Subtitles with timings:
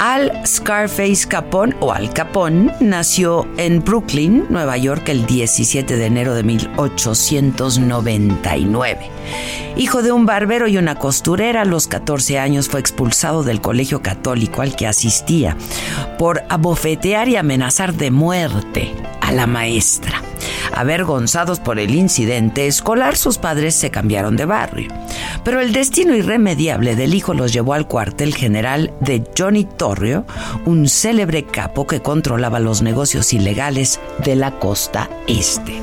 [0.00, 6.34] Al Scarface Capón o Al Capón nació en Brooklyn, Nueva York, el 17 de enero
[6.34, 9.10] de 1899.
[9.76, 14.00] Hijo de un barbero y una costurera, a los 14 años fue expulsado del colegio
[14.00, 15.54] católico al que asistía
[16.18, 20.22] por abofetear y amenazar de muerte a la maestra.
[20.74, 24.92] Avergonzados por el incidente escolar, sus padres se cambiaron de barrio.
[25.44, 29.64] Pero el destino irremediable del hijo los llevó al cuartel general de Johnny
[30.66, 35.80] Un célebre capo que controlaba los negocios ilegales de la costa este.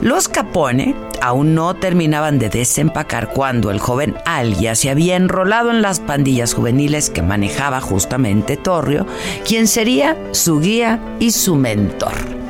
[0.00, 5.70] Los Capone aún no terminaban de desempacar cuando el joven Al ya se había enrolado
[5.70, 9.06] en las pandillas juveniles que manejaba justamente Torrio,
[9.46, 12.43] quien sería su guía y su mentor.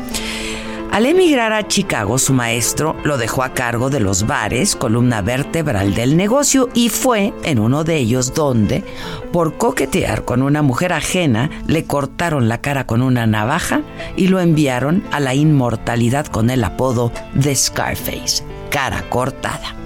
[0.95, 5.93] Al emigrar a Chicago, su maestro lo dejó a cargo de los bares, columna vertebral
[5.93, 8.85] del negocio, y fue en uno de ellos donde,
[9.33, 13.83] por coquetear con una mujer ajena, le cortaron la cara con una navaja
[14.15, 19.84] y lo enviaron a la inmortalidad con el apodo de Scarface, cara cortada.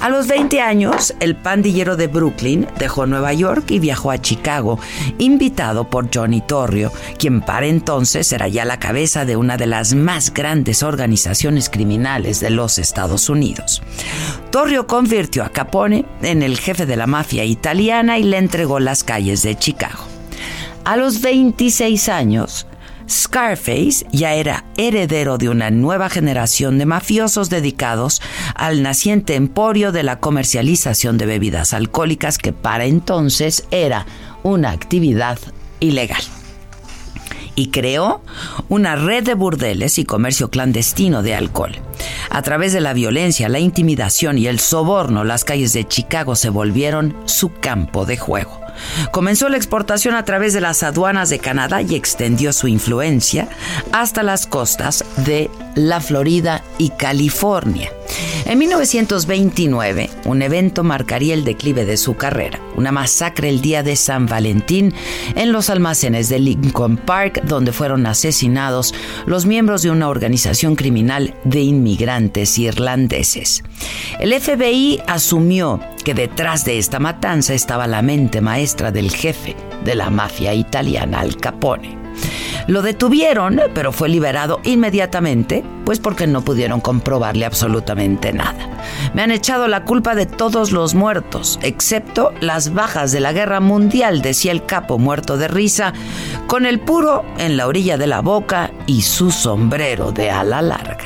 [0.00, 4.78] A los 20 años, el pandillero de Brooklyn dejó Nueva York y viajó a Chicago,
[5.18, 9.94] invitado por Johnny Torrio, quien para entonces era ya la cabeza de una de las
[9.94, 13.82] más grandes organizaciones criminales de los Estados Unidos.
[14.50, 19.02] Torrio convirtió a Capone en el jefe de la mafia italiana y le entregó las
[19.02, 20.04] calles de Chicago.
[20.84, 22.66] A los 26 años,
[23.08, 28.20] Scarface ya era heredero de una nueva generación de mafiosos dedicados
[28.54, 34.06] al naciente emporio de la comercialización de bebidas alcohólicas que para entonces era
[34.42, 35.38] una actividad
[35.80, 36.22] ilegal
[37.56, 38.22] y creó
[38.68, 41.72] una red de burdeles y comercio clandestino de alcohol.
[42.30, 46.50] A través de la violencia, la intimidación y el soborno, las calles de Chicago se
[46.50, 48.65] volvieron su campo de juego.
[49.10, 53.48] Comenzó la exportación a través de las aduanas de Canadá y extendió su influencia
[53.92, 57.92] hasta las costas de la Florida y California.
[58.46, 63.96] En 1929, un evento marcaría el declive de su carrera, una masacre el día de
[63.96, 64.94] San Valentín
[65.34, 68.94] en los almacenes de Lincoln Park, donde fueron asesinados
[69.26, 73.62] los miembros de una organización criminal de inmigrantes irlandeses.
[74.18, 79.94] El FBI asumió que detrás de esta matanza estaba la mente maestra del jefe de
[79.94, 82.05] la mafia italiana Al Capone.
[82.66, 88.82] Lo detuvieron, pero fue liberado inmediatamente, pues porque no pudieron comprobarle absolutamente nada.
[89.14, 93.60] Me han echado la culpa de todos los muertos, excepto las bajas de la guerra
[93.60, 95.92] mundial, decía el capo muerto de risa,
[96.48, 101.04] con el puro en la orilla de la boca y su sombrero de ala larga.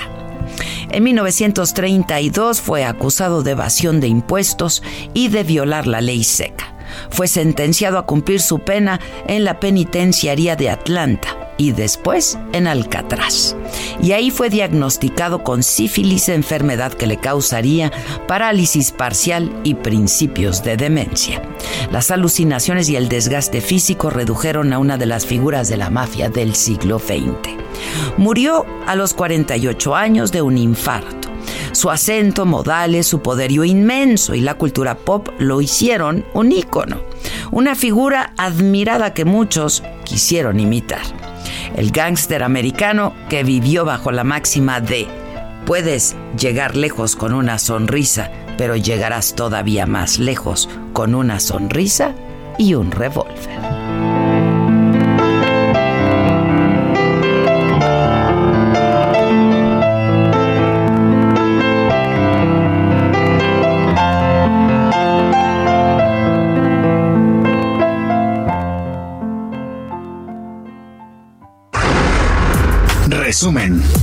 [0.90, 4.82] En 1932 fue acusado de evasión de impuestos
[5.12, 6.74] y de violar la ley seca.
[7.10, 8.98] Fue sentenciado a cumplir su pena
[9.28, 13.54] en la penitenciaría de Atlanta y después en Alcatraz.
[14.02, 17.92] Y ahí fue diagnosticado con sífilis, enfermedad que le causaría
[18.26, 21.42] parálisis parcial y principios de demencia.
[21.92, 26.30] Las alucinaciones y el desgaste físico redujeron a una de las figuras de la mafia
[26.30, 27.50] del siglo XX.
[28.16, 31.28] Murió a los 48 años de un infarto.
[31.72, 37.02] Su acento, modales, su poderío inmenso y la cultura pop lo hicieron un ícono,
[37.50, 41.29] una figura admirada que muchos quisieron imitar
[41.76, 45.06] el gángster americano que vivió bajo la máxima de
[45.66, 52.14] puedes llegar lejos con una sonrisa, pero llegarás todavía más lejos con una sonrisa
[52.58, 53.79] y un revólver.
[73.40, 73.99] Resumen.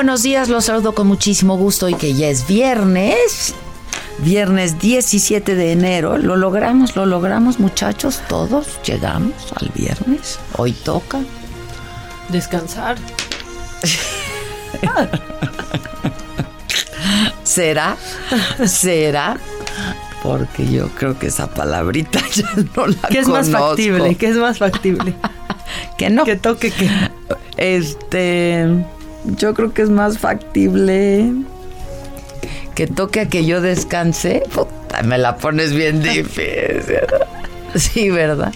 [0.00, 3.54] Buenos días, los saludo con muchísimo gusto y que ya es viernes.
[4.20, 11.20] Viernes 17 de enero, lo logramos, lo logramos muchachos, todos llegamos al viernes, hoy toca.
[12.30, 12.96] Descansar.
[17.44, 17.98] ¿Será?
[18.64, 19.38] ¿Será?
[20.22, 24.14] Porque yo creo que esa palabrita ya no la ¿Qué es más factible?
[24.14, 25.14] ¿Qué es más factible?
[25.98, 26.24] que no.
[26.24, 26.88] Que toque que.
[27.58, 28.66] Este.
[29.24, 31.32] Yo creo que es más factible
[32.74, 34.42] que toque a que yo descanse.
[34.54, 37.00] Puta, me la pones bien difícil.
[37.74, 38.52] Sí, ¿verdad?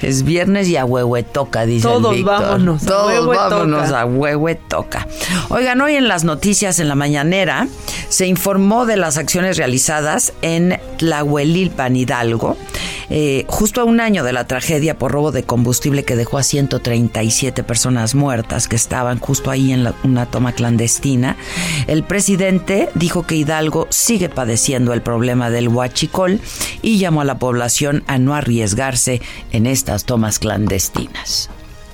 [0.00, 2.84] Es viernes y a huehue toca, dice Todos el vámonos.
[2.84, 4.00] Todos a vámonos toca.
[4.00, 5.06] a huehue toca.
[5.48, 7.68] Oigan, hoy en las noticias en la mañanera
[8.08, 12.56] se informó de las acciones realizadas en Tlahuelilpan, Hidalgo,
[13.14, 16.42] eh, justo a un año de la tragedia por robo de combustible que dejó a
[16.42, 21.36] 137 personas muertas que estaban justo ahí en una toma clandestina.
[21.88, 26.40] El presidente dijo que Hidalgo sigue padeciendo el problema del huachicol
[26.80, 29.20] y llamó a la población a no arriesgarse
[29.52, 31.50] en estas tomas clandestinas.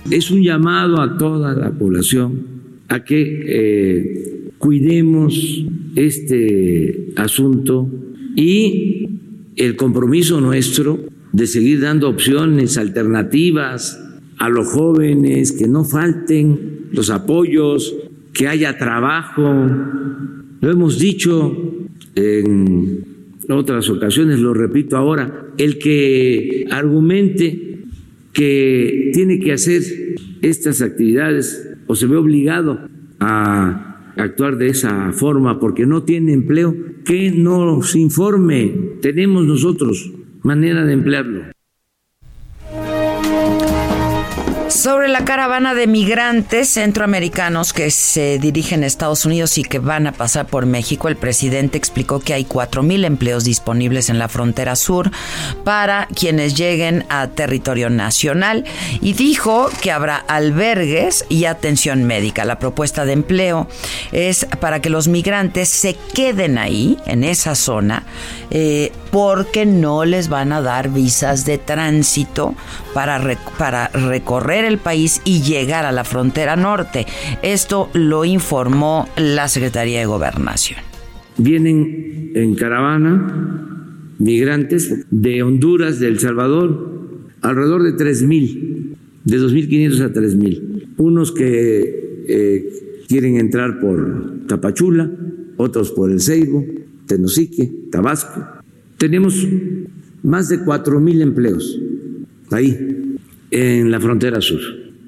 [0.08, 2.46] Es un llamado a toda la población
[2.86, 5.64] a que eh, cuidemos
[5.96, 7.88] este asunto
[8.36, 9.18] y
[9.58, 10.98] el compromiso nuestro
[11.32, 14.02] de seguir dando opciones alternativas
[14.38, 17.94] a los jóvenes, que no falten los apoyos,
[18.32, 19.42] que haya trabajo.
[20.60, 23.04] Lo hemos dicho en
[23.48, 27.78] otras ocasiones, lo repito ahora, el que argumente
[28.32, 29.82] que tiene que hacer
[30.42, 32.88] estas actividades o se ve obligado
[33.18, 36.74] a actuar de esa forma porque no tiene empleo,
[37.04, 38.98] que nos informe.
[39.00, 40.12] Tenemos nosotros
[40.42, 41.57] manera de emplearlo.
[44.78, 50.06] Sobre la caravana de migrantes centroamericanos que se dirigen a Estados Unidos y que van
[50.06, 54.76] a pasar por México, el presidente explicó que hay 4.000 empleos disponibles en la frontera
[54.76, 55.10] sur
[55.64, 58.62] para quienes lleguen a territorio nacional
[59.00, 62.44] y dijo que habrá albergues y atención médica.
[62.44, 63.66] La propuesta de empleo
[64.12, 68.04] es para que los migrantes se queden ahí, en esa zona,
[68.52, 72.54] eh, porque no les van a dar visas de tránsito
[72.94, 73.20] para,
[73.58, 77.06] para recorrer el país y llegar a la frontera norte.
[77.42, 80.80] Esto lo informó la Secretaría de Gobernación.
[81.36, 83.64] Vienen en caravana
[84.18, 86.98] migrantes de Honduras, de El Salvador,
[87.40, 90.94] alrededor de 3.000, de 2.500 a 3.000.
[90.96, 95.10] Unos que eh, quieren entrar por Tapachula,
[95.56, 96.64] otros por El Ceibo,
[97.06, 98.57] Tenosique, Tabasco.
[98.98, 99.46] Tenemos
[100.22, 101.80] más de 4.000 empleos
[102.50, 103.16] ahí,
[103.50, 104.60] en la frontera sur,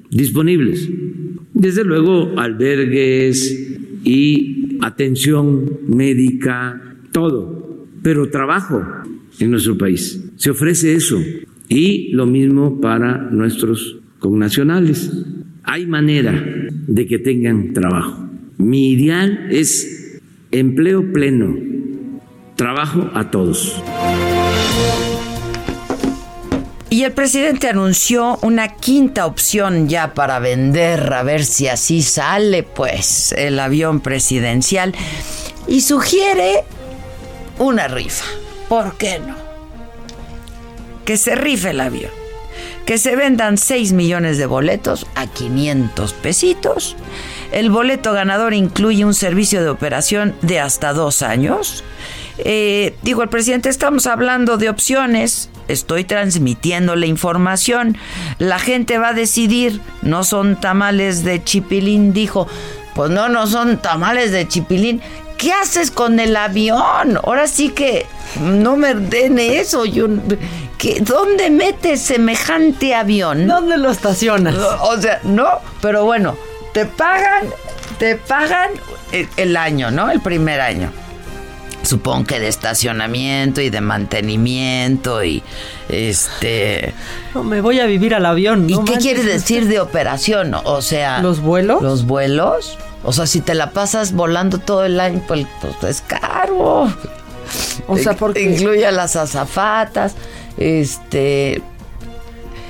[0.09, 0.89] disponibles.
[1.53, 8.83] Desde luego, albergues y atención médica, todo, pero trabajo
[9.39, 10.23] en nuestro país.
[10.37, 11.21] Se ofrece eso.
[11.67, 15.11] Y lo mismo para nuestros connacionales.
[15.63, 18.27] Hay manera de que tengan trabajo.
[18.57, 20.19] Mi ideal es
[20.51, 21.55] empleo pleno,
[22.61, 23.81] trabajo a todos.
[26.91, 32.61] Y el presidente anunció una quinta opción ya para vender, a ver si así sale,
[32.61, 34.93] pues, el avión presidencial.
[35.67, 36.63] Y sugiere
[37.57, 38.25] una rifa.
[38.69, 39.35] ¿Por qué no?
[41.03, 42.11] Que se rife el avión.
[42.85, 46.95] Que se vendan 6 millones de boletos a 500 pesitos.
[47.51, 51.83] El boleto ganador incluye un servicio de operación de hasta dos años.
[52.43, 57.97] Eh, dijo el presidente, estamos hablando de opciones, estoy transmitiendo la información,
[58.39, 62.47] la gente va a decidir, no son tamales de chipilín, dijo,
[62.95, 65.01] pues no, no son tamales de chipilín.
[65.37, 67.17] ¿Qué haces con el avión?
[67.23, 68.05] Ahora sí que
[68.39, 69.85] no me den eso.
[69.85, 70.07] Yo,
[70.77, 73.47] ¿qué- ¿Dónde metes semejante avión?
[73.47, 74.55] ¿Dónde lo estacionas?
[74.81, 75.47] O sea, no,
[75.81, 76.37] pero bueno,
[76.73, 77.45] te pagan,
[77.97, 78.69] te pagan
[79.11, 80.11] el, el año, ¿no?
[80.11, 80.91] El primer año.
[81.91, 85.43] Supongo que de estacionamiento y de mantenimiento y
[85.89, 86.93] este.
[87.35, 88.69] No, me voy a vivir al avión.
[88.69, 89.13] ¿Y no qué manches.
[89.13, 90.53] quiere decir de operación?
[90.53, 91.21] O sea.
[91.21, 91.81] ¿Los vuelos?
[91.81, 92.77] Los vuelos.
[93.03, 96.93] O sea, si te la pasas volando todo el año, pues, pues es caro.
[97.87, 100.15] O sea, porque Incluye a las azafatas.
[100.55, 101.61] Este.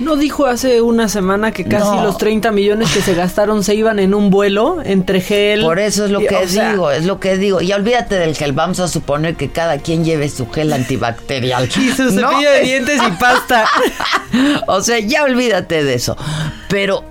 [0.01, 2.03] No dijo hace una semana que casi No.
[2.03, 5.61] los 30 millones que se gastaron se iban en un vuelo entre gel.
[5.61, 7.61] Por eso es lo y- que sea, digo, es lo que digo.
[7.61, 11.69] Y olvídate del gel, vamos a suponer que cada quien lleve su gel antibacterial.
[11.77, 12.39] Y su cepillo ¿No?
[12.41, 13.65] de dientes y pasta.
[14.67, 16.17] o sea, ya olvídate de eso.
[16.69, 17.03] Pero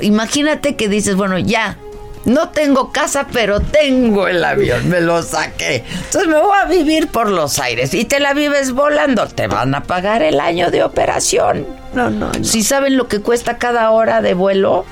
[0.00, 1.76] imagínate que dices, bueno, ya,
[2.24, 5.84] No tengo casa, pero tengo el avión, me lo saqué.
[6.04, 9.26] Entonces me voy a vivir por los aires y te la vives volando.
[9.26, 11.66] Te van a pagar el año de operación.
[11.94, 12.44] No, no, no.
[12.44, 14.84] Si saben lo que cuesta cada hora de vuelo.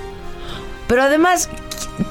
[0.89, 1.51] Pero además,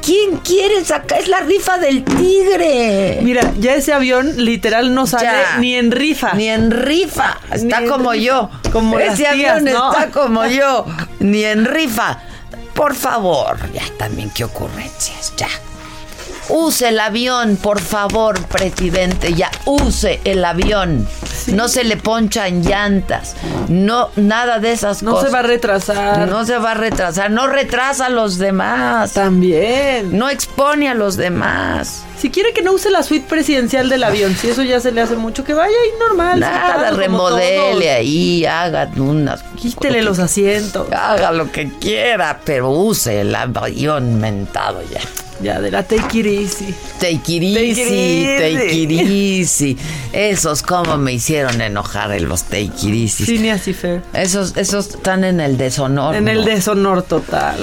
[0.05, 1.19] ¿quién quiere sacar?
[1.21, 3.19] Es la rifa del tigre.
[3.23, 5.57] Mira, ya ese avión literal no sale Ya.
[5.57, 6.33] ni en rifa.
[6.33, 7.39] Ni en rifa.
[7.51, 8.51] Está Ni como yo.
[8.71, 9.91] Como Ese las tías, avión ¿no?
[9.91, 10.85] está como yo.
[11.19, 12.19] Ni en rifa.
[12.77, 13.57] Por favor.
[13.73, 15.33] Ya también, qué ocurrencias.
[15.35, 15.49] Ya.
[16.49, 19.33] Use el avión, por favor, presidente.
[19.33, 21.07] Ya, use el avión.
[21.47, 23.35] No se le ponchan llantas.
[23.67, 25.29] No, nada de esas no cosas.
[25.29, 26.27] se va a retrasar.
[26.27, 27.31] No se va a retrasar.
[27.31, 29.13] No retrasa a los demás.
[29.13, 30.17] También.
[30.17, 32.03] No expone a los demás.
[32.17, 35.01] Si quiere que no use la suite presidencial del avión, si eso ya se le
[35.01, 36.39] hace mucho, que vaya ahí normal.
[36.39, 39.43] Nada, remodele ahí, haga unas.
[39.55, 40.91] Quítele los asientos.
[40.91, 45.01] Haga lo que quiera, pero use el avión mentado ya.
[45.41, 46.73] Ya, de la take it easy.
[46.99, 49.71] Take it easy, Take it take it easy.
[49.71, 49.77] easy.
[50.13, 53.23] Esos como me hicieron enojar en los take it easy.
[53.25, 54.01] Phineas y Fer.
[54.13, 56.15] Esos, esos están en el deshonor.
[56.15, 56.45] En el ¿no?
[56.45, 57.57] deshonor total.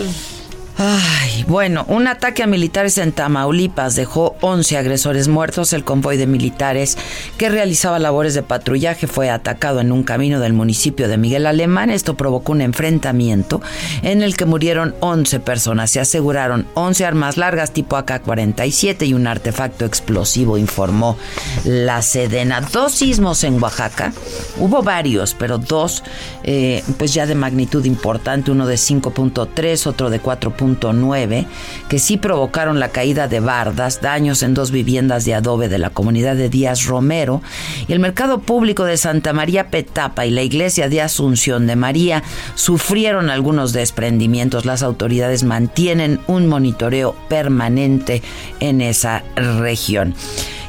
[0.76, 5.72] Ay, bueno, un ataque a militares en Tamaulipas dejó 11 agresores muertos.
[5.72, 6.98] El convoy de militares
[7.38, 11.90] que realizaba labores de patrullaje fue atacado en un camino del municipio de Miguel Alemán.
[11.90, 13.62] Esto provocó un enfrentamiento
[14.02, 15.92] en el que murieron 11 personas.
[15.92, 21.16] Se aseguraron 11 armas largas tipo AK-47 y un artefacto explosivo, informó
[21.64, 22.60] la Sedena.
[22.60, 24.12] Dos sismos en Oaxaca.
[24.58, 26.02] Hubo varios, pero dos,
[26.42, 28.50] eh, pues ya de magnitud importante.
[28.50, 30.18] Uno de 5.3, otro de
[30.64, 31.46] 4.9,
[31.88, 35.90] que sí provocaron la caída de bardas, daños en dos viviendas de adobe de la
[35.90, 37.42] comunidad de Díaz Romero
[37.86, 42.22] y el mercado público de Santa María Petapa y la iglesia de Asunción de María
[42.54, 44.64] sufrieron algunos desprendimientos.
[44.64, 48.22] Las autoridades mantienen un monitoreo permanente
[48.60, 50.14] en esa región.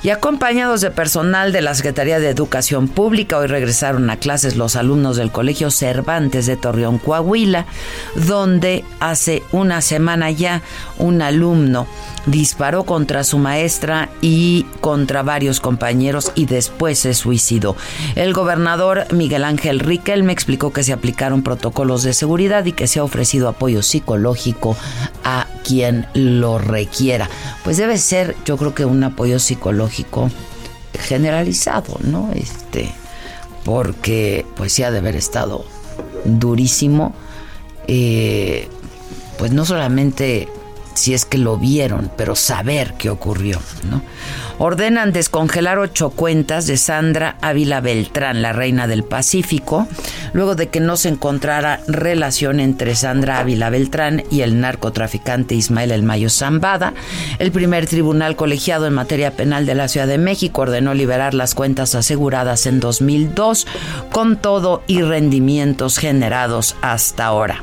[0.06, 4.76] Y acompañados de personal de la Secretaría de Educación Pública, hoy regresaron a clases los
[4.76, 7.66] alumnos del Colegio Cervantes de Torreón, Coahuila,
[8.14, 10.62] donde hace una semana ya
[11.00, 11.88] un alumno
[12.28, 17.76] disparó contra su maestra y contra varios compañeros y después se suicidó.
[18.14, 22.86] El gobernador Miguel Ángel Riquel me explicó que se aplicaron protocolos de seguridad y que
[22.86, 24.78] se ha ofrecido apoyo psicológico
[25.24, 27.28] a quien lo requiera.
[27.64, 29.95] Pues debe ser, yo creo que un apoyo psicológico
[30.94, 32.32] generalizado, ¿no?
[32.34, 32.92] Este,
[33.64, 35.66] porque pues sí ha de haber estado
[36.24, 37.14] durísimo.
[37.88, 38.68] Eh,
[39.38, 40.48] pues no solamente
[40.96, 43.60] si es que lo vieron, pero saber qué ocurrió.
[44.58, 49.88] Ordenan descongelar ocho cuentas de Sandra Ávila Beltrán, la reina del Pacífico,
[50.34, 55.92] luego de que no se encontrara relación entre Sandra Ávila Beltrán y el narcotraficante Ismael
[55.92, 56.94] El Mayo Zambada.
[57.38, 61.54] El primer tribunal colegiado en materia penal de la Ciudad de México ordenó liberar las
[61.54, 63.68] cuentas aseguradas en 2002
[64.12, 67.62] con todo y rendimientos generados hasta ahora.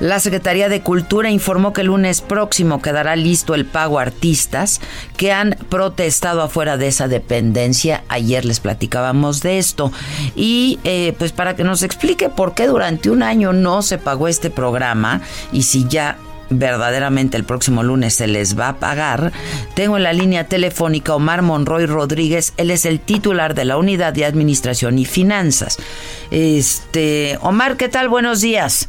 [0.00, 4.80] La Secretaría de Cultura informó que el lunes próximo quedará listo el pago a artistas
[5.16, 8.02] que han protestado afuera de esa dependencia.
[8.08, 9.92] Ayer les platicábamos de esto.
[10.34, 14.28] Y eh, pues para que nos explique por qué durante un año no se pagó
[14.28, 15.20] este programa
[15.52, 16.18] y si ya
[16.50, 19.32] verdaderamente el próximo lunes se les va a pagar.
[19.74, 24.12] Tengo en la línea telefónica Omar Monroy Rodríguez, él es el titular de la Unidad
[24.12, 25.78] de Administración y Finanzas.
[26.30, 28.08] Este, Omar, ¿qué tal?
[28.08, 28.88] Buenos días.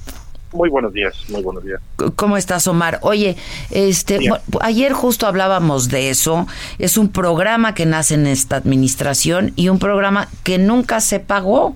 [0.55, 1.81] Muy buenos días, muy buenos días.
[2.15, 3.00] ¿Cómo estás, Omar?
[3.01, 3.35] Oye,
[3.71, 6.47] este, bueno, ayer justo hablábamos de eso.
[6.79, 11.75] Es un programa que nace en esta administración y un programa que nunca se pagó.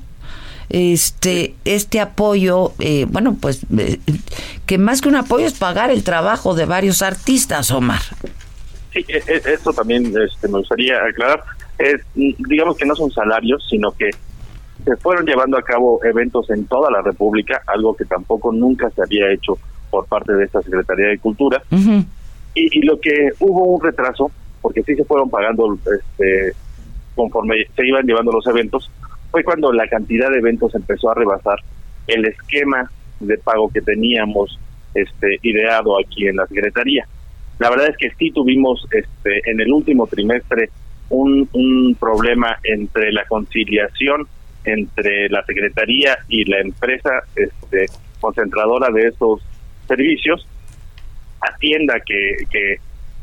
[0.70, 4.00] Este, este apoyo, eh, bueno, pues eh,
[4.66, 8.02] que más que un apoyo es pagar el trabajo de varios artistas, Omar.
[8.94, 11.44] Sí, e- e- esto también este, me gustaría aclarar.
[11.80, 14.12] Es, mm, digamos que no son salarios, sino que
[14.84, 19.02] se fueron llevando a cabo eventos en toda la República, algo que tampoco nunca se
[19.02, 19.58] había hecho
[19.90, 21.62] por parte de esta Secretaría de Cultura.
[22.56, 24.32] Y, y lo que hubo un retraso,
[24.62, 26.54] porque sí se fueron pagando este,
[27.16, 28.90] conforme se iban llevando los eventos,
[29.32, 31.60] fue cuando la cantidad de eventos empezó a rebasar
[32.08, 34.60] el esquema de pago que teníamos
[34.94, 37.08] este, ideado aquí en la Secretaría.
[37.60, 40.70] La verdad es que sí tuvimos este, en el último trimestre
[41.10, 44.28] un, un problema entre la conciliación
[44.64, 47.86] entre la Secretaría y la empresa este,
[48.20, 49.42] concentradora de estos
[49.88, 50.48] servicios,
[51.42, 52.78] Hacienda que, que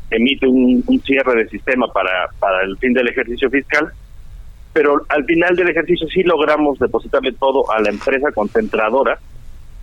[0.09, 3.91] emite un, un cierre de sistema para, para el fin del ejercicio fiscal,
[4.73, 9.19] pero al final del ejercicio sí logramos depositarle todo a la empresa concentradora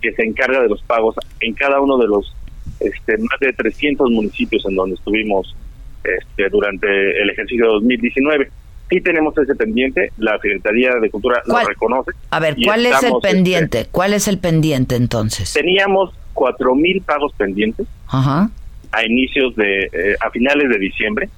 [0.01, 2.35] que se encarga de los pagos en cada uno de los
[2.79, 5.55] este, más de 300 municipios en donde estuvimos
[6.03, 6.87] este, durante
[7.21, 8.49] el ejercicio 2019.
[8.89, 12.11] Sí tenemos ese pendiente, la Secretaría de Cultura lo reconoce.
[12.29, 13.87] A ver, ¿cuál es el este, pendiente?
[13.91, 15.53] ¿Cuál es el pendiente entonces?
[15.53, 18.49] Teníamos cuatro mil pagos pendientes Ajá.
[18.91, 21.29] a inicios de, eh, a finales de diciembre,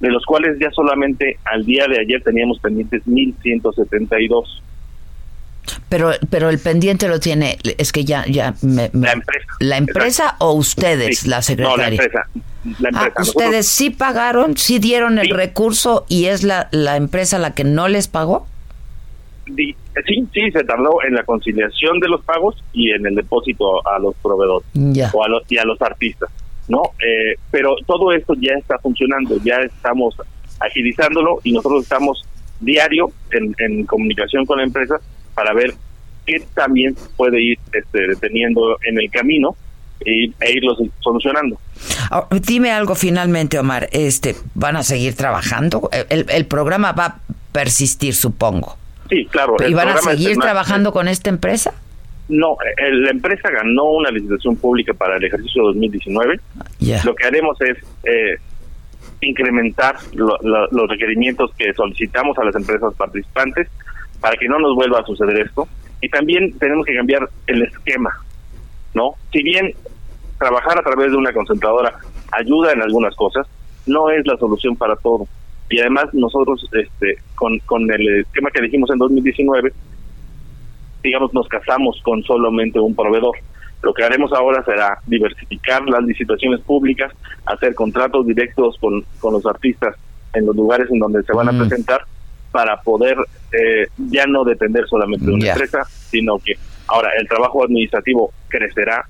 [0.00, 4.60] de los cuales ya solamente al día de ayer teníamos pendientes 1.172.
[5.88, 9.46] Pero, pero el pendiente lo tiene, es que ya, ya me, la empresa.
[9.60, 11.76] ¿La empresa o ustedes, la secretaria?
[11.76, 12.28] No, la empresa.
[12.78, 13.12] La ah.
[13.20, 17.88] ¿Ustedes sí pagaron, sí dieron el recurso y es la, la empresa la que no
[17.88, 18.46] les pagó?
[19.46, 19.74] Sí,
[20.06, 24.14] sí, se tardó en la conciliación de los pagos y en el depósito a los
[24.16, 24.66] proveedores
[25.12, 26.30] o a los, y a los artistas,
[26.68, 26.82] ¿no?
[27.04, 30.14] Eh, pero todo esto ya está funcionando, ya estamos
[30.60, 32.24] agilizándolo y nosotros estamos
[32.60, 35.00] diario en, en comunicación con la empresa
[35.34, 35.74] para ver
[36.24, 39.56] qué también puede ir este, deteniendo en el camino
[40.04, 41.58] e, e irlo solucionando.
[42.14, 43.88] Ah, dime algo finalmente, Omar.
[43.90, 45.88] Este, ¿Van a seguir trabajando?
[46.10, 47.16] El, el programa va a
[47.52, 48.76] persistir, supongo.
[49.08, 49.56] Sí, claro.
[49.66, 51.72] ¿Y van a seguir trabajando con esta empresa?
[52.28, 56.38] No, la empresa ganó una licitación pública para el ejercicio 2019.
[57.04, 58.36] Lo que haremos es eh,
[59.22, 63.68] incrementar los requerimientos que solicitamos a las empresas participantes
[64.20, 65.66] para que no nos vuelva a suceder esto.
[66.02, 68.10] Y también tenemos que cambiar el esquema,
[68.92, 69.14] ¿no?
[69.32, 69.74] Si bien
[70.42, 71.94] trabajar a través de una concentradora
[72.32, 73.46] ayuda en algunas cosas,
[73.86, 75.26] no es la solución para todo.
[75.70, 79.72] Y además nosotros, este, con, con el esquema que dijimos en 2019,
[81.02, 83.36] digamos, nos casamos con solamente un proveedor.
[83.82, 87.12] Lo que haremos ahora será diversificar las licitaciones públicas,
[87.46, 89.96] hacer contratos directos con, con los artistas
[90.34, 91.58] en los lugares en donde se van a mm.
[91.58, 92.02] presentar
[92.50, 93.16] para poder
[93.52, 96.54] eh, ya no depender solamente de una empresa, sino que
[96.86, 99.06] ahora el trabajo administrativo crecerá,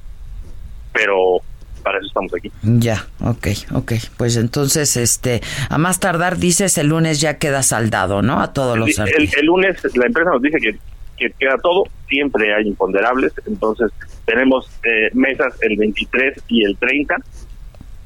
[0.92, 1.40] pero
[1.82, 2.50] para eso estamos aquí.
[2.62, 3.92] Ya, ok, ok.
[4.16, 8.40] Pues entonces, este, a más tardar, dices, el lunes ya queda saldado, ¿no?
[8.40, 10.76] A todos los el, el, lunes la empresa nos dice que,
[11.16, 13.90] que queda todo, siempre hay imponderables, entonces
[14.24, 17.16] tenemos eh, mesas el 23 y el 30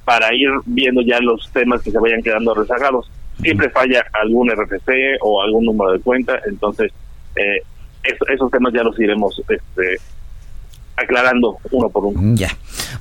[0.05, 5.19] para ir viendo ya los temas que se vayan quedando rezagados siempre falla algún RFC
[5.21, 6.93] o algún número de cuenta, entonces
[7.37, 7.63] eh,
[8.29, 9.99] esos temas ya los iremos este,
[10.97, 12.35] aclarando uno por uno.
[12.35, 12.51] Ya.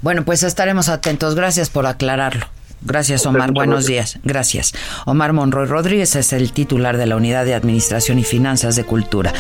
[0.02, 1.36] Bueno, pues estaremos atentos.
[1.36, 2.46] Gracias por aclararlo.
[2.82, 3.52] Gracias, Omar.
[3.52, 4.20] Buenos días.
[4.24, 4.74] Gracias.
[5.06, 9.34] Omar Monroy Rodríguez es el titular de la Unidad de Administración y Finanzas de Cultura.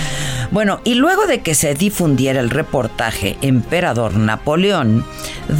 [0.51, 5.05] Bueno, y luego de que se difundiera el reportaje Emperador Napoleón,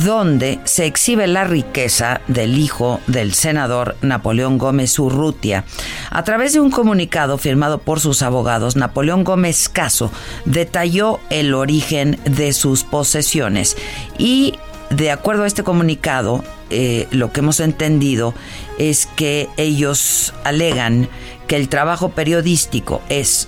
[0.04, 5.64] donde se exhibe la riqueza del hijo del senador Napoleón Gómez Urrutia,
[6.10, 10.12] a través de un comunicado firmado por sus abogados, Napoleón Gómez Caso
[10.46, 13.78] detalló el origen de sus posesiones
[14.18, 14.56] y
[14.96, 18.34] de acuerdo a este comunicado, eh, lo que hemos entendido
[18.78, 21.10] es que ellos alegan
[21.48, 23.48] que el trabajo periodístico es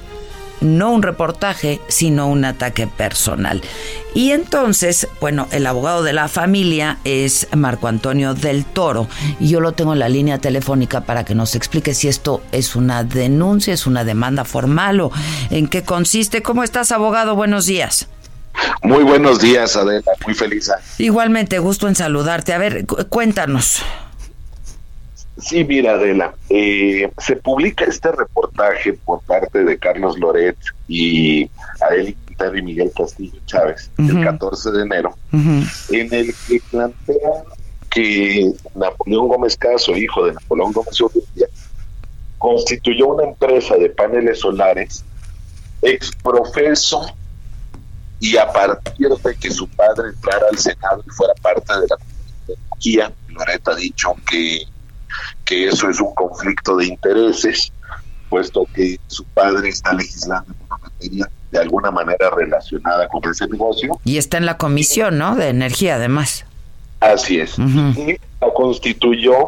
[0.60, 3.62] no un reportaje, sino un ataque personal.
[4.16, 9.08] Y entonces, bueno, el abogado de la familia es Marco Antonio del Toro
[9.40, 12.76] y yo lo tengo en la línea telefónica para que nos explique si esto es
[12.76, 15.12] una denuncia, es una demanda formal o
[15.52, 16.42] en qué consiste.
[16.42, 17.36] ¿Cómo estás, abogado?
[17.36, 18.08] Buenos días.
[18.84, 20.72] Muy buenos días, Adela, muy feliz.
[20.98, 22.54] Igualmente, gusto en saludarte.
[22.54, 23.82] A ver, cuéntanos.
[25.40, 32.16] Sí, mira, Adela, eh, se publica este reportaje por parte de Carlos Loret y Adeli
[32.26, 37.44] Quintero y Miguel Castillo Chávez el 14 de enero, en el que plantean
[37.90, 41.48] que Napoleón Gómez Caso, hijo de Napoleón Gómez Urrutia,
[42.40, 45.04] constituyó una empresa de paneles solares
[45.84, 47.16] exprofeso
[48.20, 51.98] y a partir de que su padre entrara al Senado y fuera parte de la
[52.48, 54.64] monarquía, Loret ha dicho que,
[55.46, 57.72] que eso es un conflicto de intereses,
[58.30, 63.48] puesto que su padre está legislando en una materia de alguna manera relacionada con ese
[63.48, 64.00] negocio.
[64.04, 65.36] Y está en la comisión, ¿no?
[65.36, 66.46] De energía, además.
[67.00, 67.58] Así es.
[67.60, 69.48] Y la constituyó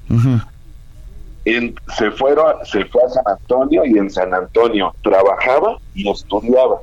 [1.98, 6.80] se, fueron, se fue a San Antonio y en San Antonio trabajaba y estudiaba.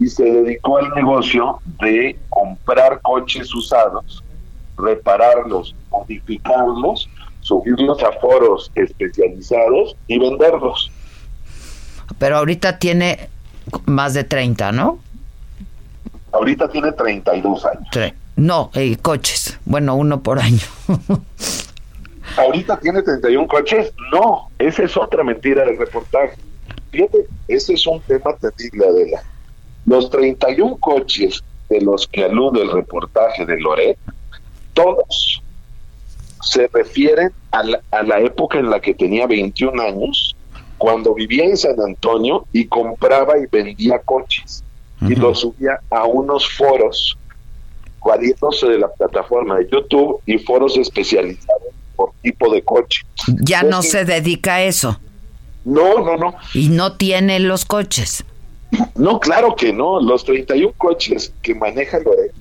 [0.00, 4.22] Y se dedicó al negocio de comprar coches usados,
[4.76, 7.08] repararlos, modificarlos,
[7.40, 10.90] subirlos a foros especializados y venderlos.
[12.18, 13.28] Pero ahorita tiene
[13.86, 14.98] más de 30, ¿no?
[16.32, 18.14] Ahorita tiene 32 años.
[18.36, 19.58] No, eh, coches.
[19.64, 20.60] Bueno, uno por año.
[22.36, 23.92] ahorita tiene 31 coches.
[24.12, 26.36] No, esa es otra mentira del reportaje.
[26.90, 29.22] Fíjate, ese es un tema terrible, Adela.
[29.84, 33.98] Los 31 coches de los que alude el reportaje de Loret,
[34.74, 35.42] todos
[36.42, 40.34] se refieren a la, época en la que tenía 21 años,
[40.78, 44.64] cuando vivía en San Antonio y compraba y vendía coches.
[45.00, 47.16] Y los subía a unos foros,
[48.04, 51.57] valiéndose de la plataforma de YouTube y foros especializados
[52.22, 53.02] tipo de coche.
[53.40, 55.00] Ya no se dedica a eso.
[55.64, 56.34] No, no, no.
[56.54, 58.24] Y no tiene los coches.
[58.94, 60.00] No, claro que no.
[60.00, 62.32] Los 31 coches que maneja Loret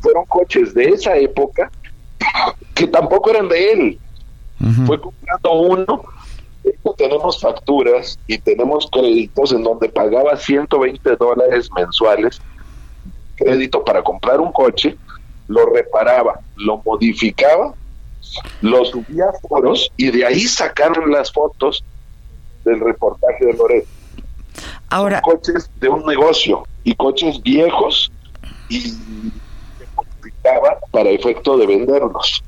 [0.00, 1.70] fueron coches de esa época
[2.74, 3.98] que tampoco eran de él.
[4.86, 6.04] Fue comprando uno.
[6.96, 12.40] Tenemos facturas y tenemos créditos en donde pagaba 120 dólares mensuales
[13.38, 14.96] crédito para comprar un coche,
[15.46, 17.74] lo reparaba, lo modificaba
[18.62, 21.84] los subí a foros y de ahí sacaron las fotos
[22.64, 23.88] del reportaje de Loreto.
[24.90, 28.10] Ahora, coches de un negocio y coches viejos
[28.68, 28.98] y se
[29.94, 32.42] modificaba para efecto de venderlos.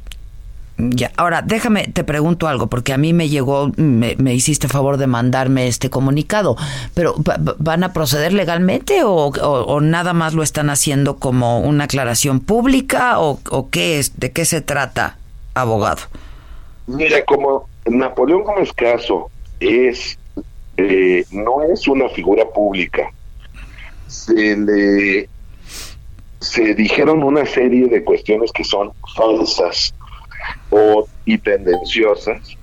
[0.88, 5.06] Ya, ahora déjame, te pregunto algo, porque a mí me llegó, me, hiciste favor de
[5.06, 6.56] mandarme este comunicado,
[6.94, 7.14] pero
[7.58, 13.40] ¿van a proceder legalmente o, nada más lo están haciendo como una aclaración pública o,
[13.50, 15.18] o qué es, de qué se trata?
[15.54, 16.02] Abogado?
[16.86, 20.18] Mira, como Napoleón Gómez Caso es,
[20.76, 23.10] eh, no es una figura pública,
[24.06, 25.28] se le
[26.40, 29.94] se dijeron una serie de cuestiones que son falsas
[30.70, 32.56] o y tendenciosas.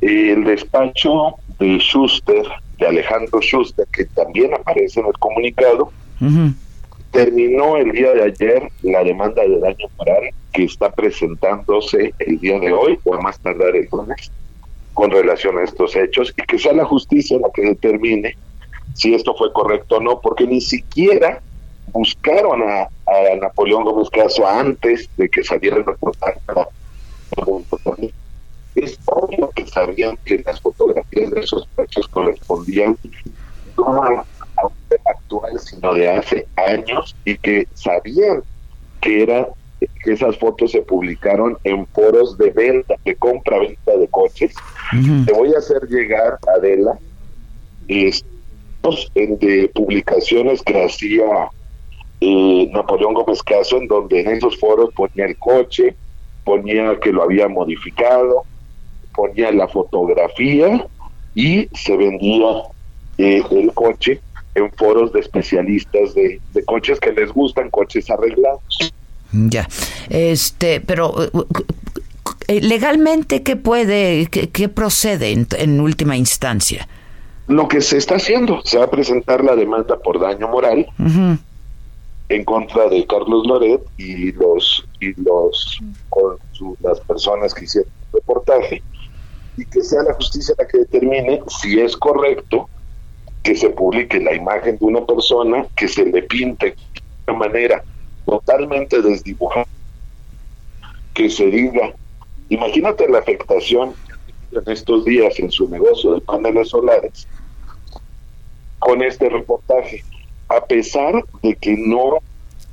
[0.00, 2.46] El despacho de Schuster,
[2.78, 5.92] de Alejandro Schuster, que también aparece en el comunicado,
[7.10, 12.58] terminó el día de ayer la demanda de daño moral que está presentándose el día
[12.58, 14.30] de hoy o a más tardar el lunes
[14.94, 18.36] con relación a estos hechos y que sea la justicia la que determine
[18.94, 21.40] si esto fue correcto o no, porque ni siquiera
[21.92, 22.88] buscaron a,
[23.40, 26.38] Napoleón Gómez Caso antes de que saliera el reportaje
[28.76, 32.96] es obvio que sabían que las fotografías de esos hechos correspondían
[33.78, 34.24] a
[35.04, 38.42] actual, sino de hace años y que sabían
[39.00, 39.48] que era
[40.04, 44.54] que esas fotos se publicaron en foros de venta, de compra-venta de coches.
[45.24, 46.98] Te voy a hacer llegar, Adela,
[47.88, 51.50] estos de publicaciones que hacía
[52.20, 55.96] eh, Napoleón Gómez Caso, en donde en esos foros ponía el coche,
[56.44, 58.44] ponía que lo había modificado,
[59.14, 60.86] ponía la fotografía
[61.34, 62.62] y se vendía
[63.18, 64.20] eh, el coche
[64.54, 68.92] en foros de especialistas de, coches que les gustan, coches arreglados.
[69.32, 69.68] Ya,
[70.08, 71.14] este, pero
[72.48, 76.88] eh, legalmente, ¿qué puede, qué, procede en, última instancia?
[77.46, 80.86] Lo que se está haciendo, se va a presentar la demanda por daño moral
[82.28, 85.80] en contra de Carlos Loret y los y los
[86.80, 88.82] las personas que hicieron el reportaje
[89.56, 92.68] y que sea la justicia la que determine si es correcto
[93.42, 96.76] que se publique la imagen de una persona, que se le pinte de
[97.28, 97.82] una manera
[98.26, 99.66] totalmente desdibujada,
[101.14, 101.92] que se diga,
[102.48, 103.94] imagínate la afectación
[104.52, 107.26] en estos días en su negocio de paneles solares
[108.78, 110.02] con este reportaje,
[110.48, 112.18] a pesar de que no,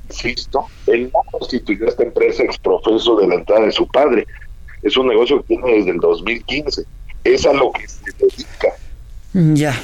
[0.08, 4.26] insisto, él no constituyó esta empresa exprofeso de la entrada de su padre,
[4.82, 6.84] es un negocio que tiene desde el 2015,
[7.24, 8.74] es a lo que se dedica.
[9.54, 9.80] Ya.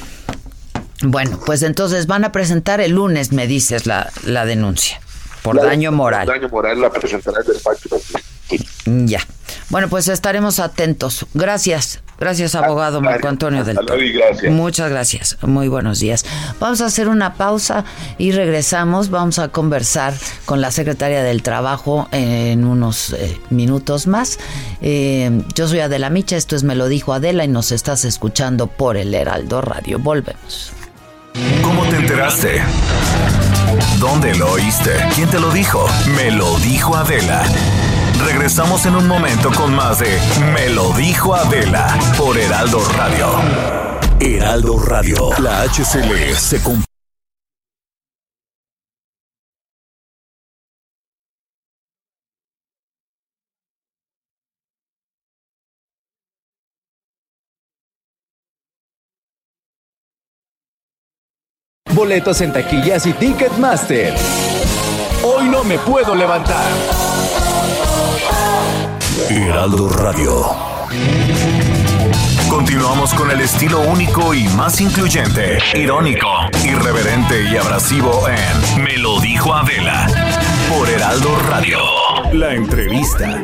[1.05, 4.99] Bueno, pues entonces van a presentar el lunes, me dices, la, la denuncia
[5.45, 6.27] por daño moral.
[6.27, 7.89] Daño moral la presentará el despacho.
[8.85, 9.19] Ya.
[9.69, 11.25] Bueno, pues estaremos atentos.
[11.33, 12.01] Gracias.
[12.17, 14.01] Gracias, abogado Marco Antonio del Toro.
[14.49, 15.37] Muchas gracias.
[15.41, 16.25] Muy buenos días.
[16.61, 17.83] Vamos a hacer una pausa
[18.17, 19.09] y regresamos.
[19.09, 20.13] Vamos a conversar
[20.45, 24.39] con la secretaria del Trabajo en unos eh, minutos más.
[24.81, 28.67] Eh, yo soy Adela Micha, esto es Me lo dijo Adela y nos estás escuchando
[28.67, 29.99] por el Heraldo Radio.
[29.99, 30.71] Volvemos.
[31.61, 32.61] ¿Cómo te enteraste?
[33.99, 34.91] ¿Dónde lo oíste?
[35.15, 35.85] ¿Quién te lo dijo?
[36.15, 37.43] Me lo dijo Adela.
[38.25, 40.17] Regresamos en un momento con más de
[40.53, 43.27] Me lo dijo Adela por Heraldo Radio.
[44.19, 46.61] Heraldo Radio, la HCL se
[62.15, 64.15] Boletos en taquillas y Ticketmaster.
[65.21, 66.63] Hoy no me puedo levantar.
[69.29, 70.45] Heraldo Radio.
[72.47, 76.29] Continuamos con el estilo único y más incluyente, irónico,
[76.63, 80.07] irreverente y abrasivo en Me lo dijo Adela
[80.69, 81.79] por Heraldo Radio.
[82.31, 83.43] La entrevista.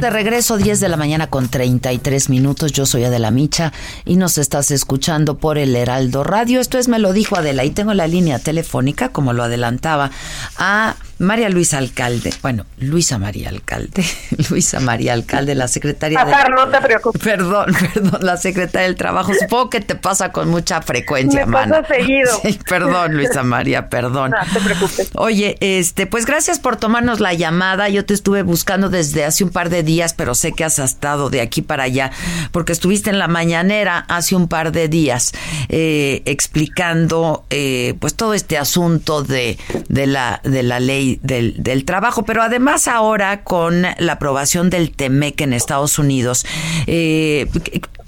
[0.00, 2.70] De regreso, 10 de la mañana con 33 minutos.
[2.70, 3.72] Yo soy Adela Micha
[4.04, 6.60] y nos estás escuchando por el Heraldo Radio.
[6.60, 10.12] Esto es Me lo dijo Adela y tengo la línea telefónica, como lo adelantaba,
[10.56, 14.04] a María Luisa Alcalde, bueno, Luisa María Alcalde,
[14.50, 17.20] Luisa María Alcalde, la secretaria Pasar, no te preocupes.
[17.20, 19.32] Perdón, perdón, la secretaria del Trabajo.
[19.34, 22.30] Supongo que te pasa con mucha frecuencia, Me pasa seguido.
[22.42, 24.30] Sí, perdón, Luisa María, perdón.
[24.30, 25.10] No te preocupes.
[25.16, 27.88] Oye, este, pues gracias por tomarnos la llamada.
[27.88, 31.30] Yo te estuve buscando desde hace un par de días, pero sé que has estado
[31.30, 32.12] de aquí para allá,
[32.52, 35.32] porque estuviste en la mañanera hace un par de días
[35.68, 42.24] eh, explicando, eh, pues todo este asunto de, de la de la ley del, trabajo,
[42.24, 46.46] pero además ahora con la aprobación del TEMEC en Estados Unidos,
[46.86, 47.46] eh,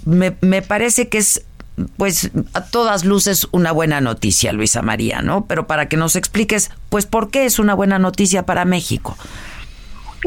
[0.05, 1.45] me, me parece que es
[1.97, 5.47] pues a todas luces una buena noticia, Luisa María, ¿no?
[5.47, 9.17] Pero para que nos expliques, pues, ¿por qué es una buena noticia para México?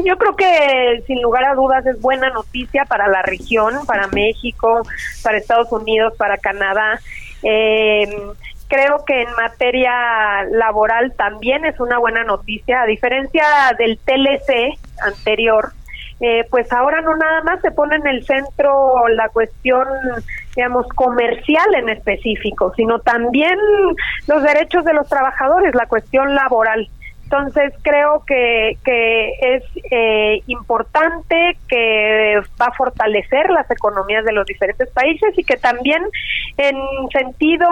[0.04, 4.82] Yo creo que sin lugar a dudas es buena noticia para la región, para México,
[5.22, 7.00] para Estados Unidos, para Canadá.
[7.42, 8.08] Eh,
[8.68, 13.44] creo que en materia laboral también es una buena noticia, a diferencia
[13.78, 15.72] del TLC anterior,
[16.20, 19.86] eh, pues ahora no nada más se pone en el centro la cuestión,
[20.54, 23.58] digamos, comercial en específico, sino también
[24.28, 26.88] los derechos de los trabajadores, la cuestión laboral.
[27.24, 34.46] Entonces creo que, que es eh, importante, que va a fortalecer las economías de los
[34.46, 36.02] diferentes países y que también
[36.58, 36.76] en
[37.12, 37.66] sentido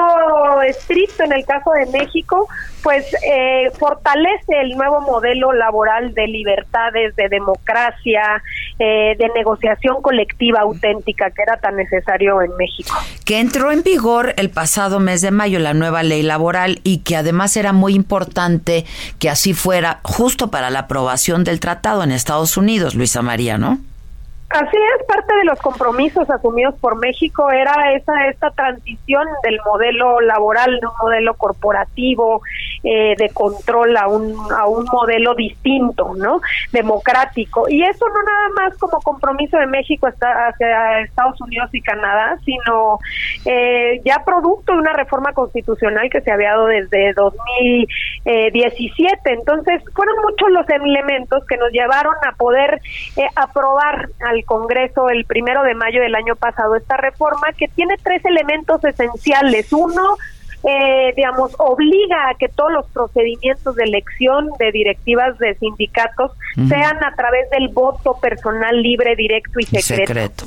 [0.62, 2.49] estricto en el caso de México,
[2.83, 8.42] pues eh, fortalece el nuevo modelo laboral de libertades, de democracia,
[8.79, 12.95] eh, de negociación colectiva auténtica que era tan necesario en México.
[13.25, 17.16] Que entró en vigor el pasado mes de mayo la nueva ley laboral y que
[17.16, 18.85] además era muy importante
[19.18, 23.79] que así fuera justo para la aprobación del tratado en Estados Unidos, Luisa María, ¿no?
[24.53, 30.21] Así es, parte de los compromisos asumidos por México era esa esta transición del modelo
[30.21, 32.43] laboral, de un modelo corporativo,
[32.85, 36.43] eh, de control a un, a un modelo distinto, ¿no?
[36.71, 37.67] Democrático.
[37.69, 42.99] Y eso no nada más como compromiso de México hacia Estados Unidos y Canadá, sino
[43.47, 49.33] eh, ya producto de una reforma constitucional que se había dado desde 2017.
[49.33, 52.83] Entonces, fueron muchos los elementos que nos llevaron a poder
[53.17, 57.96] eh, aprobar al Congreso el primero de mayo del año pasado esta reforma que tiene
[58.02, 59.72] tres elementos esenciales.
[59.72, 60.16] Uno,
[60.64, 66.33] eh, digamos, obliga a que todos los procedimientos de elección de directivas de sindicatos
[66.68, 70.44] sean a través del voto personal libre, directo y secreto.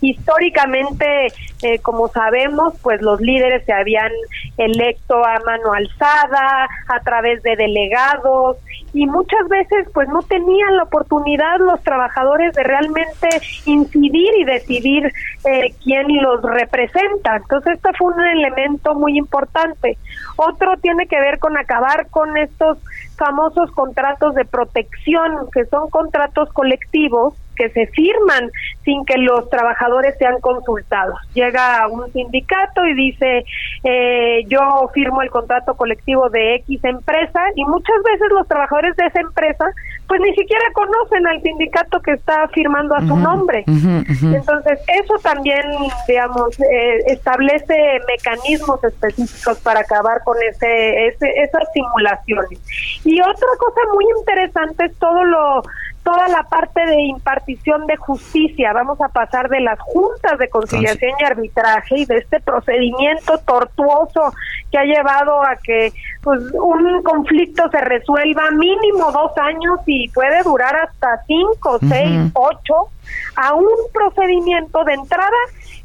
[0.00, 1.28] Históricamente,
[1.62, 4.12] eh, como sabemos, pues los líderes se habían
[4.56, 8.58] electo a mano alzada, a través de delegados
[8.92, 13.28] y muchas veces pues no tenían la oportunidad los trabajadores de realmente
[13.66, 15.12] incidir y decidir
[15.44, 17.36] eh, quién los representa.
[17.36, 19.98] Entonces este fue un elemento muy importante.
[20.36, 22.78] Otro tiene que ver con acabar con estos
[23.16, 28.50] famosos contratos de protección, que son contratos colectivos que se firman
[28.84, 31.18] sin que los trabajadores sean consultados.
[31.34, 33.44] Llega un sindicato y dice,
[33.84, 39.06] eh, yo firmo el contrato colectivo de X empresa y muchas veces los trabajadores de
[39.06, 39.66] esa empresa
[40.08, 43.62] pues ni siquiera conocen al sindicato que está firmando a su nombre.
[43.66, 45.60] Entonces, eso también,
[46.08, 47.74] digamos, eh, establece
[48.08, 52.58] mecanismos específicos para acabar con ese, ese, esas simulaciones.
[53.04, 55.62] Y otra cosa muy interesante es todo lo
[56.08, 58.72] toda la parte de impartición de justicia.
[58.72, 64.32] Vamos a pasar de las juntas de conciliación y arbitraje y de este procedimiento tortuoso
[64.72, 65.92] que ha llevado a que
[66.22, 72.88] pues un conflicto se resuelva mínimo dos años y puede durar hasta cinco, seis, ocho,
[73.36, 75.36] a un procedimiento de entrada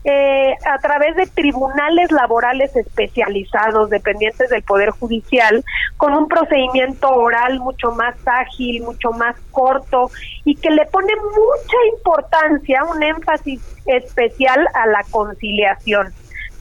[0.04, 5.63] eh, a través de tribunales laborales especializados dependientes del Poder Judicial,
[5.98, 10.12] con un procedimiento oral mucho más ágil, mucho más corto
[10.44, 16.13] y que le pone mucha importancia, un énfasis especial a la conciliación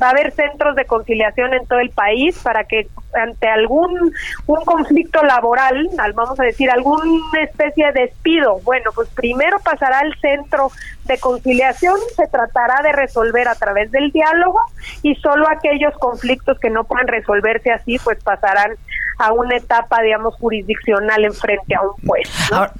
[0.03, 4.13] va a haber centros de conciliación en todo el país para que ante algún
[4.47, 7.05] un conflicto laboral, vamos a decir, alguna
[7.43, 10.71] especie de despido, bueno, pues primero pasará al centro
[11.05, 14.61] de conciliación, se tratará de resolver a través del diálogo
[15.03, 18.73] y solo aquellos conflictos que no puedan resolverse así, pues pasarán
[19.19, 22.29] a una etapa, digamos, jurisdiccional en frente a un juez.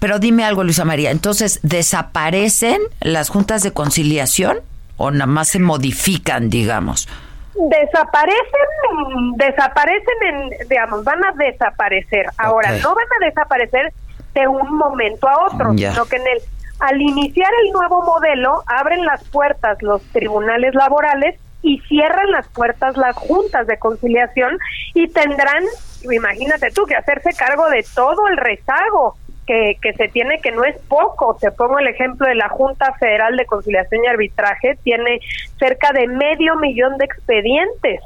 [0.01, 4.61] pero dime algo, Luisa María, entonces, ¿desaparecen las juntas de conciliación?
[5.03, 7.09] O nada más se modifican, digamos?
[7.55, 12.27] Desaparecen, desaparecen, en, digamos, van a desaparecer.
[12.39, 13.93] Ahora, no van a desaparecer
[14.33, 16.39] de un momento a otro, sino que en el,
[16.79, 22.97] al iniciar el nuevo modelo, abren las puertas los tribunales laborales y cierran las puertas
[22.97, 24.57] las juntas de conciliación
[24.95, 25.65] y tendrán,
[26.13, 30.65] imagínate tú, que hacerse cargo de todo el rezago que, que se tiene que no
[30.65, 31.37] es poco.
[31.41, 35.21] Te pongo el ejemplo de la Junta Federal de Conciliación y Arbitraje, tiene
[35.59, 38.01] cerca de medio millón de expedientes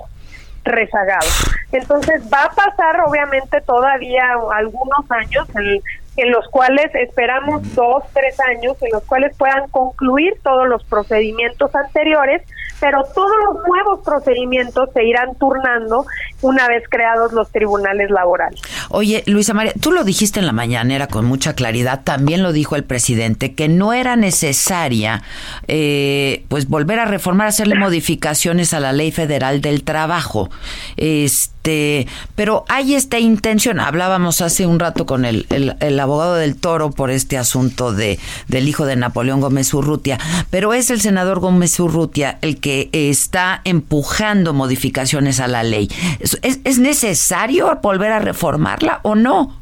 [0.64, 1.44] rezagados.
[1.72, 5.80] Entonces va a pasar obviamente todavía algunos años en,
[6.16, 11.74] en los cuales esperamos dos, tres años, en los cuales puedan concluir todos los procedimientos
[11.74, 12.42] anteriores
[12.80, 16.06] pero todos los nuevos procedimientos se irán turnando
[16.42, 18.60] una vez creados los tribunales laborales.
[18.90, 22.76] Oye, Luisa María, tú lo dijiste en la mañanera con mucha claridad, también lo dijo
[22.76, 25.22] el presidente, que no era necesaria
[25.68, 30.50] eh, pues volver a reformar, hacerle modificaciones a la ley federal del trabajo.
[30.96, 36.90] Este, pero hay esta intención, hablábamos hace un rato con el, el, abogado del toro
[36.90, 40.18] por este asunto de, del hijo de Napoleón Gómez Urrutia,
[40.50, 45.88] pero es el senador Gómez Urrutia el que que está empujando modificaciones a la ley.
[46.18, 49.54] ¿Es, necesario volver a reformarla o no?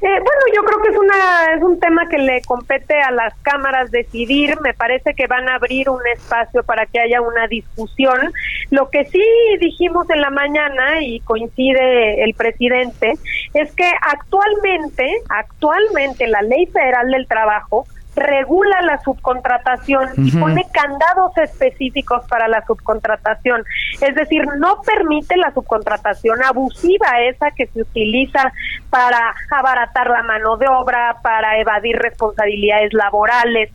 [0.00, 3.34] Eh, bueno, yo creo que es una es un tema que le compete a las
[3.42, 4.56] cámaras decidir.
[4.60, 8.32] Me parece que van a abrir un espacio para que haya una discusión.
[8.70, 9.22] Lo que sí
[9.60, 13.14] dijimos en la mañana y coincide el presidente
[13.54, 17.86] es que actualmente, actualmente la Ley Federal del Trabajo
[18.18, 23.64] regula la subcontratación y pone candados específicos para la subcontratación.
[24.00, 28.52] Es decir, no permite la subcontratación abusiva, esa que se utiliza
[28.90, 33.70] para abaratar la mano de obra, para evadir responsabilidades laborales,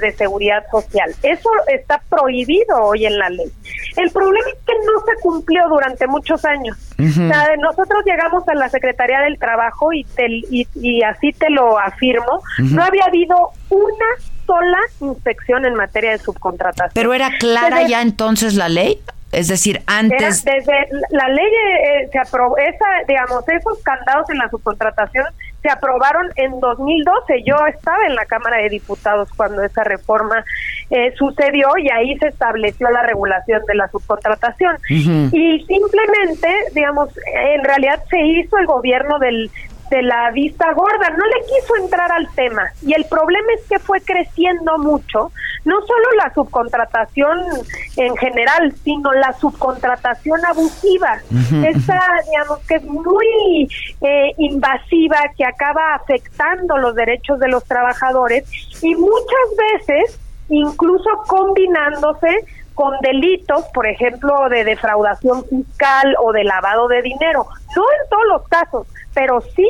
[0.00, 1.10] de seguridad social.
[1.22, 3.50] Eso está prohibido hoy en la ley.
[3.96, 6.76] El problema es que no se cumplió durante muchos años.
[6.98, 10.06] nosotros llegamos a la Secretaría del Trabajo y,
[10.50, 13.36] y, así te lo afirmo, no había habido
[13.68, 14.06] una
[14.46, 16.92] sola inspección en materia de subcontratación.
[16.94, 19.00] Pero era clara ya entonces la ley.
[19.32, 20.44] Es decir, antes...
[20.44, 20.72] desde
[21.10, 25.24] la ley eh, se aprobó, esa, digamos, esos candados en la subcontratación
[25.64, 27.42] se aprobaron en 2012.
[27.46, 30.44] Yo estaba en la Cámara de Diputados cuando esa reforma
[30.90, 34.76] eh, sucedió y ahí se estableció la regulación de la subcontratación.
[34.90, 39.50] Y simplemente, digamos, en realidad se hizo el gobierno del
[39.94, 42.64] de la vista gorda, no le quiso entrar al tema.
[42.82, 45.30] Y el problema es que fue creciendo mucho,
[45.64, 47.38] no solo la subcontratación
[47.96, 51.20] en general, sino la subcontratación abusiva,
[51.64, 53.68] esa digamos que es muy
[54.00, 58.44] eh, invasiva, que acaba afectando los derechos de los trabajadores
[58.82, 59.46] y muchas
[59.78, 67.46] veces incluso combinándose con delitos, por ejemplo, de defraudación fiscal o de lavado de dinero.
[67.76, 69.68] No en todos los casos, pero sí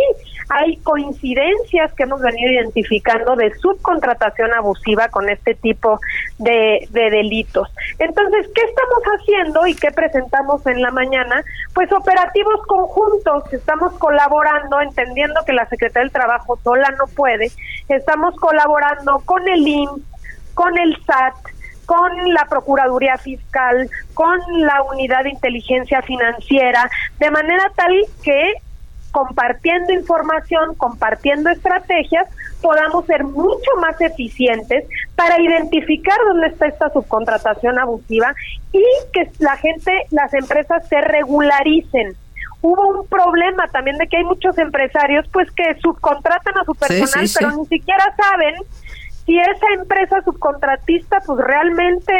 [0.49, 6.01] hay coincidencias que hemos venido identificando de subcontratación abusiva con este tipo
[6.39, 7.69] de, de, delitos.
[7.99, 11.43] Entonces, ¿qué estamos haciendo y qué presentamos en la mañana?
[11.75, 17.51] Pues operativos conjuntos, estamos colaborando, entendiendo que la Secretaría del Trabajo sola no puede,
[17.89, 20.03] estamos colaborando con el IMSS,
[20.55, 21.35] con el SAT,
[21.87, 26.89] con la Procuraduría Fiscal, con la Unidad de Inteligencia Financiera,
[27.19, 27.93] de manera tal
[28.23, 28.55] que
[29.15, 32.27] compartiendo información, compartiendo estrategias,
[32.61, 34.85] podamos ser mucho más eficientes
[35.15, 38.35] para identificar dónde está esta subcontratación abusiva
[38.73, 42.17] y que la gente, las empresas se regularicen.
[42.61, 47.27] Hubo un problema también de que hay muchos empresarios pues que subcontratan a su personal,
[47.39, 48.55] pero ni siquiera saben
[49.27, 52.13] si esa empresa subcontratista pues realmente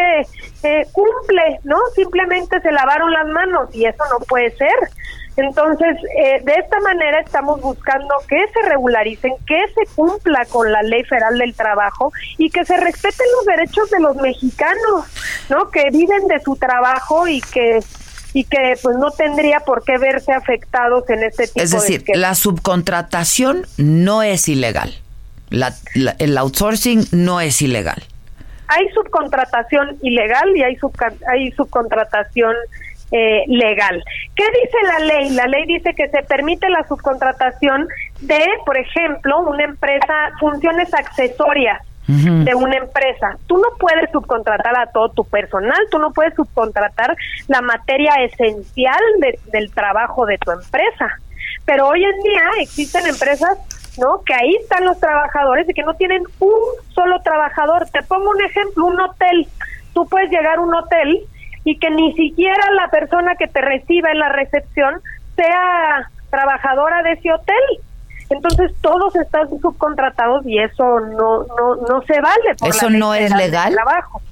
[0.63, 1.77] eh, cumple, ¿no?
[1.97, 4.77] Simplemente se lavaron las manos y eso no puede ser.
[5.37, 10.83] Entonces, eh, de esta manera estamos buscando que se regularicen, que se cumpla con la
[10.83, 15.07] ley federal del trabajo y que se respeten los derechos de los mexicanos,
[15.49, 15.71] ¿no?
[15.71, 17.81] Que viven de su trabajo y que
[18.33, 22.05] y que pues no tendría por qué verse afectados en este tipo de Es decir,
[22.15, 24.93] la subcontratación no es ilegal.
[25.51, 25.73] La,
[26.19, 28.03] el outsourcing no es ilegal.
[28.67, 30.77] Hay subcontratación ilegal y hay,
[31.29, 32.57] hay subcontratación
[33.17, 34.03] eh, legal.
[34.35, 35.31] ¿Qué dice la ley?
[35.31, 37.87] La ley dice que se permite la subcontratación
[38.23, 43.39] de, por ejemplo, una empresa, funciones accesorias de una empresa.
[43.47, 49.01] Tú no puedes subcontratar a todo tu personal, tú no puedes subcontratar la materia esencial
[49.53, 51.09] del trabajo de tu empresa.
[51.65, 53.59] Pero hoy en día existen empresas
[53.97, 54.23] ¿no?
[54.27, 56.61] Que ahí están los trabajadores y que no tienen un
[56.93, 57.89] solo trabajador.
[57.91, 59.47] Te pongo un ejemplo, un hotel.
[59.93, 61.23] Tú puedes llegar a un hotel
[61.65, 65.01] y que ni siquiera la persona que te reciba en la recepción
[65.37, 67.55] sea trabajadora de ese hotel.
[68.31, 72.55] Entonces todos están subcontratados y eso no no no se vale.
[72.59, 73.73] Por eso no es legal.
[73.73, 74.23] Trabajo.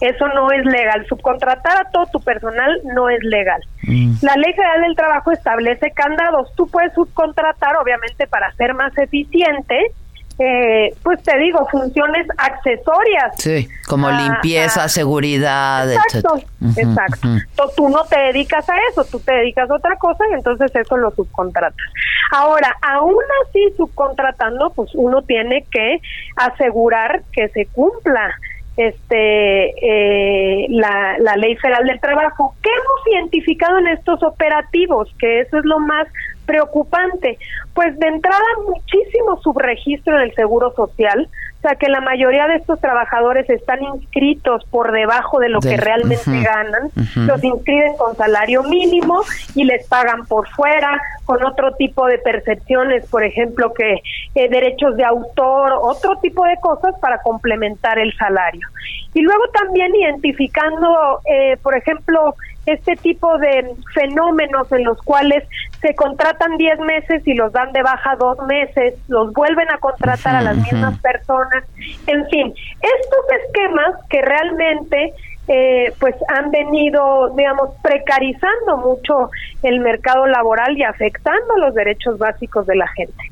[0.00, 1.06] Eso no es legal.
[1.06, 3.60] Subcontratar a todo tu personal no es legal.
[3.82, 4.14] Mm.
[4.22, 6.52] La Ley Federal del Trabajo establece candados.
[6.54, 9.92] Tú puedes subcontratar, obviamente, para ser más eficiente,
[10.38, 13.34] eh, pues te digo, funciones accesorias.
[13.38, 16.36] Sí, como limpieza, seguridad, exacto,
[16.76, 17.28] Exacto.
[17.74, 20.96] Tú no te dedicas a eso, tú te dedicas a otra cosa y entonces eso
[20.98, 21.86] lo subcontratas.
[22.32, 26.00] Ahora, aún así subcontratando, pues uno tiene que
[26.36, 28.34] asegurar que se cumpla
[28.76, 32.54] este eh, la, la ley federal del trabajo.
[32.62, 35.08] ¿Qué hemos identificado en estos operativos?
[35.18, 36.06] Que eso es lo más
[36.46, 37.38] preocupante.
[37.74, 41.28] Pues de entrada muchísimo subregistro en el Seguro Social,
[41.58, 45.76] o sea que la mayoría de estos trabajadores están inscritos por debajo de lo que
[45.76, 49.22] realmente ganan, los inscriben con salario mínimo
[49.54, 54.02] y les pagan por fuera, con otro tipo de percepciones, por ejemplo, que
[54.34, 58.68] eh, derechos de autor, otro tipo de cosas para complementar el salario.
[59.14, 62.34] Y luego también identificando, eh, por ejemplo,
[62.66, 65.44] este tipo de fenómenos en los cuales
[65.80, 70.36] se contratan 10 meses y los dan de baja dos meses, los vuelven a contratar
[70.36, 71.64] a las mismas personas,
[72.06, 75.14] en fin, estos esquemas que realmente
[75.48, 79.30] eh, pues han venido, digamos, precarizando mucho
[79.62, 83.30] el mercado laboral y afectando los derechos básicos de la gente.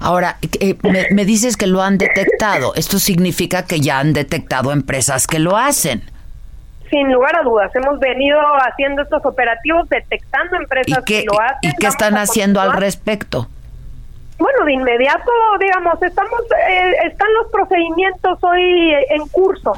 [0.00, 2.74] Ahora, eh, me, me dices que lo han detectado.
[2.74, 6.02] Esto significa que ya han detectado empresas que lo hacen
[6.90, 11.70] sin lugar a dudas, hemos venido haciendo estos operativos detectando empresas que lo hacen.
[11.70, 13.48] ¿Y qué están haciendo al respecto?
[14.38, 19.72] Bueno, de inmediato, digamos, estamos, eh, están los procedimientos hoy en curso.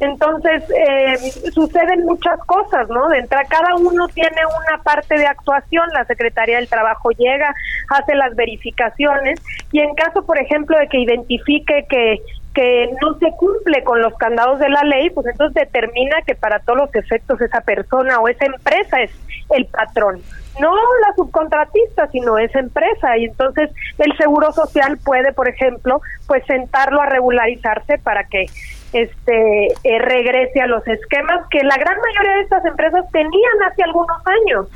[0.00, 1.16] Entonces, eh,
[1.52, 3.08] suceden muchas cosas, ¿no?
[3.08, 7.54] De entrada, cada uno tiene una parte de actuación, la Secretaría del Trabajo llega,
[7.88, 9.40] hace las verificaciones
[9.70, 12.18] y en caso, por ejemplo, de que identifique que
[12.54, 16.60] que no se cumple con los candados de la ley, pues entonces determina que para
[16.60, 19.10] todos los efectos esa persona o esa empresa es
[19.50, 20.20] el patrón.
[20.60, 23.16] No la subcontratista, sino esa empresa.
[23.16, 28.46] Y entonces el Seguro Social puede, por ejemplo, pues sentarlo a regularizarse para que
[28.92, 33.82] este eh, regrese a los esquemas que la gran mayoría de estas empresas tenían hace
[33.82, 34.66] algunos años.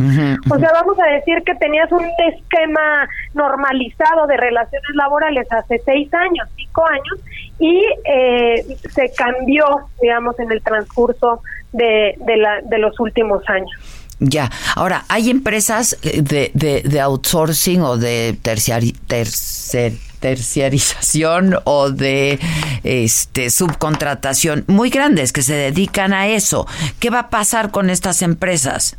[0.50, 6.12] O sea, vamos a decir que tenías un esquema normalizado de relaciones laborales hace seis
[6.14, 7.20] años, cinco años,
[7.58, 9.64] y eh, se cambió,
[10.00, 11.42] digamos, en el transcurso
[11.72, 13.70] de, de, la, de los últimos años.
[14.18, 22.38] Ya, ahora, ¿hay empresas de, de, outsourcing o de terciari, tercer, terciarización o de
[22.82, 26.66] este subcontratación muy grandes que se dedican a eso?
[26.98, 28.96] ¿Qué va a pasar con estas empresas?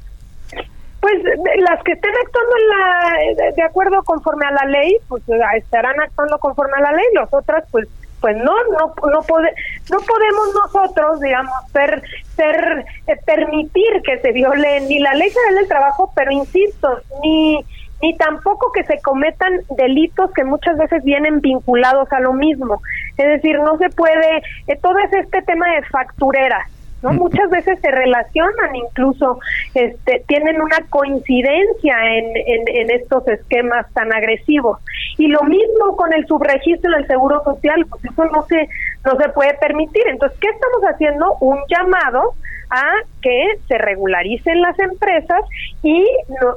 [0.99, 1.15] Pues
[1.61, 5.23] las que estén actuando en la, de acuerdo conforme a la ley, pues
[5.55, 7.87] estarán actuando conforme a la ley, las otras pues
[8.27, 9.49] pues no no no pode,
[9.89, 12.03] no podemos nosotros digamos ser
[12.35, 17.63] ser eh, permitir que se viole ni la ley federal del trabajo pero insisto ni
[18.01, 22.81] ni tampoco que se cometan delitos que muchas veces vienen vinculados a lo mismo.
[23.17, 26.67] Es decir no se puede eh, todo es este tema de facturera
[27.01, 27.13] ¿no?
[27.13, 29.39] Muchas veces se relacionan incluso,
[29.73, 32.31] este, tienen una coincidencia en,
[32.67, 34.79] en, estos esquemas tan agresivos.
[35.17, 38.69] Y lo mismo con el subregistro del Seguro Social, pues eso no se,
[39.07, 40.03] no se puede permitir.
[40.07, 41.37] Entonces, ¿qué estamos haciendo?
[41.39, 42.33] Un llamado
[42.69, 42.83] a
[43.21, 45.39] que se regularicen las empresas
[45.83, 46.05] y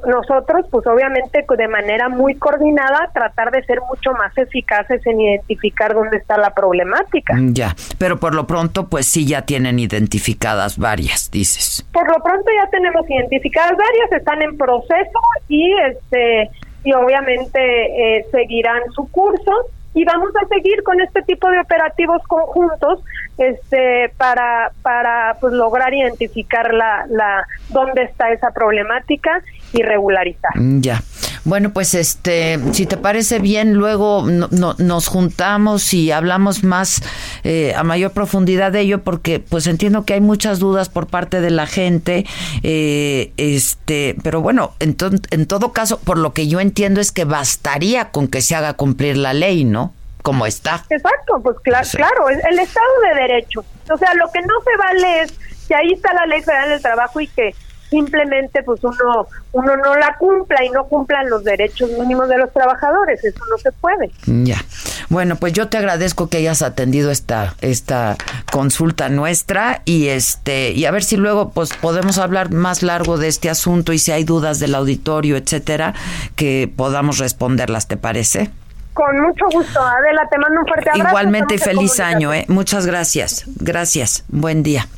[0.06, 5.94] nosotros, pues obviamente de manera muy coordinada, tratar de ser mucho más eficaces en identificar
[5.94, 7.34] dónde está la problemática.
[7.34, 11.86] Mm, ya, pero por lo pronto, pues sí ya tienen identificadas varias, dices.
[11.92, 16.50] Por lo pronto ya tenemos identificadas varias, están en proceso y este
[16.82, 19.52] y obviamente eh, seguirán su curso
[19.94, 23.00] y vamos a seguir con este tipo de operativos conjuntos
[23.38, 30.52] este para para pues lograr identificar la la dónde está esa problemática y regularizar.
[30.56, 31.00] Mm, ya.
[31.44, 37.02] Bueno, pues este, si te parece bien, luego no, nos juntamos y hablamos más
[37.44, 41.40] eh, a mayor profundidad de ello, porque pues entiendo que hay muchas dudas por parte
[41.40, 42.26] de la gente,
[42.62, 44.96] eh, este, pero bueno, en,
[45.30, 48.74] en todo caso, por lo que yo entiendo es que bastaría con que se haga
[48.74, 49.94] cumplir la ley, ¿no?
[50.22, 50.84] como está.
[50.90, 53.64] Exacto, pues claro, claro, el Estado de Derecho.
[53.90, 55.32] O sea, lo que no se vale es
[55.66, 57.54] que ahí está la ley federal del trabajo y que
[57.90, 62.52] simplemente pues uno uno no la cumpla y no cumplan los derechos mínimos de los
[62.52, 63.22] trabajadores.
[63.24, 64.10] Eso no se puede.
[64.26, 64.64] Ya.
[65.08, 68.16] Bueno pues yo te agradezco que hayas atendido esta esta
[68.52, 73.28] consulta nuestra y este y a ver si luego pues podemos hablar más largo de
[73.28, 75.94] este asunto y si hay dudas del auditorio etcétera
[76.36, 78.50] que podamos responderlas te parece
[78.92, 81.08] con mucho gusto, Adela, te mando un fuerte abrazo.
[81.08, 82.44] Igualmente feliz año, ¿eh?
[82.48, 83.44] Muchas gracias.
[83.56, 84.24] Gracias.
[84.28, 84.88] Buen día.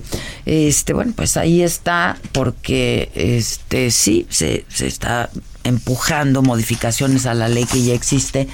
[0.46, 5.30] Este, bueno, pues ahí está, porque este sí, se, se está
[5.64, 8.48] empujando modificaciones a la ley que ya existe,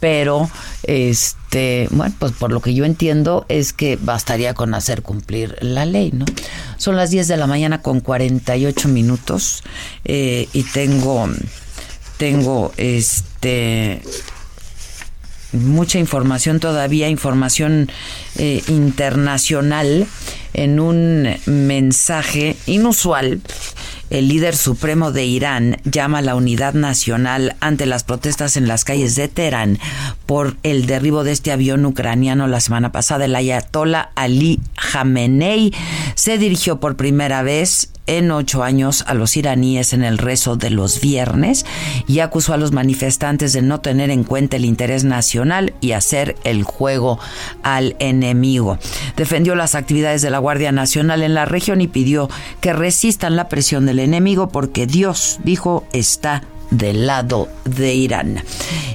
[0.00, 0.50] pero
[0.82, 5.86] este, bueno, pues por lo que yo entiendo es que bastaría con hacer cumplir la
[5.86, 6.24] ley, ¿no?
[6.76, 9.62] Son las 10 de la mañana con 48 minutos
[10.04, 11.28] eh, y tengo
[12.16, 14.02] tengo este
[15.52, 17.90] mucha información todavía, información
[18.36, 20.06] eh, internacional,
[20.54, 23.40] en un mensaje inusual.
[24.10, 28.84] El líder supremo de Irán llama a la unidad nacional ante las protestas en las
[28.84, 29.78] calles de Teherán
[30.24, 33.26] por el derribo de este avión ucraniano la semana pasada.
[33.26, 35.74] El ayatollah Ali Khamenei
[36.14, 40.70] se dirigió por primera vez en ocho años a los iraníes en el rezo de
[40.70, 41.64] los viernes
[42.08, 46.36] y acusó a los manifestantes de no tener en cuenta el interés nacional y hacer
[46.42, 47.20] el juego
[47.62, 48.78] al enemigo.
[49.16, 52.28] Defendió las actividades de la Guardia Nacional en la región y pidió
[52.60, 58.42] que resistan la presión del enemigo porque Dios, dijo, está del lado de Irán.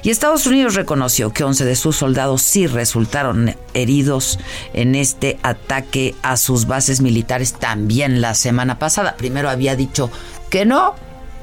[0.02, 4.38] Y Estados Unidos reconoció que 11 de sus soldados sí resultaron heridos
[4.72, 9.16] en este ataque a sus bases militares también la semana pasada.
[9.16, 10.10] Primero había dicho
[10.50, 10.94] que no,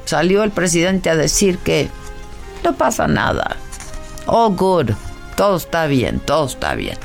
[0.06, 1.90] salió el presidente a decir que
[2.64, 3.58] no pasa nada.
[4.28, 4.92] Oh, good
[5.42, 6.98] todo está bien, todo está bien.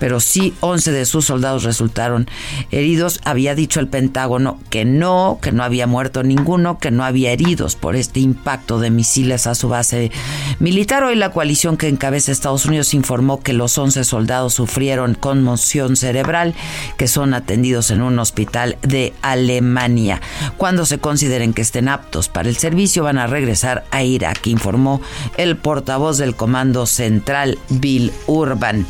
[0.00, 2.26] Pero sí, 11 de sus soldados resultaron
[2.72, 3.20] heridos.
[3.24, 7.76] Había dicho el Pentágono que no, que no había muerto ninguno, que no había heridos
[7.76, 10.10] por este impacto de misiles a su base
[10.58, 11.04] militar.
[11.04, 16.54] Hoy la coalición que encabeza Estados Unidos informó que los 11 soldados sufrieron conmoción cerebral,
[16.96, 20.20] que son atendidos en un hospital de Alemania.
[20.56, 25.00] Cuando se consideren que estén aptos para el servicio, van a regresar a Irak, informó
[25.36, 28.86] el portavoz del Comando Central Bill Urban.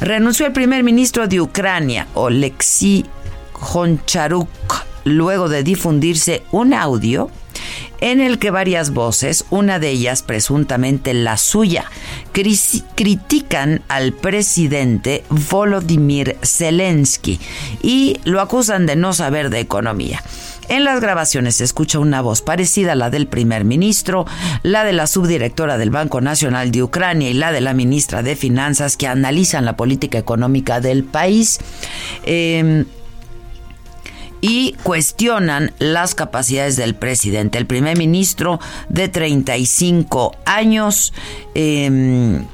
[0.00, 3.04] Renunció el primer ministro de Ucrania, Oleksiy
[3.52, 4.48] Honcharuk,
[5.02, 7.30] luego de difundirse un audio
[8.00, 11.90] en el que varias voces, una de ellas presuntamente la suya,
[12.32, 17.40] critican al presidente Volodymyr Zelensky
[17.82, 20.22] y lo acusan de no saber de economía.
[20.68, 24.26] En las grabaciones se escucha una voz parecida a la del primer ministro,
[24.62, 28.36] la de la subdirectora del Banco Nacional de Ucrania y la de la ministra de
[28.36, 31.60] Finanzas que analizan la política económica del país.
[32.24, 32.86] Em,
[34.40, 37.58] y cuestionan las capacidades del presidente.
[37.58, 41.12] El primer ministro de 35 años
[41.54, 42.44] em,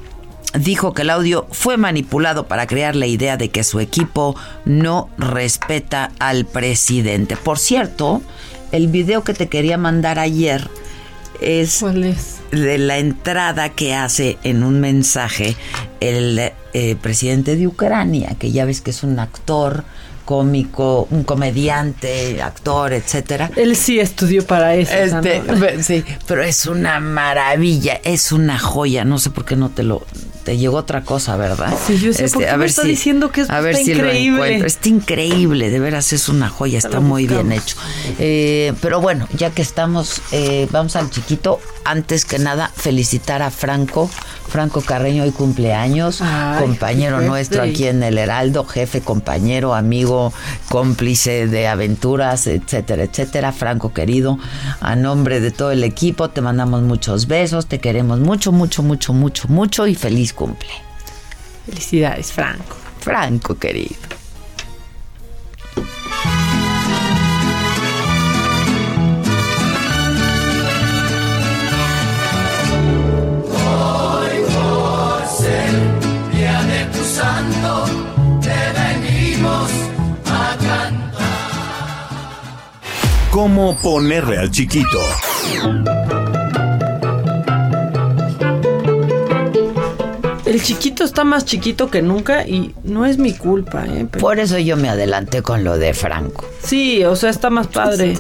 [0.55, 5.09] dijo que el audio fue manipulado para crear la idea de que su equipo no
[5.19, 7.37] respeta al presidente.
[7.37, 8.23] Por cierto,
[8.71, 10.69] el video que te quería mandar ayer
[11.41, 11.85] es,
[12.53, 15.57] de la entrada que hace en un mensaje
[16.01, 19.85] el eh, presidente de Ucrania, que ya ves que es un actor
[20.25, 23.51] cómico, un comediante, actor, etcétera.
[23.57, 24.93] Él sí estudió para eso.
[24.93, 25.43] Este,
[25.83, 29.05] sí, pero es una maravilla, es una joya.
[29.05, 30.07] No sé por qué no te lo
[30.43, 31.73] te llegó otra cosa, ¿verdad?
[31.87, 34.59] Sí, yo sé, este, a ver está diciendo que es a ver si increíble.
[34.59, 37.77] Lo Está increíble, de veras es una joya, está muy bien hecho.
[38.19, 41.61] Eh, pero bueno, ya que estamos, eh, vamos al chiquito.
[41.85, 44.09] Antes que nada, felicitar a Franco,
[44.49, 46.23] Franco Carreño hoy cumpleaños,
[46.61, 50.33] compañero nuestro aquí en el Heraldo, jefe, compañero, amigo,
[50.69, 53.51] cómplice de aventuras, etcétera, etcétera.
[53.51, 54.39] Franco querido,
[54.81, 59.13] a nombre de todo el equipo, te mandamos muchos besos, te queremos mucho, mucho, mucho,
[59.13, 60.71] mucho, mucho y feliz cumple.
[61.67, 62.77] Felicidades, Franco.
[63.01, 63.97] Franco, querido.
[73.55, 75.73] Hoy por ser
[76.33, 77.85] día de tu santo,
[78.41, 79.71] te venimos
[80.27, 81.11] a cantar.
[83.31, 85.01] ¿Cómo ponerle al chiquito?
[90.53, 94.05] El chiquito está más chiquito que nunca y no es mi culpa, ¿eh?
[94.05, 96.45] Por eso yo me adelanté con lo de Franco.
[96.63, 98.19] Sí, o sea, está más padre.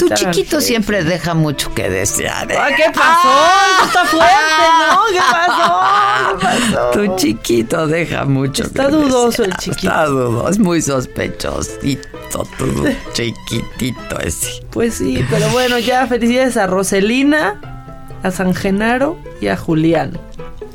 [0.00, 2.50] Tu chiquito siempre deja mucho que desear.
[2.50, 2.56] ¿eh?
[2.58, 3.86] Ah, ¿Qué pasó?
[3.86, 5.00] está fuerte, ¿no?
[5.12, 6.38] ¿Qué pasó?
[6.40, 6.90] ¿Qué pasó?
[6.90, 9.86] Tu chiquito deja mucho Está dudoso el chiquito.
[9.86, 14.60] Está dudoso, es muy sospechosito, tu chiquitito ese.
[14.70, 17.60] Pues sí, pero bueno, ya felicidades a Roselina,
[18.24, 20.18] a San Genaro y a Julián.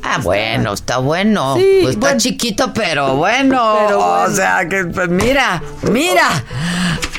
[0.06, 1.54] Ah, bueno, está bueno.
[1.54, 4.22] pues está chiquito, pero bueno.
[4.24, 6.28] O sea, que pues mira, mira.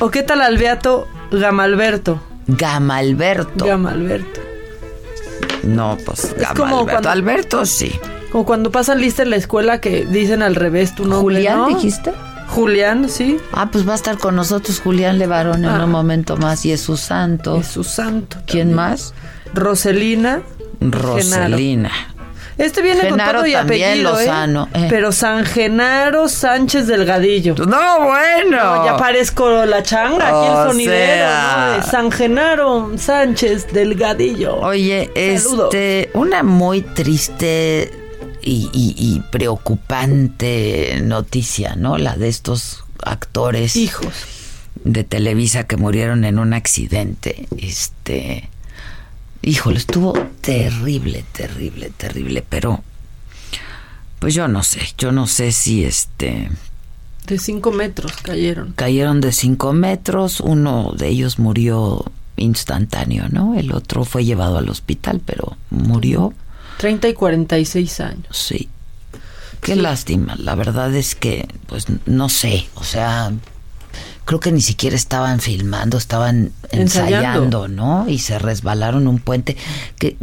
[0.00, 2.20] ¿O qué tal Albeato Gamalberto?
[2.46, 3.64] Gamalberto.
[3.66, 4.40] Gamalberto.
[5.64, 7.08] No, pues Gamalberto.
[7.10, 7.92] Alberto sí.
[8.30, 11.36] Como cuando pasan lista en la escuela que dicen al revés tu nombre.
[11.36, 12.12] ¿Julián dijiste?
[12.48, 13.38] Julián, sí.
[13.52, 15.84] Ah, pues va a estar con nosotros Julián Levarón en Ah.
[15.84, 17.56] un momento más y es su santo.
[17.56, 18.36] Es su santo.
[18.46, 19.12] ¿Quién más?
[19.54, 20.42] Roselina.
[20.80, 21.90] Roselina.
[22.58, 24.84] Este viene Genaro con todo y apellido, Lozano, ¿eh?
[24.84, 24.86] eh.
[24.88, 27.54] Pero San Genaro Sánchez Delgadillo.
[27.54, 28.76] No, bueno.
[28.76, 31.76] No, ya parezco la changa, aquí el sonidero.
[31.76, 31.82] ¿no?
[31.82, 34.56] San Genaro Sánchez Delgadillo.
[34.56, 35.74] Oye, Saludos.
[35.74, 37.92] este, una muy triste
[38.40, 41.98] y, y- y preocupante noticia, ¿no?
[41.98, 43.76] La de estos actores.
[43.76, 44.08] Hijos.
[44.84, 47.46] De Televisa que murieron en un accidente.
[47.58, 48.48] Este.
[49.46, 52.82] Híjole, estuvo terrible, terrible, terrible, pero.
[54.18, 56.50] Pues yo no sé, yo no sé si este.
[57.28, 58.72] De cinco metros cayeron.
[58.72, 63.54] Cayeron de cinco metros, uno de ellos murió instantáneo, ¿no?
[63.54, 66.34] El otro fue llevado al hospital, pero murió.
[66.78, 68.26] 30 y 46 años.
[68.36, 68.68] Sí.
[69.60, 70.34] Qué lástima.
[70.34, 72.66] La verdad es que, pues, no sé.
[72.74, 73.32] O sea,
[74.26, 77.68] creo que ni siquiera estaban filmando, estaban ensayando, Ensayando.
[77.68, 78.08] ¿no?
[78.08, 79.56] Y se resbalaron un puente
[79.98, 80.16] que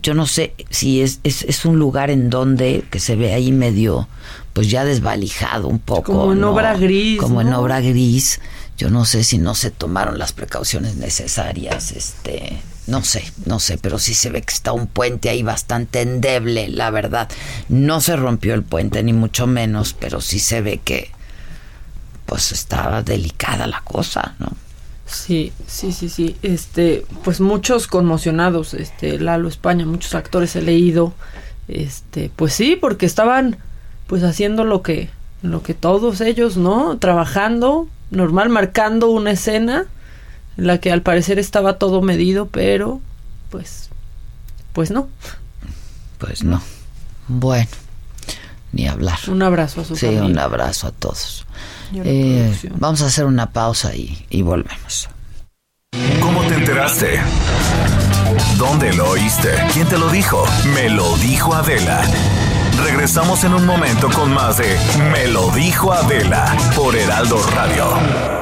[0.00, 3.50] yo, no sé si es, es, es un lugar en donde que se ve ahí
[3.50, 4.08] medio,
[4.52, 6.12] pues ya desvalijado un poco.
[6.12, 6.52] Como en ¿no?
[6.52, 8.40] obra gris, Como en obra gris.
[8.78, 13.78] Yo no sé si no se tomaron las precauciones necesarias, este, no sé, no sé,
[13.78, 17.28] pero sí se ve que está un puente ahí bastante endeble, la verdad.
[17.68, 21.10] No se rompió el puente, ni mucho menos, pero sí se ve que,
[22.32, 24.46] pues estaba delicada la cosa, ¿no?
[25.04, 26.34] Sí, sí, sí, sí.
[26.40, 31.12] Este, pues muchos conmocionados, este, Lalo España, muchos actores he leído.
[31.68, 33.58] Este, pues sí, porque estaban
[34.06, 35.10] pues haciendo lo que
[35.42, 36.96] lo que todos ellos, ¿no?
[36.96, 39.84] Trabajando, normal marcando una escena
[40.56, 43.02] en la que al parecer estaba todo medido, pero
[43.50, 43.90] pues
[44.72, 45.06] pues no.
[46.16, 46.62] Pues no.
[47.28, 47.68] Bueno,
[48.72, 49.18] ni hablar.
[49.28, 50.24] Un abrazo a su Sí, familia.
[50.30, 51.44] un abrazo a todos.
[51.94, 55.08] Eh, vamos a hacer una pausa y, y volvemos.
[56.20, 57.20] ¿Cómo te enteraste?
[58.56, 59.50] ¿Dónde lo oíste?
[59.72, 60.44] ¿Quién te lo dijo?
[60.74, 62.02] Me lo dijo Adela.
[62.82, 64.76] Regresamos en un momento con más de
[65.12, 68.41] Me lo dijo Adela por Heraldo Radio.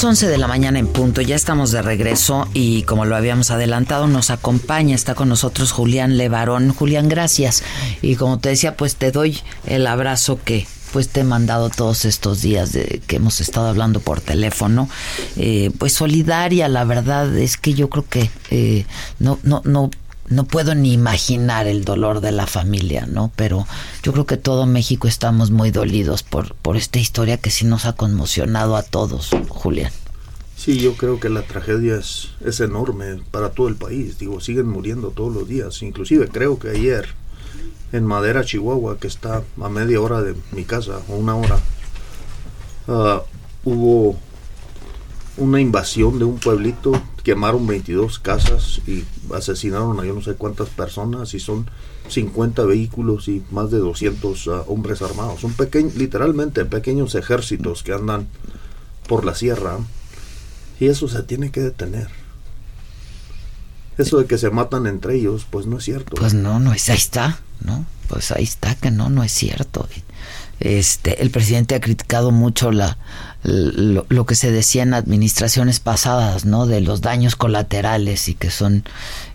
[0.00, 3.50] Las 11 de la mañana en punto, ya estamos de regreso y como lo habíamos
[3.50, 6.72] adelantado nos acompaña, está con nosotros Julián Levarón.
[6.72, 7.62] Julián, gracias.
[8.00, 12.06] Y como te decía, pues te doy el abrazo que pues te he mandado todos
[12.06, 14.88] estos días de que hemos estado hablando por teléfono,
[15.36, 18.86] eh, pues solidaria, la verdad es que yo creo que eh,
[19.18, 19.90] no, no, no
[20.30, 23.30] no puedo ni imaginar el dolor de la familia, ¿no?
[23.36, 23.66] Pero
[24.02, 27.84] yo creo que todo México estamos muy dolidos por, por esta historia que sí nos
[27.84, 29.92] ha conmocionado a todos, Julián.
[30.56, 34.18] Sí, yo creo que la tragedia es, es enorme para todo el país.
[34.18, 35.82] Digo, siguen muriendo todos los días.
[35.82, 37.08] Inclusive creo que ayer
[37.92, 41.58] en Madera, Chihuahua, que está a media hora de mi casa, o una hora,
[42.88, 43.22] ah,
[43.64, 44.16] hubo
[45.40, 46.92] una invasión de un pueblito,
[47.24, 51.66] quemaron 22 casas y asesinaron a yo no sé cuántas personas y son
[52.08, 55.40] 50 vehículos y más de 200 ah, hombres armados.
[55.40, 55.54] Son
[55.96, 58.28] literalmente pequeños ejércitos que andan
[59.08, 59.78] por la sierra
[60.78, 62.19] y eso se tiene que detener.
[63.98, 66.16] Eso de que se matan entre ellos, pues no es cierto.
[66.16, 67.84] Pues no, no es, ahí está, ¿no?
[68.08, 69.88] Pues ahí está que no, no es cierto.
[70.60, 72.98] Este, el presidente ha criticado mucho la,
[73.42, 76.66] lo, que se decía en administraciones pasadas, ¿no?
[76.66, 78.84] De los daños colaterales y que son,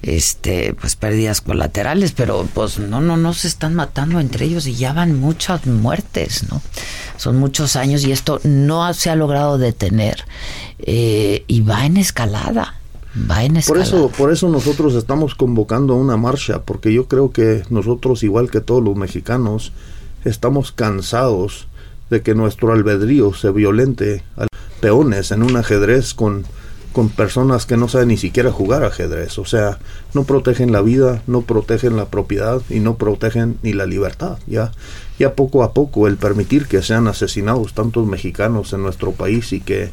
[0.03, 4.76] este, pues pérdidas colaterales, pero pues no, no, no se están matando entre ellos y
[4.76, 6.62] ya van muchas muertes, ¿no?
[7.18, 10.26] Son muchos años y esto no se ha logrado detener
[10.80, 12.76] eh, y va en escalada.
[13.30, 17.63] Va en por eso, por eso nosotros estamos convocando una marcha, porque yo creo que
[17.70, 19.72] nosotros, igual que todos los mexicanos,
[20.26, 21.68] estamos cansados
[22.09, 24.47] de que nuestro albedrío se violente a
[24.82, 26.45] peones en un ajedrez con,
[26.91, 29.39] con personas que no saben ni siquiera jugar ajedrez.
[29.39, 29.80] O sea,
[30.13, 34.39] no protegen la vida, no protegen la propiedad y no protegen ni la libertad.
[34.45, 34.72] Ya,
[35.18, 39.61] ya poco a poco el permitir que sean asesinados tantos mexicanos en nuestro país y
[39.61, 39.91] que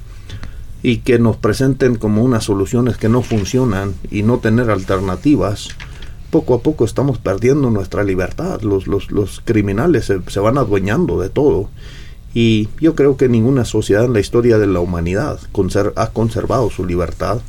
[0.82, 5.68] y que nos presenten como unas soluciones que no funcionan y no tener alternativas,
[6.30, 8.62] poco a poco estamos perdiendo nuestra libertad.
[8.62, 11.68] Los, los, los criminales se, se, van adueñando de todo.
[12.34, 15.38] Y yo creo que ninguna sociedad en la historia de la humanidad
[15.96, 17.40] ha conservado su libertad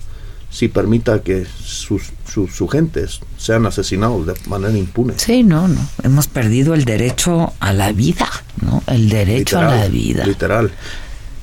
[0.50, 5.14] si permita que sus, sus, gentes sean asesinados de manera impune.
[5.18, 5.80] Sí, no, no.
[6.04, 8.30] Hemos perdido el derecho a la vida,
[8.62, 8.84] ¿no?
[8.86, 10.26] El derecho a la vida.
[10.26, 10.72] Literal.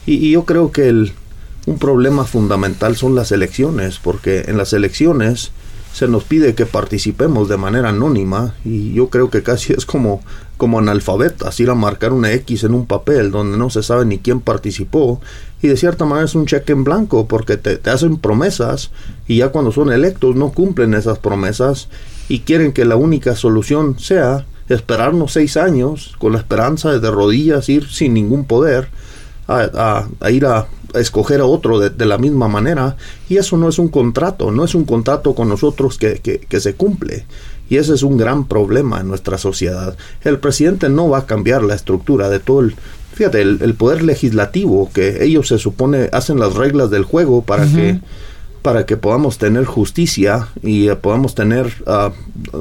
[0.06, 1.12] Y, y yo creo que el,
[1.66, 5.52] un problema fundamental son las elecciones, porque en las elecciones
[5.92, 10.22] se nos pide que participemos de manera anónima y yo creo que casi es como,
[10.56, 14.18] como analfabetas, ir a marcar una X en un papel donde no se sabe ni
[14.18, 15.20] quién participó
[15.62, 18.92] y de cierta manera es un cheque en blanco porque te, hacen promesas
[19.26, 21.88] y ya cuando son electos no cumplen esas promesas
[22.28, 27.10] y quieren que la única solución sea esperarnos seis años con la esperanza de de
[27.10, 28.88] rodillas ir sin ningún poder
[29.48, 32.96] a, a, ir a, escoger a otro de, la misma manera
[33.28, 36.74] y eso no es un contrato, no es un contrato con nosotros que, que, se
[36.74, 37.26] cumple.
[37.68, 39.96] Y ese es un gran problema en nuestra sociedad.
[40.22, 42.74] El presidente no va a cambiar la estructura de todo el,
[43.14, 48.00] fíjate, el, poder legislativo, que ellos se supone hacen las reglas del juego para que
[48.62, 52.12] para que podamos tener justicia y eh, podamos tener ah,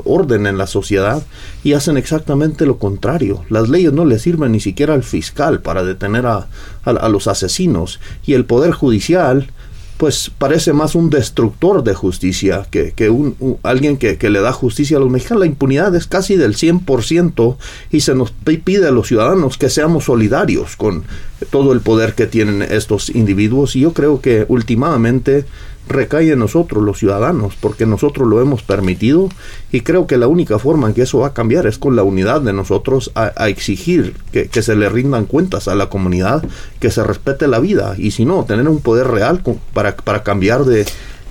[0.06, 1.24] orden en la sociedad
[1.64, 3.43] y hacen exactamente lo contrario.
[3.50, 6.47] Las leyes no le sirven ni siquiera al fiscal para detener a,
[6.84, 9.52] a, los asesinos y el poder judicial
[9.97, 14.54] pues parece más un destructor de justicia que, que un, alguien que, que, le da
[14.54, 15.41] justicia a los mexicanos.
[15.41, 17.58] La impunidad es casi del 100%
[17.91, 21.04] y se nos pide a los ciudadanos que seamos solidarios con
[21.52, 25.43] todo el poder que tienen estos individuos y yo creo que últimamente
[25.90, 29.30] recae en nosotros, los ciudadanos, porque nosotros lo hemos permitido
[29.72, 32.04] y creo que la única forma en que eso va a cambiar es con la
[32.04, 36.44] unidad de nosotros a, exigir que, que, se le rindan cuentas a la comunidad,
[36.80, 39.42] que se respete la vida y si no, tener un poder real
[39.74, 40.86] para, para cambiar de,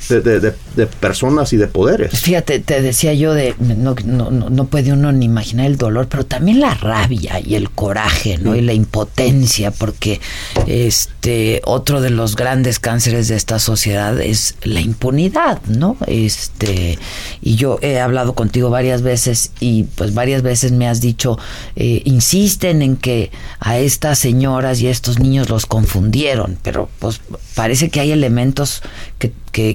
[0.09, 2.21] de, de- de- de personas y de poderes.
[2.21, 6.25] Fíjate, te decía yo de no, no, no, puede uno ni imaginar el dolor, pero
[6.25, 8.55] también la rabia y el coraje, ¿no?
[8.55, 10.21] Y la impotencia, porque
[10.67, 15.97] este otro de los grandes cánceres de esta sociedad es la impunidad, ¿no?
[16.07, 16.99] Este,
[17.43, 21.39] y yo he hablado contigo varias veces y pues varias veces me has dicho,
[21.77, 23.31] eh, insisten en que
[23.61, 27.21] a estas señoras y a estos niños los confundieron, pero pues
[27.55, 28.83] parece que hay elementos
[29.19, 29.33] que,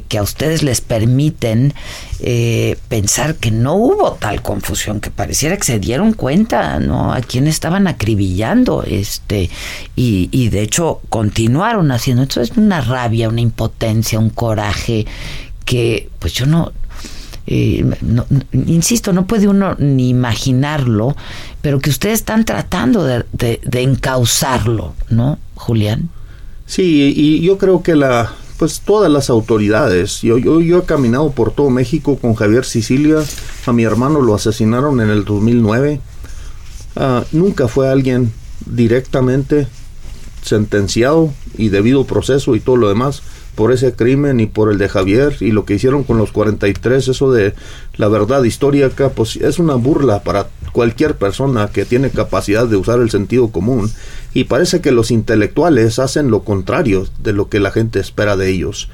[0.08, 1.74] que, a ustedes les permiten
[2.20, 7.12] eh, pensar que no hubo tal confusión, que pareciera que se dieron cuenta, ¿no?
[7.14, 9.50] A quién estaban acribillando, este,
[9.96, 12.24] y, y de hecho continuaron haciendo.
[12.24, 15.06] Esto es una rabia, una impotencia, un coraje
[15.66, 16.72] que, pues yo no,
[17.48, 21.16] eh, no- insisto, no puede uno ni imaginarlo,
[21.62, 26.10] pero que ustedes están tratando de, de encauzarlo, ¿no, Julián?
[26.66, 28.32] Sí, y yo creo que la,
[28.64, 33.18] pues todas las autoridades, yo, yo, yo he caminado por todo México con Javier Sicilia,
[33.66, 36.00] a mi hermano lo asesinaron en el 2009,
[36.96, 38.32] Ah, nunca fue alguien
[38.66, 39.68] directamente
[40.44, 43.24] sentenciado y debido proceso y todo lo demás
[43.56, 47.08] por ese crimen y por el de Javier y lo que hicieron con los 43,
[47.08, 47.54] eso de
[47.98, 53.00] la verdad histórica, pues es una burla para cualquier persona que tiene capacidad de usar
[53.00, 53.90] el sentido común
[54.34, 58.50] y parece que los intelectuales hacen lo contrario de lo que la gente espera de
[58.50, 58.90] ellos.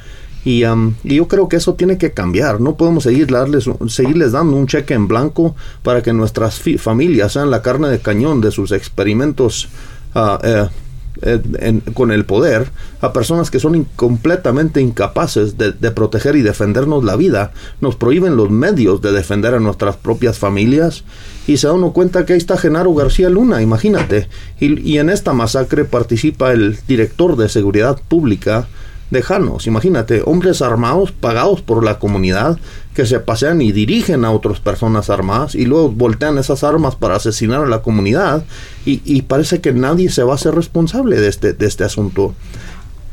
[0.46, 2.62] Y, am, y yo creo que eso tiene que cambiar.
[2.62, 7.50] No podemos seguir darles, seguirles dando un cheque en blanco para que nuestras familias sean
[7.50, 9.68] la carne de cañón de sus experimentos
[10.16, 10.68] ah, eh,
[11.22, 12.70] eh, con el poder
[13.02, 17.52] a personas que son in- completamente incapaces de, proteger y defendernos la vida.
[17.82, 21.04] Nos prohíben los medios de defender a nuestras propias familias
[21.48, 24.28] y se da uno cuenta que ahí está Genaro García Luna, imagínate.
[24.60, 28.68] Y en esta masacre participa el director de seguridad pública
[29.10, 32.60] de Janos, imagínate, hombres armados pagados por la comunidad
[32.94, 37.16] que se pasean y dirigen a otras personas armadas y luego voltean esas armas para
[37.16, 38.44] asesinar a la comunidad
[38.86, 42.36] y, y parece que nadie se va a hacer responsable de este, de este asunto.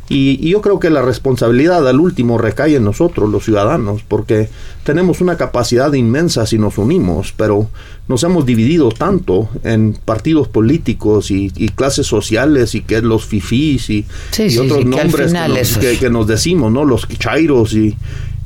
[0.09, 4.49] Y, y yo creo que la responsabilidad al último recae en nosotros, los ciudadanos, porque
[4.85, 7.69] tenemos una capacidad inmensa si nos unimos, pero
[8.07, 13.91] nos hemos dividido tanto en partidos políticos y, y clases sociales y que los fifís
[13.91, 16.71] y, Sí, y sí, otros sí, nombres que, nos, eso que- es- que nos decimos,
[16.71, 16.85] ¿no?
[16.85, 17.97] Los chairos y,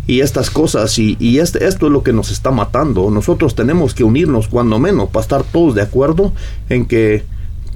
[0.07, 0.99] y estas cosas.
[0.99, 3.11] Y, y este, esto es lo que nos está matando.
[3.11, 6.33] Nosotros tenemos que unirnos cuando menos para estar todos de acuerdo
[6.71, 7.23] en que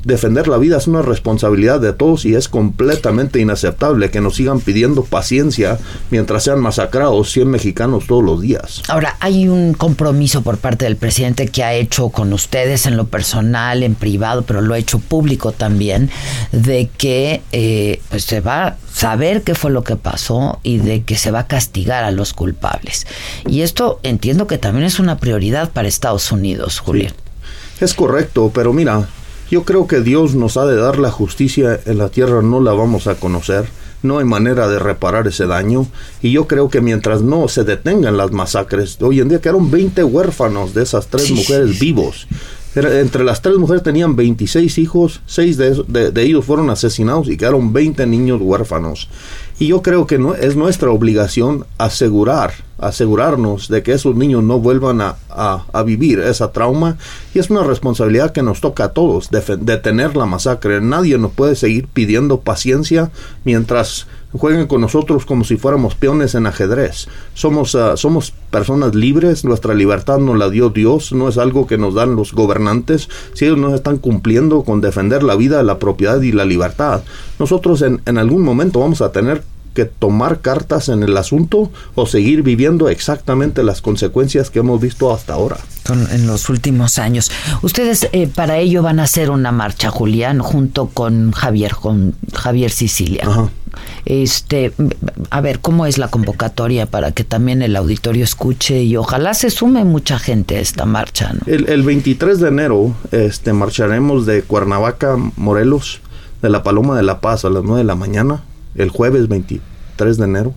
[0.05, 4.61] defender la vida es una responsabilidad de todos y es completamente inaceptable que nos sigan
[4.61, 5.79] pidiendo paciencia
[6.11, 8.83] mientras sean masacrados 100 mexicanos todos los días.
[8.89, 13.07] Ahora, hay un compromiso por parte del presidente que ha hecho con ustedes en lo
[13.07, 16.11] personal, en privado, pero lo ha hecho público también,
[16.53, 21.03] de que eh, pues se va a saber qué fue lo que pasó y de
[21.03, 23.07] que se va a castigar a los culpables.
[23.47, 27.13] Y esto entiendo que también es una prioridad para Estados Unidos, Julián.
[27.81, 29.09] Es correcto, pero mira,
[29.51, 32.73] yo creo que Dios nos ha de dar la justicia en la tierra, no la
[32.73, 33.67] vamos a conocer,
[34.03, 35.87] no hay manera de reparar ese daño,
[36.23, 40.05] y yo creo que mientras no se detengan las masacres, hoy en día quedaron 20
[40.05, 41.87] huérfanos de esas tres Sí, mujeres sí.
[41.87, 42.27] vivos.
[42.75, 46.71] Era- entre las tres mujeres tenían 26 hijos, seis de, esos- de- de ellos fueron
[46.71, 49.09] asesinados y quedaron 20 niños huérfanos.
[49.59, 54.59] Y yo creo que no, es nuestra obligación asegurar, asegurarnos de que esos niños no
[54.59, 56.97] vuelvan a, a- a vivir esa trauma.
[57.35, 60.81] Y es una responsabilidad que nos toca a todos, detener la masacre.
[60.81, 63.11] Nadie nos puede seguir pidiendo paciencia
[63.45, 64.07] mientras
[64.39, 67.09] jueguen con nosotros como si fuéramos peones en ajedrez.
[67.35, 71.79] Somos, ah, somos personas libres, nuestra libertad nos la dio Dios, no es algo que
[71.79, 73.09] nos dan los gobernantes.
[73.35, 77.03] Si ellos no están cumpliendo con defender la vida, la propiedad y la libertad,
[77.39, 79.43] nosotros en algún momento vamos a tener
[79.75, 85.13] que tomar cartas en el asunto o seguir viviendo exactamente las consecuencias que hemos visto
[85.13, 85.59] hasta ahora.
[85.91, 87.31] En los últimos años.
[87.61, 92.71] Ustedes eh, para ello van a hacer una marcha, Julián, junto con Javier, con Javier
[92.71, 93.25] Sicilia.
[93.27, 93.51] Ajá.
[94.05, 94.73] Este,
[95.31, 99.51] a ver, ¿cómo es la convocatoria para que también el auditorio escuche y ojalá se
[99.51, 101.41] sume mucha gente a esta marcha, ¿no?
[101.47, 106.01] El, el 23 de enero este, marcharemos de Cuernavaca, Morelos,
[106.43, 108.43] de la Paloma de la Paz a las 9 de la mañana,
[108.75, 110.55] el jueves 23 de enero,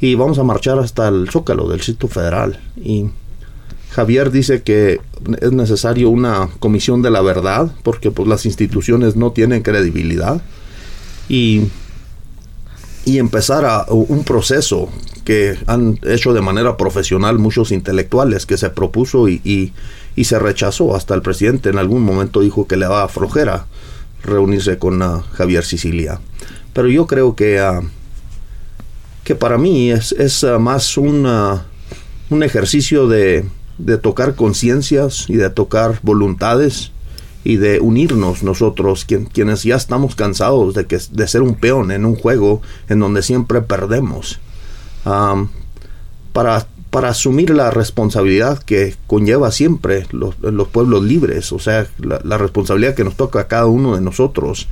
[0.00, 2.58] y vamos a marchar hasta el Zócalo del Distrito Federal.
[2.76, 3.10] Y
[3.90, 5.00] Javier dice que
[5.40, 10.40] es necesario una comisión de la verdad, porque pues, las instituciones no tienen credibilidad,
[11.28, 11.68] y,
[13.04, 14.88] y empezar a, un proceso
[15.24, 19.72] que han hecho de manera profesional muchos intelectuales que se propuso y, y,
[20.16, 20.96] y se rechazó.
[20.96, 23.66] Hasta el presidente en algún momento dijo que le daba flojera
[24.22, 26.20] reunirse con ah, Javier Sicilia.
[26.72, 27.80] Pero yo creo que, ah,
[29.24, 31.60] que para mí es, es uh, más un, uh,
[32.30, 33.44] un ejercicio de,
[33.78, 36.92] de tocar conciencias y de tocar voluntades
[37.42, 41.90] y de unirnos nosotros, quien- quienes ya estamos cansados de, que, de ser un peón
[41.90, 44.38] en un juego en donde siempre perdemos,
[46.32, 52.20] para, para asumir la responsabilidad que conlleva siempre los, los pueblos libres, o sea, la,
[52.24, 54.68] la responsabilidad que nos toca a cada uno de nosotros.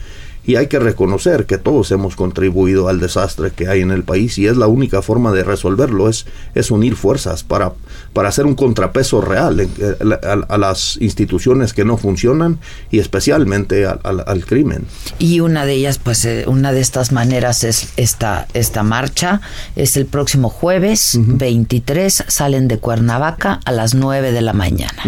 [0.49, 4.39] Y hay que reconocer que todos hemos contribuido al desastre que hay en el país
[4.39, 6.25] y es la única forma de resolverlo, es,
[6.55, 7.73] es unir fuerzas para,
[8.15, 12.59] para hacer un contrapeso real en- eh, a, a las instituciones que no funcionan
[12.91, 14.87] y especialmente al- crimen.
[15.19, 19.43] Y una de ellas, pues eh, una de estas maneras es esta, esta marcha.
[19.77, 25.03] Es el próximo jueves 23, salen de Cuernavaca a las 9 de la mañana.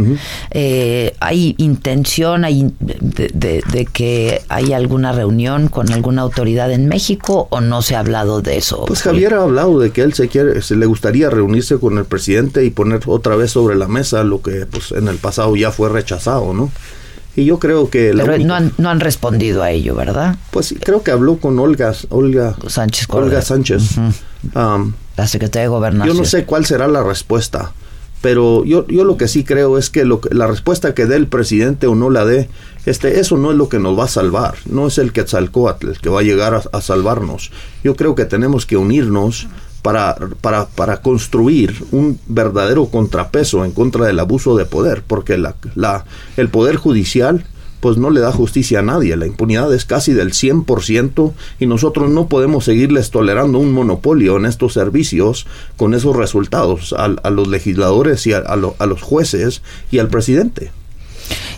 [0.50, 5.29] Eh, ¿Hay intención hay de, de- de que hay alguna reunión
[5.68, 8.84] con alguna autoridad en México o no se ha hablado de eso?
[8.86, 12.04] Pues Javier ha hablado de que él se quiere, se le gustaría reunirse con el
[12.04, 15.70] presidente y poner otra vez sobre la mesa lo que pues en el pasado ya
[15.70, 16.70] fue rechazado, ¿no?
[17.36, 20.36] Y yo creo que Pero única- no han, no han respondido a ello, ¿verdad?
[20.50, 23.40] pues creo que habló con Olga Olga Sánchez Olga.
[23.40, 23.82] Sánchez.
[24.54, 26.16] Um, La secretaria de Gobernación.
[26.16, 27.72] yo no sé cuál será la respuesta,
[28.20, 31.16] pero yo, yo lo que sí creo es que, lo que- la respuesta que dé
[31.16, 32.48] el presidente o no la dé,
[32.86, 35.98] este, eso no es lo que nos va a salvar, no es el Quetzalcóatl el
[36.00, 37.50] que va a llegar a, a salvarnos.
[37.84, 39.48] Yo creo que tenemos que unirnos
[39.82, 45.54] para, para, para construir un verdadero contrapeso en contra del abuso de poder, porque la,
[45.74, 46.04] la,
[46.36, 47.44] el poder judicial
[47.80, 49.16] pues no le da justicia a nadie.
[49.16, 54.44] La impunidad es casi del 100% y nosotros no podemos seguirles tolerando un monopolio en
[54.44, 55.46] estos servicios
[55.78, 59.98] con esos resultados a, a los legisladores y a, a lo- a los jueces y
[59.98, 60.72] al presidente.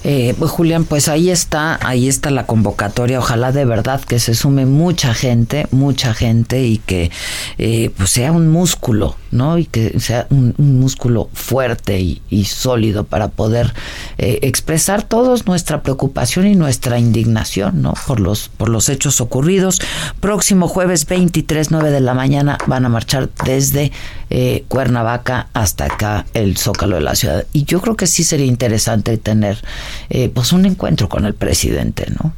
[0.04, 3.18] Eh, pues, Julián, pues ahí está, ahí está la convocatoria.
[3.18, 7.10] Ojalá de verdad que se sume mucha gente, mucha gente y que
[7.58, 9.58] eh, pues sea un músculo, ¿no?
[9.58, 13.72] Y que sea un, músculo fuerte y, y sólido para poder
[14.18, 17.94] eh, expresar todos nuestra preocupación y nuestra indignación, ¿no?
[18.06, 19.80] Por los por los hechos ocurridos.
[20.20, 23.92] Próximo jueves 23 9 de la mañana van a marchar desde
[24.30, 27.46] eh, Cuernavaca hasta acá el Zócalo de la ciudad.
[27.52, 29.61] Y yo creo que sí sería interesante tener
[30.10, 32.32] eh, pues un encuentro con el presidente, ¿no?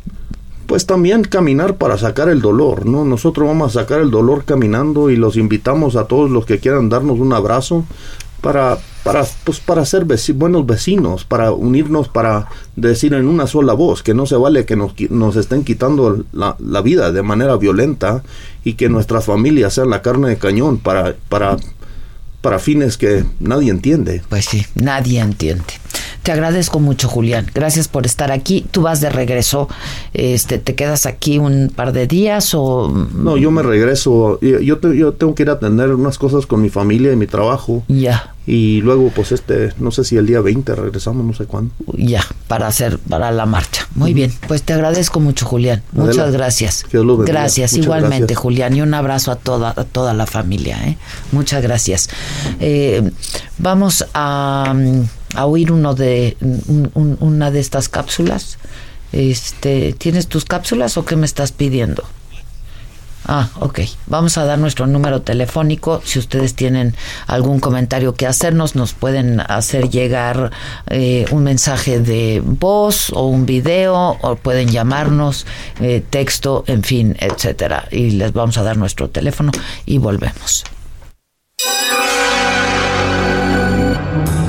[0.66, 3.04] Pues también caminar para sacar el dolor, ¿no?
[3.04, 6.88] Nosotros vamos a sacar el dolor caminando y los invitamos a todos los que quieran
[6.88, 7.84] darnos un abrazo
[8.40, 13.74] para, para, pues para ser veci- buenos vecinos, para unirnos, para decir en una sola
[13.74, 17.56] voz que no se vale que nos, nos estén quitando la, la vida de manera
[17.56, 18.22] violenta
[18.64, 21.56] y que nuestras familias sean la carne de cañón para, para,
[22.40, 24.22] para fines que nadie entiende.
[24.30, 25.74] Pues sí, nadie entiende.
[26.24, 27.46] Te agradezco mucho, Julián.
[27.54, 28.66] Gracias por estar aquí.
[28.70, 29.68] Tú vas de regreso.
[30.14, 32.88] Este, ¿Te quedas aquí un par de días o...?
[33.14, 34.40] No, yo me regreso.
[34.40, 37.16] Yo, yo, te- yo tengo que ir a atender unas cosas con mi familia y
[37.16, 37.84] mi trabajo.
[37.88, 38.30] Ya.
[38.46, 41.72] Y luego, pues este, no sé si el día 20 regresamos, no sé cuándo.
[41.94, 43.86] Ya, para hacer, para la marcha.
[43.94, 45.82] Muy bien, pues te agradezco mucho, Julián.
[45.92, 46.84] Muchas gracias.
[46.84, 47.18] que Dios.
[47.26, 48.38] Gracias, Muchas igualmente, gracias.
[48.38, 50.78] Julián, y un abrazo a toda, a toda la familia.
[50.88, 50.96] ¿eh?
[51.32, 52.08] Muchas gracias.
[52.60, 53.10] Eh,
[53.58, 55.02] vamos a, mm,
[55.34, 58.58] a oír uno de un- un- una de estas cápsulas.
[59.12, 62.02] Este, ¿tienes tus cápsulas o qué me estás pidiendo?
[63.26, 63.80] Ah, ok.
[64.06, 66.02] Vamos a dar nuestro número telefónico.
[66.04, 66.94] Si ustedes tienen
[67.26, 70.50] algún comentario que hacernos, nos pueden hacer llegar
[70.90, 75.46] eh, un mensaje de voz o un video, o pueden llamarnos,
[75.80, 77.88] eh, texto, en fin, etcétera.
[77.90, 79.52] Y les vamos a dar nuestro teléfono
[79.86, 80.64] y volvemos.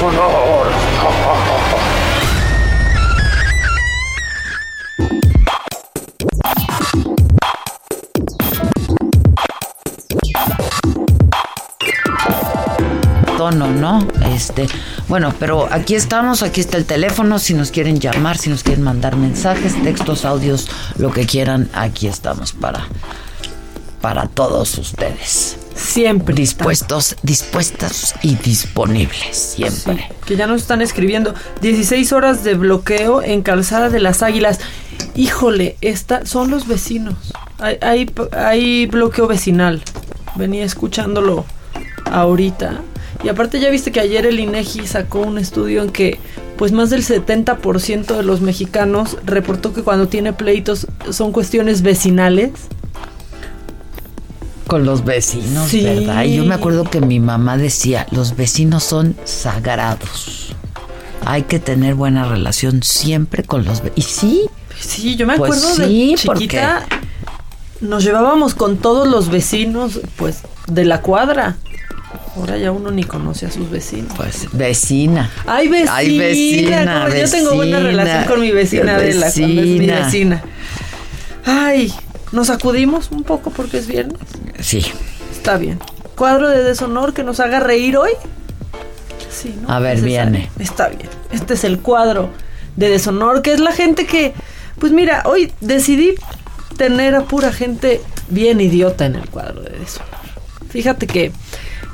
[0.00, 0.66] Deshonor.
[13.36, 14.06] tono, ¿no?
[14.34, 14.68] Este,
[15.08, 18.84] bueno, pero aquí estamos, aquí está el teléfono, si nos quieren llamar, si nos quieren
[18.84, 22.86] mandar mensajes, textos, audios, lo que quieran, aquí estamos para
[24.00, 25.59] para todos ustedes.
[25.80, 26.34] Siempre.
[26.34, 30.08] Dispuestos, dispuestos y disponibles, siempre.
[30.26, 34.60] que ya nos están escribiendo 16 horas de bloqueo en Calzada de las Águilas.
[35.16, 37.32] Híjole, esta, son los vecinos.
[37.58, 39.82] Hay, hay, hay bloqueo vecinal.
[40.36, 41.44] Venía escuchándolo
[42.10, 42.82] ahorita.
[43.24, 46.18] Y aparte ya viste que ayer el INEGI sacó un estudio en que
[46.56, 52.50] pues más del 70% de los mexicanos reportó que cuando tiene pleitos son cuestiones vecinales.
[54.70, 55.82] Con los vecinos, Sí.
[55.82, 56.22] ¿verdad?
[56.24, 60.54] Y yo me acuerdo que mi mamá decía, los vecinos son sagrados.
[61.26, 63.98] Hay que tener buena relación siempre con los vecinos.
[63.98, 64.40] Y sí,
[64.80, 66.86] Sí, yo me Pues acuerdo sí, de chiquita
[67.82, 71.56] nos llevábamos con todos los vecinos pues de la cuadra.
[72.36, 74.12] Ahora ya uno ni conoce a sus vecinos.
[74.16, 75.30] pues vecina.
[75.46, 75.94] Ay, vecina.
[75.96, 80.04] Ay, vecina, como yo tengo buena vecina, relación con mi vecina cuando es mi vecina.
[80.06, 80.42] vecina.
[81.44, 81.92] Ay,
[82.32, 84.18] nos acudimos un poco porque es viernes.
[84.60, 84.84] Sí.
[85.30, 85.78] Está bien.
[86.16, 88.10] Cuadro de deshonor que nos haga reír hoy.
[89.30, 89.72] Sí, ¿no?
[89.72, 90.50] A ver, viene.
[90.58, 91.08] Está bien.
[91.30, 92.30] Este es el cuadro
[92.76, 94.34] de deshonor, que es la gente que,
[94.78, 96.14] pues mira, hoy decidí
[96.76, 100.20] tener a pura gente bien idiota en el cuadro de deshonor.
[100.68, 101.32] Fíjate que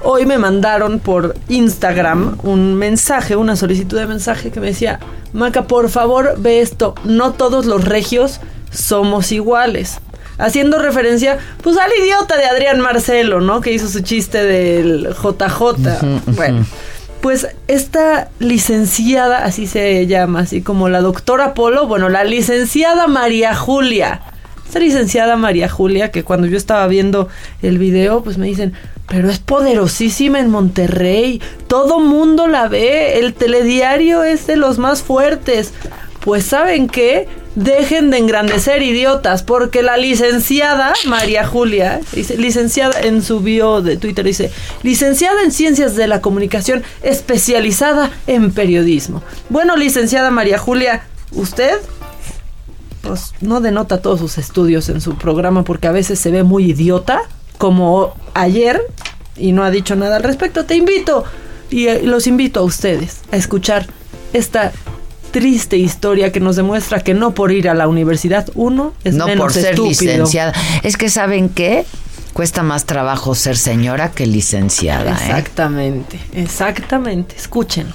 [0.00, 5.00] hoy me mandaron por Instagram un mensaje, una solicitud de mensaje que me decía,
[5.32, 8.40] Maca, por favor ve esto, no todos los regios
[8.70, 9.98] somos iguales.
[10.38, 13.60] Haciendo referencia, pues al idiota de Adrián Marcelo, ¿no?
[13.60, 16.32] Que hizo su chiste del JJ.
[16.34, 16.66] Bueno,
[17.20, 23.54] pues esta licenciada, así se llama, así como la doctora Polo, bueno, la licenciada María
[23.54, 24.20] Julia.
[24.66, 27.28] Esta licenciada María Julia, que cuando yo estaba viendo
[27.62, 28.74] el video, pues me dicen,
[29.08, 35.02] pero es poderosísima en Monterrey, todo mundo la ve, el telediario es de los más
[35.02, 35.72] fuertes.
[36.26, 42.00] Pues saben qué, dejen de engrandecer idiotas, porque la licenciada María Julia,
[42.36, 44.50] licenciada en su bio de Twitter, dice,
[44.82, 49.22] licenciada en ciencias de la comunicación, especializada en periodismo.
[49.50, 51.78] Bueno, licenciada María Julia, usted
[53.02, 56.72] pues no denota todos sus estudios en su programa porque a veces se ve muy
[56.72, 57.22] idiota,
[57.56, 58.82] como ayer,
[59.36, 60.64] y no ha dicho nada al respecto.
[60.64, 61.22] Te invito
[61.70, 63.86] y eh, los invito a ustedes a escuchar
[64.32, 64.72] esta
[65.36, 69.26] triste historia que nos demuestra que no por ir a la universidad uno es no
[69.26, 70.12] menos por ser estúpido.
[70.12, 70.54] licenciada.
[70.82, 71.84] Es que ¿saben qué?
[72.32, 75.10] Cuesta más trabajo ser señora que licenciada.
[75.10, 75.14] ¿eh?
[75.14, 77.36] Exactamente, exactamente.
[77.36, 77.86] Escuchen.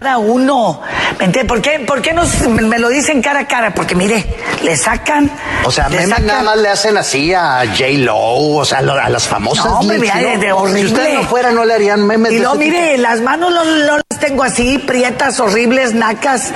[0.00, 0.80] Cada uno.
[1.18, 1.48] ¿Me entiendes?
[1.48, 3.74] ¿Por qué, por qué no s- me lo dicen cara a cara?
[3.74, 4.24] Porque mire,
[4.62, 5.28] le sacan.
[5.64, 7.84] O sea, sacan- nada más le hacen así a J.
[7.98, 9.64] Lo, o sea, lo- a las famosas.
[9.64, 10.40] No, hombre, Liz, mira, ¿no?
[10.40, 10.80] de, horrible.
[10.80, 13.02] Si ustedes no fueran, no le harían memes Y no, mire, tipo.
[13.02, 16.52] las manos no, no las tengo así, prietas, horribles, nacas.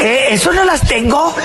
[0.00, 1.34] Eh, eso no las tengo.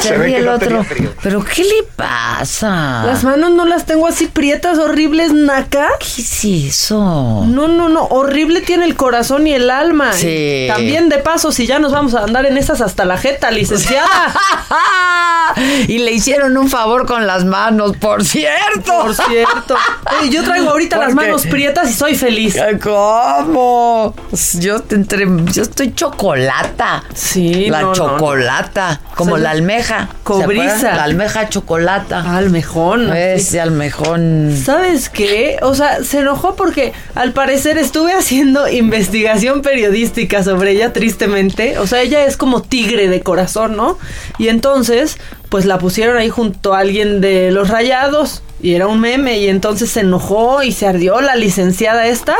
[0.00, 0.84] Se el otro.
[1.22, 3.04] Pero ¿qué le pasa?
[3.06, 5.88] Las manos no las tengo así prietas, horribles, naca.
[5.98, 7.44] ¿Qué es eso?
[7.46, 8.04] No, no, no.
[8.06, 10.12] Horrible tiene el corazón y el alma.
[10.12, 10.66] Sí.
[10.68, 14.08] También de paso, si ya nos vamos a andar en esas hasta la jeta, licenciada.
[15.88, 19.02] y le hicieron un favor con las manos, por cierto.
[19.02, 19.76] Por cierto.
[20.20, 22.56] Oye, yo traigo ahorita las manos prietas y soy feliz.
[22.82, 24.14] ¿Cómo?
[24.58, 27.04] Yo, te entre, yo estoy chocolata.
[27.14, 29.00] Sí, La no, no, chocolata.
[29.14, 30.08] Como la almeja.
[30.10, 30.94] ¿se cobriza.
[30.94, 32.36] La almeja chocolata.
[32.36, 33.14] Almejón.
[33.14, 34.56] Ese almejón.
[34.64, 35.58] ¿Sabes qué?
[35.62, 41.78] O sea, se enojó porque al parecer estuve haciendo investigación periodística sobre ella tristemente.
[41.78, 43.98] O sea, ella es como tigre de corazón, ¿no?
[44.38, 49.00] Y entonces, pues la pusieron ahí junto a alguien de los rayados y era un
[49.00, 52.36] meme y entonces se enojó y se ardió la licenciada esta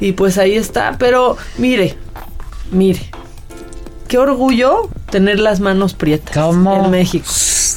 [0.00, 0.96] y pues ahí está.
[0.98, 1.96] Pero mire,
[2.70, 3.10] mire.
[4.10, 6.84] Qué orgullo tener las manos prietas ¿Cómo?
[6.84, 7.30] en México.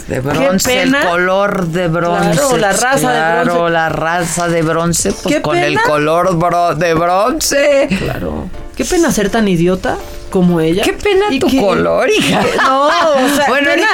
[0.08, 1.02] De bronce, Qué pena.
[1.04, 2.32] el color de bronce.
[2.32, 3.72] Claro, la raza de Claro, bronce.
[3.74, 7.88] la raza de bronce, pues Qué con el color bro- de bronce.
[8.00, 8.46] Claro.
[8.76, 9.96] Qué pena ser tan idiota
[10.34, 10.82] como ella.
[10.84, 12.42] Qué pena tu que- color, hija.
[12.42, 13.86] que- no, o sea, bueno, pena-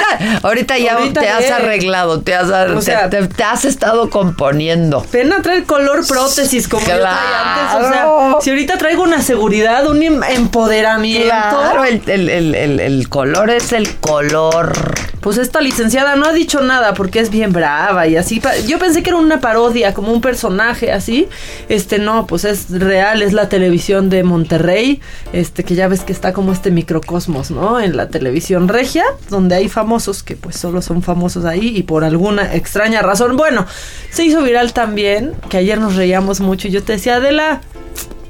[0.42, 4.08] ahorita, ahorita ya ahorita te has arreglado, te has, O sea- te, te has estado
[4.08, 5.02] componiendo.
[5.02, 7.10] Pena traer color prótesis como yo traía
[7.44, 7.74] antes.
[7.74, 8.30] O Claro.
[8.32, 11.28] sea, si ahorita traigo una seguridad, un em- empoderamiento.
[11.28, 14.72] Claro, el, el- el- el- el color es el color.
[15.20, 18.40] Pues esta licenciada no ha dicho nada porque es bien brava y así.
[18.66, 21.28] Yo pensé que era una parodia, como un personaje así.
[21.68, 25.02] Este no, pues es real, es la televisión de Monterrey.
[25.34, 27.80] Este que ya ves que está como este microcosmos, ¿no?
[27.80, 32.04] En la televisión regia, donde hay famosos que pues solo son famosos ahí y por
[32.04, 33.36] alguna extraña razón.
[33.36, 33.66] Bueno,
[34.10, 37.60] se hizo viral también, que ayer nos reíamos mucho y yo te decía, Adela.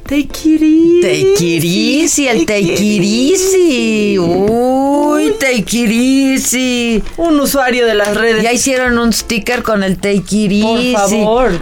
[0.05, 1.01] Take it easy.
[1.03, 4.19] Take it easy, el take it easy.
[4.19, 7.03] Uy, take it easy.
[7.17, 8.43] Un usuario de las redes.
[8.43, 10.93] Ya hicieron un sticker con el take it Por easy.
[10.95, 11.53] favor.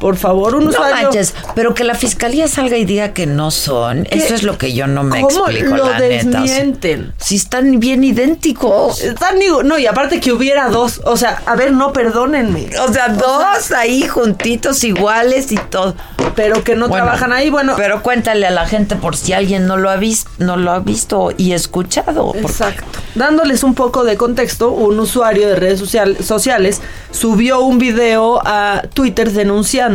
[0.00, 1.04] Por favor, un No usuario...
[1.04, 4.72] manches, pero que la fiscalía salga y diga que no son, eso es lo que
[4.72, 6.40] yo no me ¿Cómo explico, lo la neta.
[6.40, 7.12] desmienten?
[7.18, 9.00] si están bien idénticos.
[9.02, 12.70] Están, no, y aparte que hubiera dos, o sea, a ver, no, perdónenme.
[12.86, 15.94] O sea, dos ahí juntitos, iguales y todo.
[16.34, 17.74] Pero que no Bueno, trabajan ahí, bueno.
[17.76, 20.80] Pero cuéntale a la gente por si alguien no lo ha visto, no lo ha
[20.80, 22.26] visto y escuchado.
[22.26, 22.84] porque- Exacto.
[23.14, 28.82] Dándoles un poco de contexto, un usuario de redes social- sociales subió un video a
[28.92, 29.85] Twitter denunciando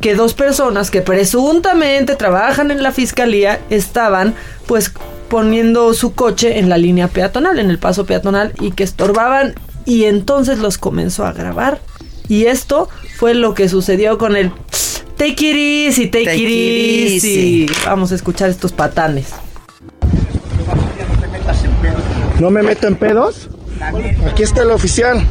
[0.00, 4.34] que dos personas que presuntamente trabajan en la fiscalía estaban
[4.66, 4.92] pues
[5.28, 9.54] poniendo su coche en la línea peatonal, en el paso peatonal y que estorbaban
[9.84, 11.80] y entonces los comenzó a grabar.
[12.28, 14.50] Y esto fue lo que sucedió con el
[15.16, 17.64] Take it easy, take, Take it it easy.
[17.64, 17.74] easy.
[17.86, 19.28] Vamos a escuchar estos patanes.
[22.38, 23.48] ¿No me meto en pedos?
[24.30, 25.26] Aquí está el oficial.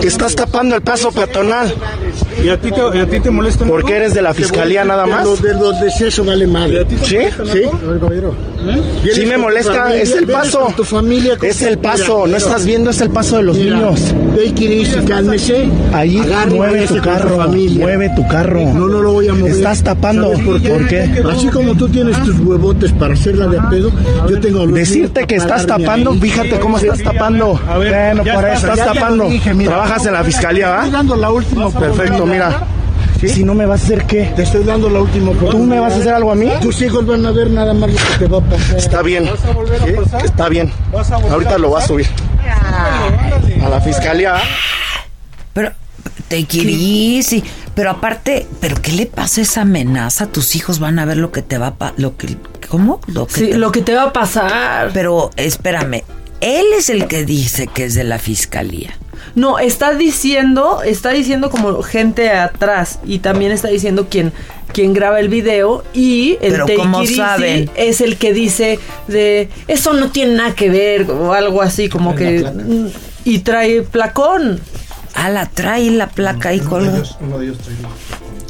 [0.00, 1.72] Que estás tapando el paso peatonal.
[2.42, 3.64] ¿Y a ti te, a ti te molesta?
[3.64, 5.24] ¿Porque eres de la fiscalía nada más?
[5.24, 6.86] Los de los de eso vale madre.
[7.02, 7.18] ¿Sí?
[7.52, 7.62] ¿Sí?
[9.12, 10.72] Sí me molesta, es el paso.
[10.76, 14.14] Tu familia Es el paso, no estás viendo, es el paso de los niños.
[15.06, 15.68] Cálmese.
[15.92, 16.20] Ahí
[16.50, 18.60] mueve tu carro, mueve tu carro.
[18.60, 19.52] No, no lo voy a mover.
[19.52, 20.32] Estás tapando.
[20.32, 20.68] ¿Sabes por qué?
[20.68, 21.22] ¿Por qué?
[21.30, 23.90] Así como tú tienes tus huevotes para hacerla de pedo,
[24.28, 27.60] yo tengo los Decirte que estás tapando, fíjate cómo estás tapando.
[27.76, 29.27] Bueno, para estás tapando.
[29.28, 29.70] Dije, mira.
[29.70, 30.96] Trabajas en la fiscalía, Estoy ¿va?
[30.96, 32.66] dando la última Perfecto, mira.
[33.26, 34.32] Si no me vas a hacer qué?
[34.36, 35.32] Te estoy dando la última.
[35.32, 36.48] ¿Tú me vas a hacer algo a mí?
[36.62, 38.76] Tus hijos van a ver nada más lo que te va a pasar.
[38.76, 39.28] Está bien.
[39.84, 40.16] ¿Sí?
[40.24, 40.72] Está bien.
[41.30, 42.06] Ahorita lo vas a subir.
[43.64, 44.34] A la fiscalía.
[44.34, 44.40] ¿va?
[45.52, 45.72] Pero,
[46.28, 47.42] te easy.
[47.74, 50.26] Pero aparte, ¿pero qué le pasa a esa amenaza?
[50.26, 51.92] Tus hijos van a ver lo que te va a...
[51.96, 52.36] Lo que,
[52.68, 53.00] ¿Cómo?
[53.06, 54.90] Lo que, Sí, te, lo que te va a pasar.
[54.92, 56.04] Pero, espérame.
[56.40, 58.96] Él es el que dice que es de la fiscalía.
[59.34, 64.32] No, está diciendo, está diciendo como gente atrás y también está diciendo quien,
[64.72, 67.70] quien graba el video y el Pero take ¿cómo it easy saben?
[67.74, 72.14] es el que dice de eso no tiene nada que ver o algo así como
[72.14, 72.44] que
[73.24, 74.60] y trae placón.
[75.14, 77.02] Ah, la trae la placa ahí colgada.
[77.20, 77.76] Uno de ellos trae.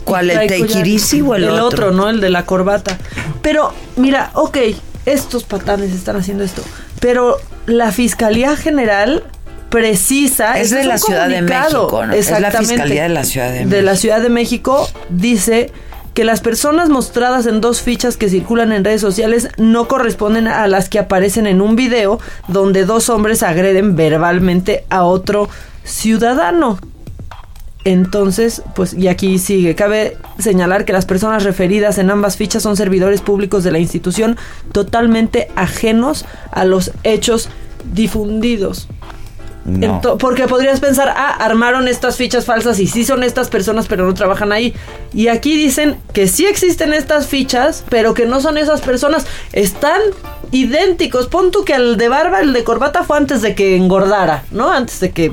[0.04, 1.64] ¿Cuál, el Trae easy o el, el otro?
[1.64, 2.08] otro, ¿no?
[2.08, 2.96] El de la corbata.
[3.42, 4.56] Pero mira, ok,
[5.04, 6.62] estos patanes están haciendo esto,
[7.00, 7.36] pero
[7.66, 9.24] la Fiscalía General
[9.68, 11.42] precisa Es de la Ciudad de.
[11.42, 12.12] México, ¿no?
[12.12, 12.50] Es la.
[12.50, 13.96] Fiscalía de la Ciudad de De la México.
[14.00, 15.72] Ciudad de México dice
[16.14, 20.66] que las personas mostradas en dos fichas que circulan en redes sociales no corresponden a
[20.66, 22.18] las que aparecen en un video
[22.48, 25.48] donde dos hombres agreden verbalmente a otro
[25.84, 26.78] ciudadano.
[27.84, 29.74] Entonces, pues, y aquí sigue.
[29.74, 34.36] Cabe señalar que las personas referidas en ambas fichas son servidores públicos de la institución
[34.72, 37.48] totalmente ajenos a los hechos
[37.92, 38.88] difundidos.
[39.68, 40.00] No.
[40.18, 44.14] Porque podrías pensar, ah, armaron estas fichas falsas y sí son estas personas, pero no
[44.14, 44.74] trabajan ahí.
[45.12, 49.26] Y aquí dicen que sí existen estas fichas, pero que no son esas personas.
[49.52, 50.00] Están
[50.50, 51.26] idénticos.
[51.28, 54.70] Pon tú que el de barba, el de corbata fue antes de que engordara, ¿no?
[54.70, 55.32] Antes de que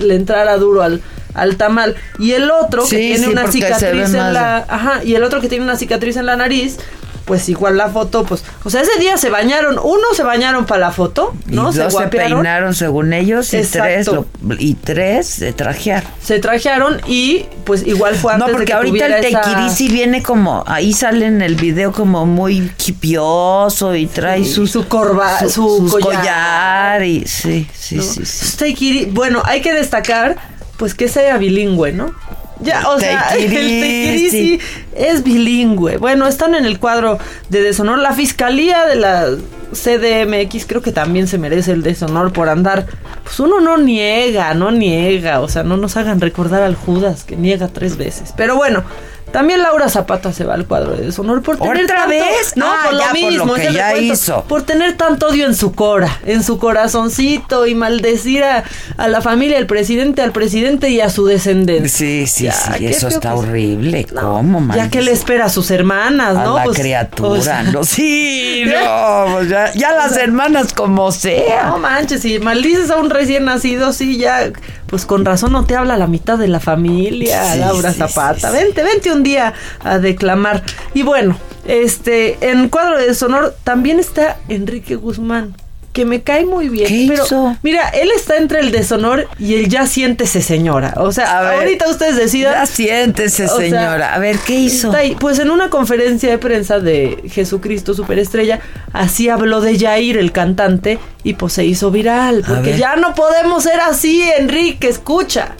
[0.00, 1.00] le entrara duro al,
[1.34, 1.96] al tamal.
[2.18, 4.66] Y el otro que tiene sí, una cicatriz en la...
[4.68, 6.78] Ajá, y el otro que tiene una cicatriz en la nariz.
[7.26, 10.80] Pues igual la foto, pues, o sea, ese día se bañaron, uno se bañaron para
[10.80, 11.72] la foto, ¿no?
[11.72, 13.82] y dos se peinaron según ellos y Exacto.
[13.82, 14.06] tres,
[14.48, 16.08] lo- y tres se trajearon.
[16.22, 19.88] se trajearon y pues igual fue antes No, porque de que ahorita el esa- Tequirisi
[19.88, 24.86] viene como, ahí sale en el video como muy hipioso y trae Sí, su, su
[24.86, 26.20] corba- su collar.
[26.20, 28.02] collar y sí, sí, ¿no?
[28.04, 29.08] sí, sí.
[29.12, 30.36] Bueno, hay que destacar
[30.76, 32.12] pues que sea bilingüe, ¿no?
[32.60, 34.60] Ya, o sea, el easy
[34.94, 35.98] es bilingüe.
[35.98, 37.18] Bueno, están en el cuadro
[37.48, 37.98] de deshonor.
[37.98, 39.26] La fiscalía de la
[39.72, 42.86] CDMX creo que también se merece el deshonor por andar.
[43.24, 45.40] Pues uno no niega, no niega.
[45.40, 48.32] O sea, no nos hagan recordar al Judas que niega tres veces.
[48.36, 48.84] Pero bueno.
[49.32, 52.56] También Laura Zapata se va al cuadro de deshonor por tener ¿Otra tanto- vez?
[52.56, 54.14] No, Ah, por lo ya, por lo mismo, que ya recuento.
[54.14, 54.44] hizo.
[54.44, 58.64] Por tener tanto odio en su cora, en su corazoncito y maldecir a,
[58.96, 61.88] a la familia, al presidente, al presidente y a su descendencia.
[61.98, 64.06] Sí, sí, Ya, sí, eso está que- horrible.
[64.18, 64.76] ¿Cómo, man?
[64.76, 66.56] Ya que le espera a sus hermanas, a ¿no?
[66.56, 67.84] la Pues, criatura, o sea, ¿no?
[67.84, 71.64] Sí, no, pues ya, ya las hermanas como sea.
[71.66, 74.50] No manches, si maldices a un recién nacido, sí, ya,
[74.86, 78.50] pues con razón no te habla la mitad de la familia, Sí, Laura sí, Zapata.
[78.50, 78.56] sí.
[78.56, 79.52] Vente, vente un día
[79.82, 80.62] a declamar.
[80.94, 81.36] Y bueno,
[81.66, 85.54] este, en cuadro de deshonor también está Enrique Guzmán.
[85.96, 86.88] Que me cae muy bien.
[86.88, 87.56] ¿Qué pero hizo?
[87.62, 90.92] mira, él está entre el deshonor y el ya siéntese señora.
[90.98, 92.52] O sea, A ver, ahorita ustedes decidan.
[92.52, 94.12] Ya siéntese, O sea, señora.
[94.14, 94.88] A ver, ¿qué hizo?
[94.88, 95.16] Está ahí.
[95.18, 98.60] Pues en una conferencia de prensa de Jesucristo Superestrella,
[98.92, 102.44] así habló de Jair, el cantante, y pues se hizo viral.
[102.46, 105.52] Porque ya no podemos ser así, Enrique, escucha.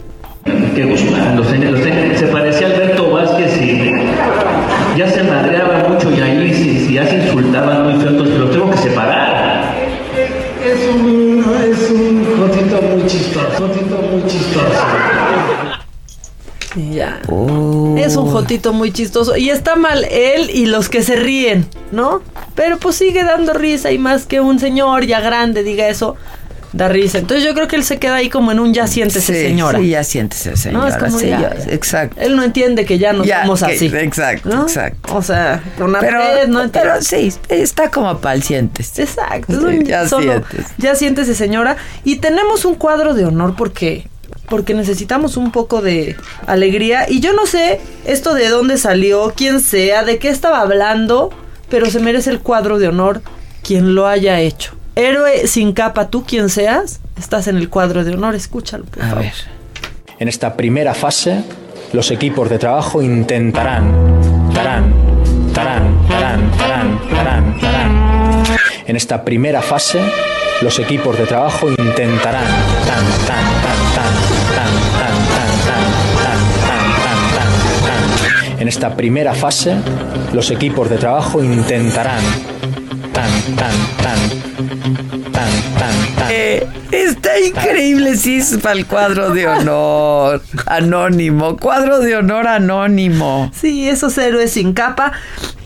[0.45, 1.01] Los
[1.35, 3.07] los tenía- se parecía a Alberto
[7.47, 9.75] estaban muy feos, pues los tengo que separar.
[10.63, 14.83] Es un, es un jotito muy chistoso, jotito muy chistoso.
[16.91, 17.19] Ya.
[17.97, 19.35] Es un jotito muy chistoso.
[19.37, 22.21] Y está mal él y los que se ríen, ¿no?
[22.55, 26.15] Pero pues sigue dando risa y más que un señor ya grande diga eso,
[26.73, 27.17] da risa.
[27.17, 29.79] Entonces yo creo que él se queda ahí como en un ya siéntese Sí, señora.
[29.79, 30.87] sí, ya siéntese señora.
[30.89, 31.73] No, es como sí, ya, ya, ya.
[31.73, 32.15] exacto.
[32.19, 33.85] Él no entiende que ya no Ya, somos que- así.
[33.87, 34.63] Exacto, ¿no?
[34.63, 35.15] exacto.
[35.15, 36.89] O sea, una Pero, vez no entiende.
[36.91, 39.03] pero sí, está como pal siéntese.
[39.03, 39.53] Exacto.
[39.53, 40.73] es un ya solo- siéntese.
[40.77, 41.77] ya siéntese, señora.
[42.03, 44.07] Y tenemos un cuadro de honor porque
[44.49, 47.05] porque necesitamos un poco de alegría.
[47.09, 51.29] Y yo no sé esto de dónde salió, quién sea, de qué estaba hablando,
[51.69, 53.21] pero se merece el cuadro de honor
[53.63, 54.73] quien lo haya hecho.
[54.95, 58.33] Héroe sin capa, tú quien seas, estás en el cuadro de honor.
[58.35, 59.23] Escúchalo, por A favor.
[59.23, 59.33] ver.
[60.19, 61.43] En esta primera fase,
[61.93, 63.91] los equipos de trabajo intentarán,
[64.53, 64.91] tarán,
[65.53, 68.43] tarán, tarán, tarán, tarán, tarán.
[68.87, 69.99] En esta primera fase,
[70.61, 72.45] los equipos de trabajo intentarán,
[72.87, 73.66] tan, tan, tan, tan, tan,
[78.59, 79.75] En esta primera fase,
[80.33, 82.21] los equipos de trabajo intentarán,
[83.13, 83.71] tan, tan,
[84.01, 86.27] tan, tan, tan, tan.
[86.31, 91.55] Eh, está increíble, sí, es para el cuadro de honor anónimo.
[91.57, 93.51] Cuadro de honor anónimo.
[93.53, 95.11] Sí, esos héroes sin capa.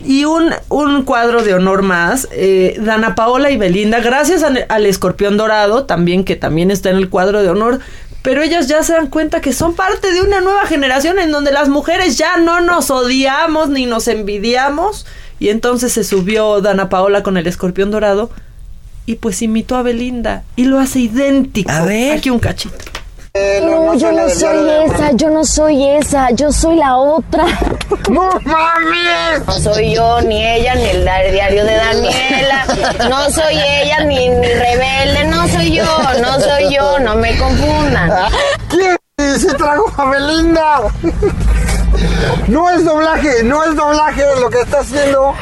[0.04, 4.84] Y un, un cuadro de honor más, eh, Dana Paola y Belinda, gracias a- al
[4.84, 7.80] escorpión dorado, también que también está en el cuadro de honor,
[8.22, 11.52] pero ellas ya se dan cuenta que son parte de una nueva generación en donde
[11.52, 15.06] las mujeres ya no nos odiamos ni nos envidiamos.
[15.40, 18.30] Y entonces se subió Dana Paola con el escorpión dorado
[19.06, 21.70] y pues imitó a Belinda y lo hace idéntico.
[21.70, 22.16] A ver.
[22.16, 23.01] Aquí un cachito.
[23.34, 27.46] No, yo no soy esa, yo no soy esa, yo soy la otra.
[28.10, 29.46] ¡No mames!
[29.46, 32.66] No soy yo, ni ella, ni el diario de Daniela.
[33.08, 35.84] No soy ella, ni, ni rebelde, no soy yo,
[36.20, 38.10] no soy yo, no me confundan.
[38.68, 38.98] ¿Quién
[39.40, 40.80] se trajo a Belinda?
[42.48, 45.34] No es doblaje, no es doblaje lo que está haciendo.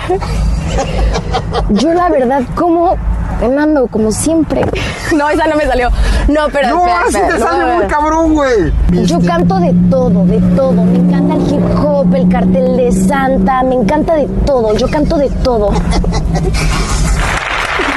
[1.71, 2.97] Yo la verdad, como
[3.43, 4.65] ando como siempre.
[5.17, 5.91] No, esa no me salió.
[6.29, 8.73] No, pero No, espera, así espera, te no, sale muy cabrón, güey.
[9.07, 10.73] Yo canto de todo, de todo.
[10.73, 14.77] Me encanta el hip hop, el cartel de Santa, me encanta de todo.
[14.77, 15.71] Yo canto de todo.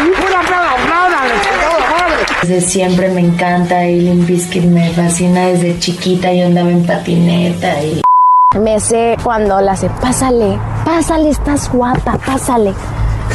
[0.03, 1.29] Una aplaudan,
[2.41, 6.33] Desde siempre me encanta y Limp Bizkit me fascina desde chiquita.
[6.33, 8.01] Yo andaba en patineta y...
[8.59, 12.73] Me sé cuando la hace, pásale, pásale, estás guapa, pásale.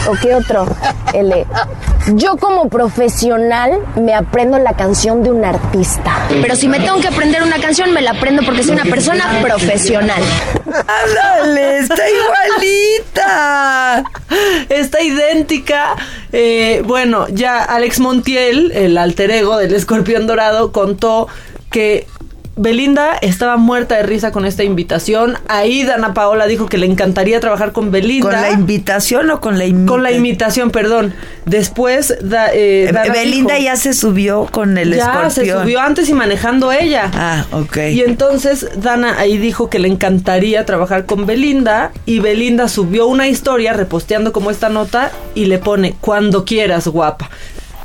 [0.07, 0.67] ¿O qué otro?
[1.13, 1.47] De,
[2.15, 6.27] yo como profesional me aprendo la canción de un artista.
[6.29, 9.41] Pero si me tengo que aprender una canción, me la aprendo porque soy una persona
[9.43, 10.23] profesional.
[10.67, 11.79] ¡Ándale!
[11.79, 14.05] ¡Está igualita!
[14.69, 15.97] Está idéntica.
[16.33, 21.29] Eh, bueno, ya Alex Montiel, el alter ego del escorpión dorado, contó
[21.71, 22.07] que
[22.61, 25.39] Belinda estaba muerta de risa con esta invitación.
[25.49, 28.31] Ahí Dana Paola dijo que le encantaría trabajar con Belinda.
[28.31, 29.87] ¿Con la invitación o con la imitación?
[29.87, 31.15] Con la imitación, perdón.
[31.47, 35.31] Después, da- eh, Dana Belinda dijo- ya se subió con el ya escorpión.
[35.31, 37.11] se subió antes y manejando ella.
[37.15, 37.77] Ah, ok.
[37.93, 43.29] Y entonces Dana ahí dijo que le encantaría trabajar con Belinda y Belinda subió una
[43.29, 47.31] historia reposteando como esta nota y le pone cuando quieras guapa.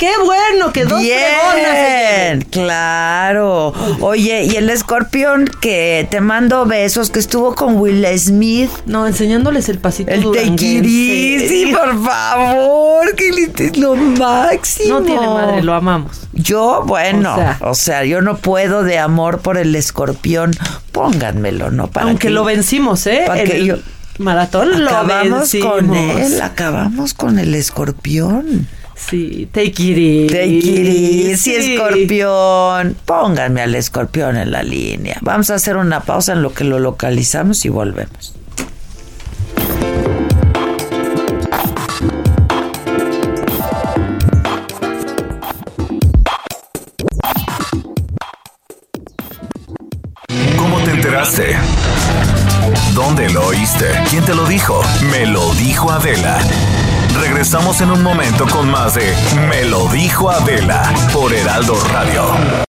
[0.04, 3.74] Qué bueno que dos Bien, claro.
[4.02, 8.70] Oye, y el escorpión que te mando besos, que estuvo con Will Smith.
[8.86, 13.30] No, enseñándoles el pasito El tequirí, sí, por favor, que
[13.64, 15.00] es lo máximo.
[15.00, 16.28] No tiene madre, lo amamos.
[16.34, 17.58] Yo, bueno, O sea.
[17.62, 20.52] o sea, yo no puedo de amor por el escorpión.
[20.92, 21.88] Pónganmelo, ¿no?
[21.88, 23.24] Para Aunque que- lo vencimos, ¿eh?
[23.26, 23.76] para En que el yo-
[24.18, 26.20] maratón lo Acabamos con vencimos.
[26.34, 28.68] él, acabamos con el escorpión.
[28.95, 30.28] Sí, take it easy.
[30.28, 31.74] Take it easy, Sí.
[31.76, 32.95] escorpión.
[33.06, 35.18] Pónganme al escorpión en la línea.
[35.22, 38.34] Vamos a hacer una pausa en lo que lo localizamos y volvemos.
[50.57, 51.56] ¿Cómo te enteraste?
[52.94, 53.86] ¿Dónde lo oíste?
[54.10, 54.82] ¿Quién te lo dijo?
[55.11, 56.38] Me lo dijo Adela.
[57.19, 59.14] Regresamos en un momento con más de
[59.48, 60.84] Me lo dijo Adela
[61.14, 62.73] por Heraldo Radio.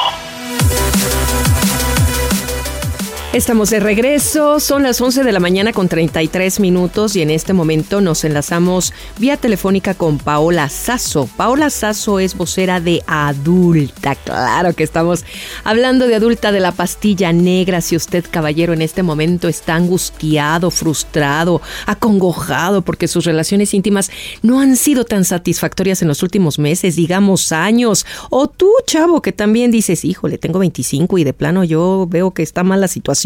[3.33, 7.53] Estamos de regreso, son las 11 de la mañana con 33 minutos y en este
[7.53, 11.29] momento nos enlazamos vía telefónica con Paola Sasso.
[11.37, 15.23] Paola Sasso es vocera de Adulta, claro que estamos
[15.63, 17.79] hablando de Adulta de la pastilla negra.
[17.79, 24.59] Si usted, caballero, en este momento está angustiado, frustrado, acongojado porque sus relaciones íntimas no
[24.59, 29.71] han sido tan satisfactorias en los últimos meses, digamos años, o tú, chavo, que también
[29.71, 33.20] dices, híjole, tengo 25 y de plano yo veo que está mal la situación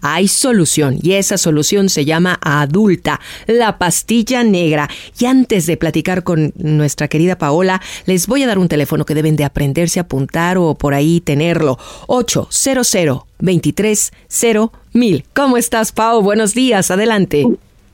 [0.00, 4.88] hay solución y esa solución se llama adulta, la pastilla negra.
[5.18, 9.14] Y antes de platicar con nuestra querida Paola, les voy a dar un teléfono que
[9.14, 11.78] deben de aprenderse a apuntar o por ahí tenerlo.
[12.06, 15.24] 800 230 mil.
[15.34, 16.22] ¿Cómo estás, Pao?
[16.22, 17.44] Buenos días, adelante.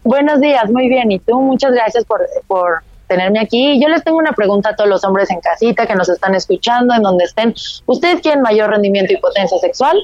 [0.05, 1.11] Buenos días, muy bien.
[1.11, 3.81] Y tú, muchas gracias por, por tenerme aquí.
[3.83, 6.95] Yo les tengo una pregunta a todos los hombres en casita que nos están escuchando,
[6.95, 7.55] en donde estén.
[7.87, 9.99] ¿Ustedes quieren mayor rendimiento y potencia sexual?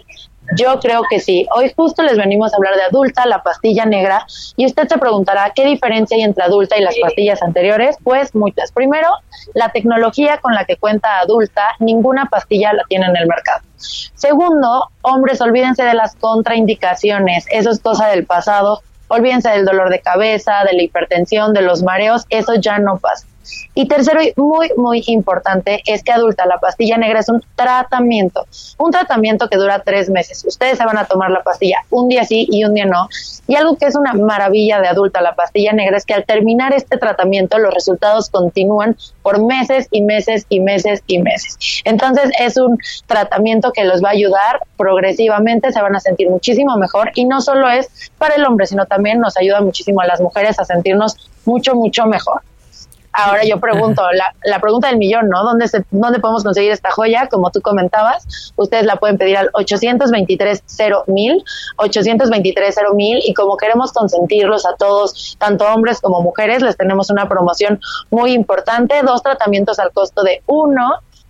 [0.55, 1.47] Yo creo que sí.
[1.55, 5.53] Hoy justo les venimos a hablar de adulta, la pastilla negra, y usted se preguntará
[5.55, 7.97] qué diferencia hay entre adulta y las pastillas anteriores.
[8.05, 8.73] Pues muchas.
[8.73, 9.09] Primero,
[9.55, 13.63] la tecnología con la que cuenta adulta, ninguna pastilla la tiene en el mercado.
[13.77, 18.83] Segundo, hombres, olvídense de las contraindicaciones, eso es cosa del pasado.
[19.09, 23.25] Olvídense del dolor de cabeza, de la hipertensión, de los mareos, eso ya no pasa.
[23.75, 28.47] Y tercero, y muy, muy importante, es que adulta, la pastilla negra es un tratamiento,
[28.79, 30.45] un tratamiento que dura tres meses.
[30.47, 33.09] Ustedes se van a tomar la pastilla un día sí y un día no.
[33.47, 36.73] Y algo que es una maravilla de adulta, la pastilla negra, es que al terminar
[36.73, 41.57] este tratamiento, los resultados continúan por meses y meses y meses y meses.
[41.85, 46.77] Entonces, es un tratamiento que los va a ayudar progresivamente, se van a sentir muchísimo
[46.77, 50.21] mejor y no solo es para el hombre, sino también nos ayuda muchísimo a las
[50.21, 52.43] mujeres a sentirnos mucho, mucho mejor.
[53.17, 55.43] Ahora yo pregunto, la, la, pregunta del millón, ¿no?
[55.43, 57.29] ¿Dónde, se, ¿Dónde podemos conseguir esta joya?
[57.31, 61.43] Como tú comentabas, ustedes la pueden pedir al 823-0000,
[61.79, 67.81] 823-0000, y como queremos consentirlos a todos, tanto hombres como mujeres, les tenemos una promoción
[68.11, 70.87] muy importante, dos tratamientos al costo de uno,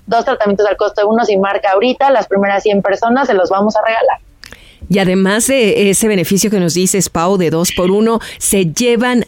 [0.07, 3.49] dos tratamientos al costo de uno, si marca ahorita, las primeras 100 personas se los
[3.49, 4.19] vamos a regalar.
[4.89, 9.25] Y además de ese beneficio que nos dices, Pau, de dos por uno, se llevan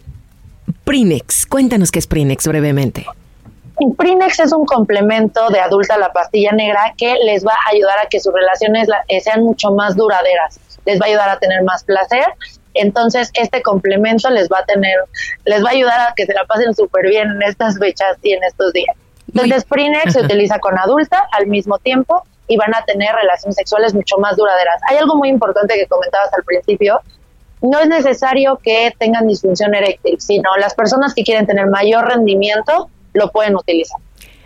[0.89, 1.45] Prinex.
[1.45, 3.05] Cuéntanos qué es Prinex brevemente.
[3.99, 7.99] Prinex es un complemento de adulta a la pastilla negra que les va a ayudar
[7.99, 10.59] a que sus relaciones eh, sean mucho más duraderas.
[10.87, 12.25] Les va a ayudar a tener más placer.
[12.73, 14.97] Entonces, este complemento les va a tener,
[15.45, 18.33] les va a ayudar a que se la pasen súper bien en estas fechas y
[18.33, 18.97] en estos días.
[19.27, 23.93] Entonces, Prinex se utiliza con adulta al mismo tiempo y van a tener relaciones sexuales
[23.93, 24.81] mucho más duraderas.
[24.89, 27.03] Hay algo muy importante que comentabas al principio,
[27.63, 32.89] no es necesario que tengan disfunción eréctil, sino las personas que quieren tener mayor rendimiento
[33.15, 33.99] lo pueden utilizar.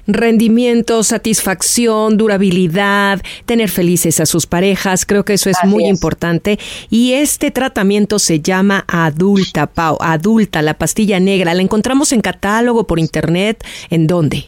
[0.07, 6.59] Rendimiento, satisfacción, durabilidad, tener felices a sus parejas, creo que eso es muy importante.
[6.91, 11.55] Y este tratamiento se llama Adulta, Pau, Adulta, la pastilla negra.
[11.55, 13.65] ¿La encontramos en catálogo, por internet?
[13.91, 14.47] ¿En dónde?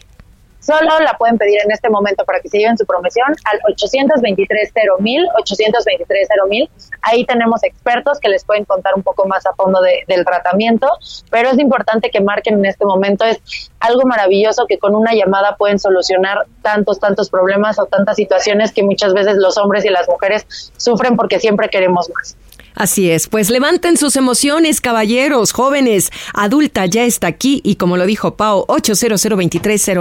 [0.65, 4.73] Solo la pueden pedir en este momento para que se lleven su promoción al 823
[4.99, 6.69] mil 823 mil
[7.03, 10.89] Ahí tenemos expertos que les pueden contar un poco más a fondo del tratamiento,
[11.29, 13.25] pero es importante que marquen en este momento.
[13.25, 18.71] Es algo maravilloso que con una llamada pueden solucionar tantos, tantos problemas o tantas situaciones
[18.71, 22.35] que muchas veces los hombres y las mujeres sufren porque siempre queremos más.
[22.75, 28.05] Así es, pues levanten sus emociones, caballeros, jóvenes, adulta ya está aquí y como lo
[28.05, 29.25] dijo Pau, 800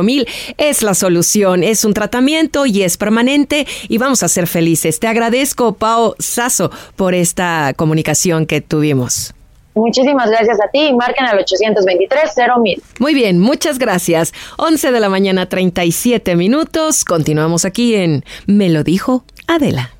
[0.02, 0.26] mil
[0.59, 4.98] es la solución, es un tratamiento y es permanente y vamos a ser felices.
[4.98, 9.34] Te agradezco, Pau Sasso, por esta comunicación que tuvimos.
[9.74, 12.30] Muchísimas gracias a ti y marquen al 823
[12.60, 12.82] mil.
[13.01, 14.32] Muy bien, muchas gracias.
[14.56, 17.05] 11 de la mañana, 37 minutos.
[17.05, 19.90] Continuamos aquí en Me lo dijo Adela.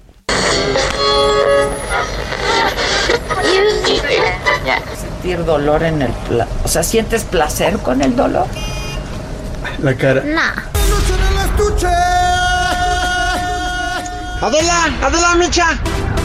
[5.25, 6.13] Sentir dolor en el...
[6.65, 8.47] o sea, ¿sientes placer con el dolor?
[9.83, 10.23] La cara.
[10.23, 10.75] No.
[14.45, 15.71] Adela, Adela Micha,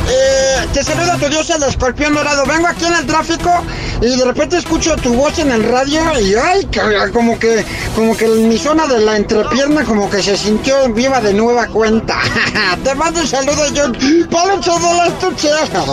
[0.10, 2.46] eh, te saluda tu dios el escorpión dorado.
[2.46, 3.64] Vengo aquí en el tráfico
[4.02, 6.68] y de repente escucho tu voz en el radio y ay,
[7.14, 7.66] como que,
[7.96, 12.20] como que mi zona de la entrepierna como que se sintió viva de nueva cuenta.
[12.84, 13.90] te mando un saludo yo,
[14.30, 15.52] Palucho de la estuche.
[15.56, 15.84] Me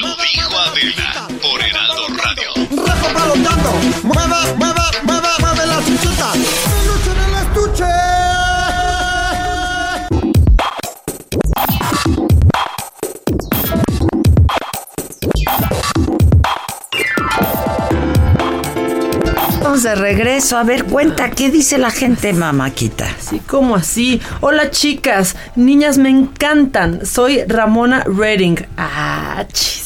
[0.00, 2.86] lo dijo Adela por Heraldo Radio.
[2.86, 3.72] Rafa palotando,
[4.04, 6.81] mueve, mueve, mueve, mueve la chuchita.
[19.74, 20.58] Estamos de regreso.
[20.58, 23.06] A ver, cuenta, ¿qué dice la gente, mamáquita?
[23.18, 24.20] Sí, ¿cómo así?
[24.40, 25.36] Hola, chicas.
[25.56, 27.06] Niñas, me encantan.
[27.06, 28.66] Soy Ramona Redding.
[28.76, 29.84] Ah, chis.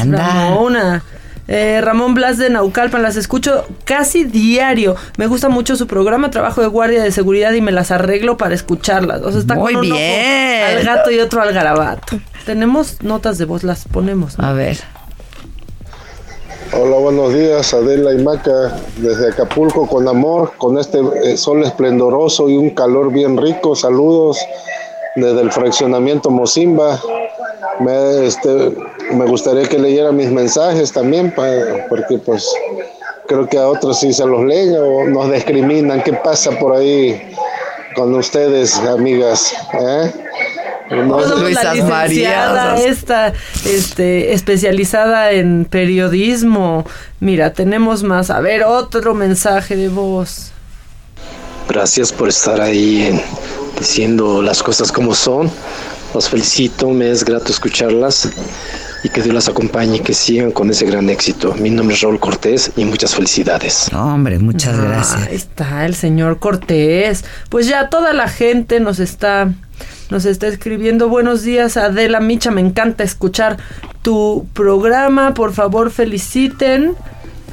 [0.00, 0.18] Anda.
[0.18, 1.02] Ramona.
[1.46, 4.96] Eh, Ramón Blas de Naucalpan, las escucho casi diario.
[5.16, 8.54] Me gusta mucho su programa, trabajo de guardia de seguridad y me las arreglo para
[8.54, 9.22] escucharlas.
[9.22, 10.78] O sea, está Muy con un ojo bien.
[10.78, 12.18] al gato y otro al garabato.
[12.46, 14.38] Tenemos notas de voz, las ponemos.
[14.38, 14.46] ¿no?
[14.46, 14.78] A ver.
[16.72, 22.48] Hola, buenos días, Adela y Maca, desde Acapulco con amor, con este eh, sol esplendoroso
[22.48, 23.74] y un calor bien rico.
[23.74, 24.38] Saludos
[25.16, 27.00] desde el fraccionamiento Mozimba.
[27.80, 28.74] Me, este,
[29.12, 31.46] me gustaría que leyera mis mensajes también, pa-
[31.88, 32.46] porque pues
[33.26, 36.02] creo que a otros sí se los leen o nos discriminan.
[36.02, 37.20] ¿Qué pasa por ahí
[37.96, 39.54] con ustedes, amigas?
[39.80, 40.12] ¿Eh?
[40.90, 43.32] No- la licenciada esta,
[43.66, 46.86] este, especializada en periodismo.
[47.20, 48.30] Mira, tenemos más.
[48.30, 50.52] A ver, otro mensaje de voz.
[51.68, 53.20] Gracias por estar ahí en-
[53.78, 55.50] diciendo las cosas como son.
[56.14, 58.30] Los felicito, me es grato escucharlas
[59.04, 61.54] y que Dios las acompañe y que sigan con ese gran éxito.
[61.54, 63.90] Mi nombre es Raúl Cortés y muchas felicidades.
[63.92, 65.28] hombre, muchas gracias.
[65.28, 67.24] Ahí está el señor Cortés.
[67.50, 69.52] Pues ya toda la gente nos está
[70.10, 73.58] nos está escribiendo buenos días Adela Micha, me encanta escuchar
[74.02, 76.94] tu programa, por favor feliciten.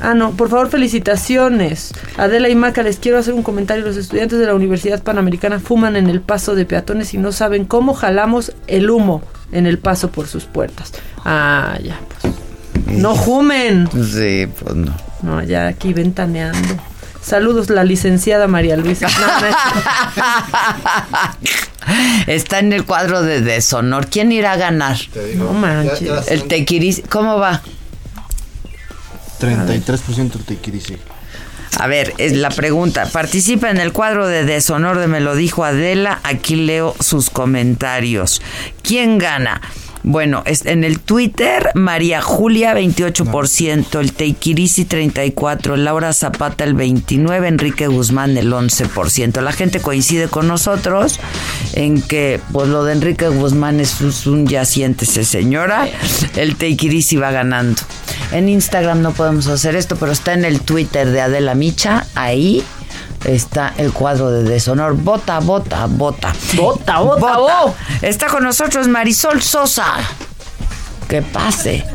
[0.02, 1.94] Ah, no, por favor felicitaciones.
[2.18, 3.86] Adela y Maca, les quiero hacer un comentario.
[3.86, 7.64] Los estudiantes de la Universidad Panamericana fuman en el paso de peatones y no saben
[7.65, 9.22] cómo jalamos el humo
[9.52, 10.91] en el paso por sus puertas.
[11.23, 12.34] Ah, ya, pues.
[12.98, 13.88] No fumen.
[13.91, 14.94] Sí, pues no.
[15.23, 16.76] No, ya aquí ventaneando.
[17.26, 19.08] Saludos, la licenciada María Luisa.
[19.08, 19.56] No, no es-
[22.28, 24.08] Está en el cuadro de deshonor.
[24.08, 24.98] ¿Quién irá a ganar?
[25.36, 26.28] No manches.
[26.28, 27.02] El tequiris.
[27.10, 27.62] ¿Cómo va?
[29.40, 30.98] 33% tequirisi.
[31.80, 33.06] A ver, es la pregunta.
[33.06, 36.20] Participa en el cuadro de deshonor de Me lo dijo Adela.
[36.24, 38.42] Aquí leo sus comentarios.
[38.82, 39.62] ¿Quién gana?
[40.07, 47.48] Bueno, es en el Twitter, María Julia 28%, el Teikirisi 34%, Laura Zapata el 29%,
[47.48, 49.41] Enrique Guzmán el 11%.
[49.41, 51.19] La gente coincide con nosotros
[51.73, 55.88] en que pues lo de Enrique Guzmán es un ya siéntese señora,
[56.36, 57.82] el Teikirisi va ganando.
[58.32, 62.64] En Instagram no podemos hacer esto, pero está en el Twitter de Adela Micha, ahí
[63.26, 64.96] está el cuadro de deshonor.
[64.96, 66.34] Vota, vota, vota.
[66.56, 67.74] Vota, vota, vota.
[68.02, 69.86] Está con nosotros Marisol Sosa.
[71.08, 71.86] Que pase.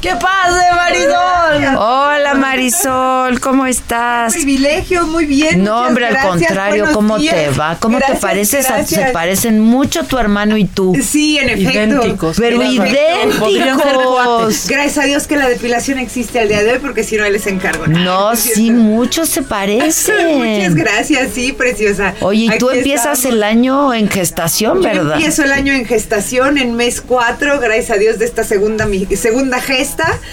[0.00, 1.76] ¡Que pase, Marisol!
[1.78, 4.34] Hola Marisol, ¿cómo estás?
[4.34, 5.64] privilegio, muy bien.
[5.64, 7.76] No, hombre, al contrario, buenos ¿cómo te va?
[7.80, 8.70] ¿Cómo Gracias, te pareces?
[8.70, 10.94] a- Se parecen mucho tu hermano y tú.
[11.02, 11.70] Sí, en efecto.
[11.70, 12.36] Idénticos.
[12.38, 14.68] Pero idénticos.
[14.68, 17.32] Gracias a Dios que la depilación existe al día de hoy, porque si no, ahí
[17.32, 17.86] les encargo.
[17.88, 20.38] No, es sí, muchos se parecen.
[20.38, 22.14] Muchas gracias, sí, preciosa.
[22.20, 23.36] Oye, y tú Aquí empiezas estamos.
[23.36, 25.14] el año en gestación, Yo ¿verdad?
[25.16, 29.06] empiezo el año en gestación, en mes 4, gracias a Dios de esta segunda, mi-
[29.16, 29.85] segunda gesta.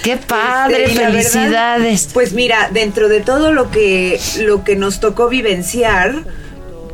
[0.03, 0.85] ¡Qué padre!
[0.85, 2.09] Este, y la verdad, ¡Felicidades!
[2.13, 6.23] pues mira, dentro de todo lo que, lo que nos tocó vivenciar,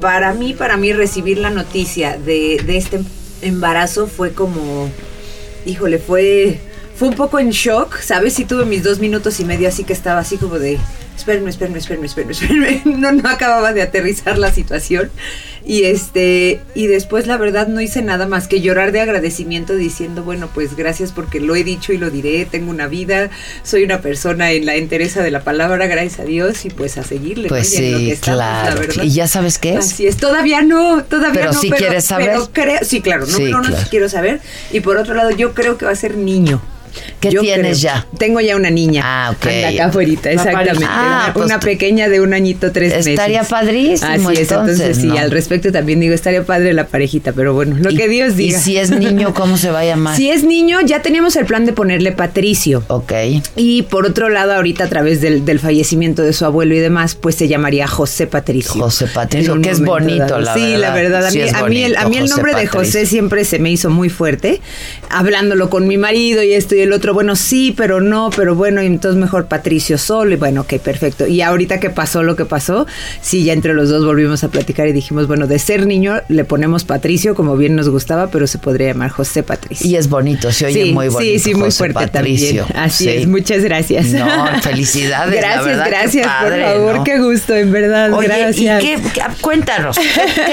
[0.01, 3.01] para mí, para mí recibir la noticia de, de este
[3.41, 4.89] embarazo fue como,
[5.65, 6.59] híjole, fue,
[6.95, 8.33] fue un poco en shock, ¿sabes?
[8.33, 10.77] Sí tuve mis dos minutos y medio así que estaba así como de,
[11.19, 12.81] espérenme, espérenme, espérenme, espérenme, espérenme.
[12.99, 15.11] No, no acababa de aterrizar la situación.
[15.65, 20.23] Y este, y después la verdad no hice nada más que llorar de agradecimiento diciendo,
[20.23, 23.29] bueno, pues gracias porque lo he dicho y lo diré, tengo una vida,
[23.63, 27.03] soy una persona en la entereza de la palabra, gracias a Dios, y pues a
[27.03, 27.49] seguirle.
[27.49, 28.81] Pues sí, que claro.
[29.03, 29.79] ¿Y ya sabes qué es?
[29.79, 31.59] Así es, todavía no, todavía Pero no.
[31.59, 32.29] sí quieres saber.
[32.31, 33.87] pero creo, sí, claro, no, Sí, no, no, claro.
[33.89, 34.39] quiero saber.
[34.71, 36.61] Y por otro lado, yo creo que va a ser niño.
[37.19, 37.93] ¿Qué Yo tienes creo.
[37.95, 38.07] ya?
[38.17, 39.01] Tengo ya una niña.
[39.05, 39.45] Ah, ok.
[39.47, 40.85] Anda acá afuera, exactamente.
[40.87, 43.07] Ah, una, pues una pequeña de un añito, tres meses.
[43.07, 45.17] Estaría padrísimo, Así es, entonces, entonces, sí, ¿no?
[45.17, 48.37] al respecto también digo, estaría padre la parejita, pero bueno, lo Y- que Dios Y
[48.37, 48.59] diga.
[48.59, 50.15] si es niño, ¿cómo se va a llamar?
[50.15, 52.83] Si es niño, ya teníamos el plan de ponerle Patricio.
[52.87, 53.11] Ok.
[53.55, 57.15] Y por otro lado, ahorita a través del, del fallecimiento de su abuelo y demás,
[57.15, 58.81] pues se llamaría José Patricio.
[58.81, 60.39] José Patricio, que es bonito, dado.
[60.41, 60.79] la sí, verdad.
[60.79, 61.25] la verdad.
[61.25, 62.99] A Sí mí, a mí el, a mí el nombre de José Patricio.
[63.01, 64.61] José siempre se me hizo muy fuerte.
[65.09, 68.81] Hablándolo con mi marido y esto y el otro, bueno, sí, pero no, pero bueno,
[68.81, 70.33] y entonces mejor Patricio solo.
[70.33, 71.27] Y bueno, ok, perfecto.
[71.27, 72.87] Y ahorita que pasó lo que pasó,
[73.21, 76.43] sí, ya entre los dos volvimos a platicar y dijimos, bueno, de ser niño le
[76.45, 79.87] ponemos Patricio, como bien nos gustaba, pero se podría llamar José Patricio.
[79.87, 81.31] Y es bonito, se oye sí, muy bonito.
[81.33, 82.63] Sí, sí, muy José fuerte Patricio.
[82.65, 82.83] también.
[82.85, 83.09] Así Sí.
[83.09, 84.07] es, muchas gracias.
[84.07, 84.25] No,
[84.61, 87.03] felicidades, Gracias, verdad, gracias, padre, por favor, ¿no?
[87.03, 88.83] qué gusto, en verdad, Oye, gracias.
[88.83, 90.05] ¿y qué, qué- cuéntanos, ¿qué,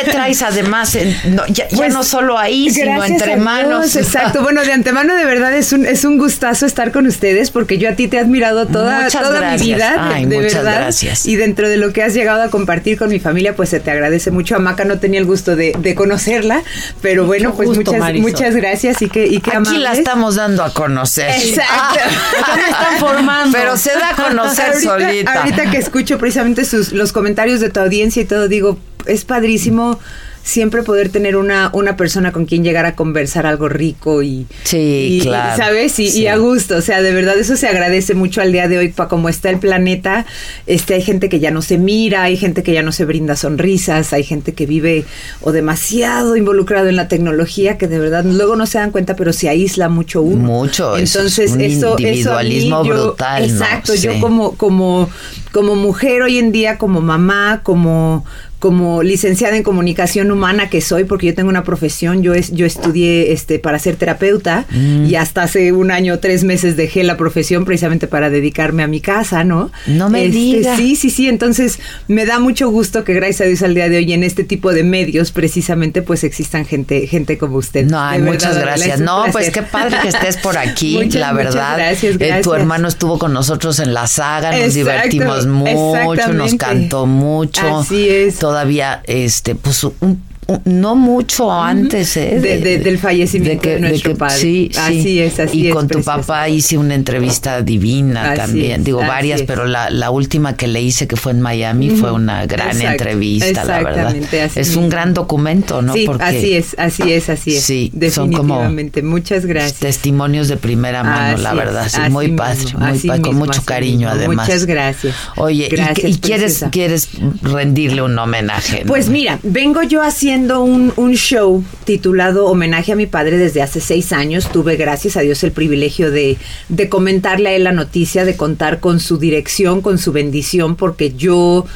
[0.04, 0.94] qué traes además?
[0.96, 3.94] en- no, ya, ya Pues, no solo ahí, sino entre Dios, manos.
[3.96, 4.42] Exacto.
[4.42, 7.76] Bueno, de antemano de verdad es un, es un un gustazo estar con ustedes porque
[7.76, 10.54] yo a ti te he admirado toda, Muchas toda mi vida, de, Ay, de muchas
[10.54, 10.80] verdad.
[10.80, 11.26] gracias.
[11.26, 13.90] Y dentro de lo que has llegado a compartir con mi familia, pues se te
[13.90, 14.56] agradece mucho.
[14.56, 16.62] A Maca no tenía el gusto de, de conocerla,
[17.02, 18.30] pero bueno, pues gusto, muchas, Marisol.
[18.32, 21.28] muchas gracias y que, y que Aquí la estamos dando a conocer.
[21.30, 22.00] Exacto.
[22.46, 23.56] Ya me están formando.
[23.56, 25.32] Pero se da a conocer ahorita, solita.
[25.32, 29.98] Ahorita que escucho precisamente sus, los comentarios de tu audiencia y todo, digo, es padrísimo
[30.46, 35.18] siempre poder tener una, una persona con quien llegar a conversar algo rico y, Sí,
[35.18, 35.56] y- claro.
[35.56, 35.98] ¿sabes?
[35.98, 38.88] Y, a gusto, o sea, de verdad eso se agradece mucho al día de hoy
[38.90, 40.24] para cómo está el planeta.
[40.68, 43.34] Este, hay gente que ya no se mira, hay gente que ya no se brinda
[43.34, 45.04] sonrisas, hay gente que vive
[45.40, 49.32] o demasiado involucrado en la tecnología que de verdad luego no se dan cuenta, pero
[49.32, 50.44] se aísla mucho uno.
[50.44, 53.52] Mucho, eso Entonces, es un eso, eso a mí individualismo yo- brutal, ¿no?
[53.52, 55.10] Exacto, yo como, como,
[55.50, 58.24] como mujer hoy en día, como mamá, como
[58.58, 62.64] como licenciada en comunicación humana que soy, porque yo tengo una profesión, yo es, yo
[62.66, 65.06] estudié este para ser terapeuta Mm.
[65.06, 69.00] y hasta hace un año, tres meses dejé la profesión precisamente para dedicarme a mi
[69.00, 69.70] casa, ¿no?
[69.86, 70.76] No me Este, diga.
[70.76, 71.28] Sí, sí, sí.
[71.28, 71.78] Entonces
[72.08, 74.72] me da mucho gusto que gracias a Dios al día de hoy en este tipo
[74.72, 77.86] de medios precisamente pues existan gente, gente como usted.
[77.86, 79.00] No, ay, muchas gracias.
[79.00, 81.76] No, pues qué padre que estés por aquí, Muchas, la verdad.
[81.76, 82.42] gracias, Eh, gracias.
[82.42, 87.78] tu hermano estuvo con nosotros en la saga, nos Exacto, divertimos mucho, nos cantó mucho.
[87.80, 88.36] Así es.
[88.46, 90.22] Todavía, este, pues un-
[90.64, 92.38] no mucho antes, ¿eh?
[92.40, 94.36] De- de- del fallecimiento de nuestro padre.
[94.38, 94.78] Sí, sí.
[94.78, 98.80] Así es, así Y es, con tu papá hice una entrevista divina Así también.
[98.80, 99.46] es, Digo, varias, es.
[99.46, 102.90] pero la, la última que le hice, que fue en Miami, fue una gran Exacto,
[102.92, 104.14] entrevista, la verdad.
[104.44, 105.94] así Es un gran documento, ¿no?
[105.94, 107.62] Sí, Porque así es, así es, así es.
[107.64, 108.62] Sí, son como.
[109.02, 109.80] Muchas gracias.
[109.80, 111.88] testimonios de primera mano, Así la verdad.
[111.88, 114.10] Sí, muy mismo, padre, muy padre, con mismo, mucho cariño mismo.
[114.10, 114.46] además.
[114.46, 115.14] Muchas gracias.
[115.36, 117.08] Oye, ¿y Gracias, ¿y, quieres, quieres
[117.42, 118.82] rendirle un homenaje?
[118.84, 118.88] ¿no?
[118.88, 123.80] Pues mira, vengo yo haciendo un, un show titulado Homenaje a mi padre desde hace
[123.80, 124.50] seis años.
[124.52, 126.36] Tuve, gracias a Dios, el privilegio de,
[126.68, 131.14] de comentarle a él la noticia, de contar con su dirección, con su bendición, porque
[131.14, 131.66] yo...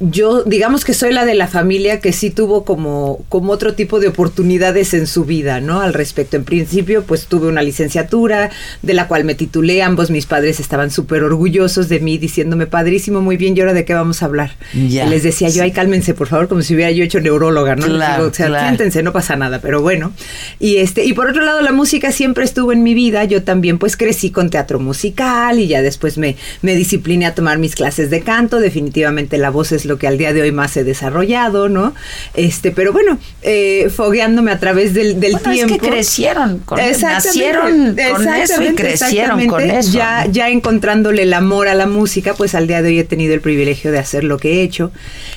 [0.00, 4.00] Yo, digamos que soy la de la familia que sí tuvo como, como otro tipo
[4.00, 5.80] de oportunidades en su vida, ¿no?
[5.80, 6.36] Al respecto.
[6.36, 8.50] En principio, pues tuve una licenciatura
[8.82, 9.82] de la cual me titulé.
[9.82, 13.84] Ambos mis padres estaban súper orgullosos de mí, diciéndome, padrísimo, muy bien, ¿y ahora de
[13.84, 14.56] qué vamos a hablar?
[14.74, 15.06] Ya.
[15.06, 17.86] Y les decía yo, ay, cálmense, por favor, como si hubiera yo hecho neuróloga, ¿no?
[17.86, 18.66] Claro, digo, o sea, claro.
[18.66, 20.12] siéntense, no pasa nada, pero bueno.
[20.58, 23.24] Y este, y por otro lado, la música siempre estuvo en mi vida.
[23.24, 27.58] Yo también, pues, crecí con teatro musical y ya después me, me discipliné a tomar
[27.58, 28.58] mis clases de canto.
[28.58, 31.94] Definitivamente la voz es lo que al día de hoy más he desarrollado, ¿no?
[32.34, 35.86] Este, pero bueno, eh, fogueándome a través del, del Bueno, es que tiempo.
[35.88, 41.74] crecieron con- nacieron con eso y crecieron con eso, Ya, ya encontrándole el amor a
[41.74, 44.54] la música, pues al día de hoy he tenido el privilegio de hacer lo que
[44.54, 44.92] he hecho.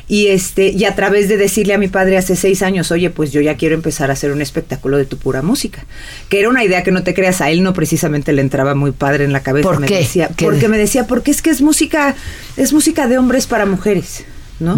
[0.08, 3.32] Y este, y a través de decirle a mi padre hace seis años, oye, pues
[3.32, 5.86] yo ya quiero empezar a hacer un espectáculo de tu pura música.
[6.30, 8.92] Que era una idea que no te creas, a él no precisamente le entraba muy
[8.92, 9.68] padre en la cabeza.
[9.68, 9.98] ¿Por me qué?
[9.98, 10.46] Decía, ¿Qué?
[10.46, 12.16] porque me decía, porque es que es música,
[12.56, 14.24] es música de hombres para mujeres,
[14.60, 14.78] ¿no?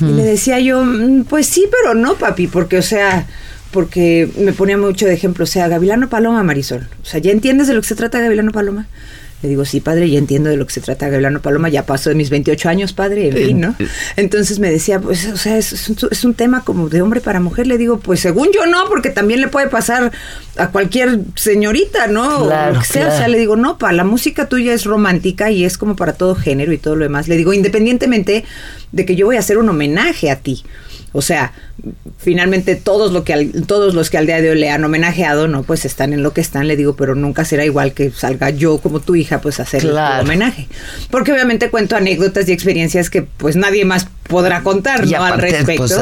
[0.00, 3.26] Y le decía yo, "Mm, pues sí, pero no, papi, porque, o sea,
[3.70, 6.86] porque me ponía mucho de ejemplo, o sea, Gavilano Paloma, Marisol.
[7.02, 8.86] O sea, ¿ya entiendes de lo que se trata Gavilano Paloma?
[9.44, 12.08] Le digo, sí, padre, ya entiendo de lo que se trata Gavilano Paloma, ya pasó
[12.08, 13.76] de mis 28 años, padre, en fin, ¿no?
[14.16, 17.20] Entonces me decía, pues, o sea, es, es un, es un tema como de hombre
[17.20, 17.66] para mujer.
[17.66, 20.12] Le digo, pues según yo no, porque también le puede pasar
[20.56, 22.44] a cualquier señorita, ¿no?
[22.44, 23.08] o Claro, lo que sea.
[23.08, 23.32] O sea, claro.
[23.32, 26.72] le digo, no, pa, la música tuya es romántica y es como para todo género
[26.72, 27.28] y todo lo demás.
[27.28, 28.46] Le digo, independientemente
[28.92, 30.64] de que yo voy a hacer un homenaje a ti.
[31.16, 31.52] O sea,
[32.18, 35.46] finalmente todos lo que al- todos los que al día de hoy le han homenajeado,
[35.48, 38.50] no, pues están en lo que están, le digo, pero nunca será igual que salga
[38.50, 40.16] yo como tu hija, pues a hacer Claro.
[40.22, 40.66] el homenaje.
[41.10, 45.22] Porque obviamente cuento anécdotas y experiencias que pues nadie más podrá contar, Y ¿no?
[45.22, 45.86] Al aparte, respecto.
[45.86, 45.92] pues,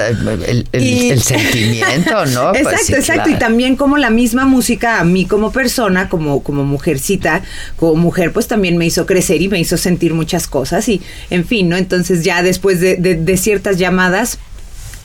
[0.49, 2.51] el, el- Y- el sentimiento, ¿no?
[2.53, 3.23] Pues exacto, sí, exacto.
[3.25, 3.37] claro.
[3.37, 7.43] Y también como la misma música a mí como persona, como, como mujercita,
[7.77, 10.89] como mujer, pues también me hizo crecer y me hizo sentir muchas cosas.
[10.89, 11.77] Y en fin, ¿no?
[11.77, 14.39] Entonces ya después de, de- de ciertas llamadas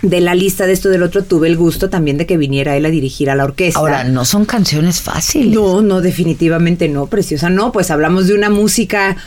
[0.02, 2.86] de la lista de esto del otro, tuve el gusto también de que viniera él
[2.86, 3.80] a dirigir a la orquesta.
[3.80, 5.54] Ahora, no son canciones fáciles.
[5.54, 7.50] No, no, definitivamente no, preciosa.
[7.50, 9.18] No, pues hablamos de una música,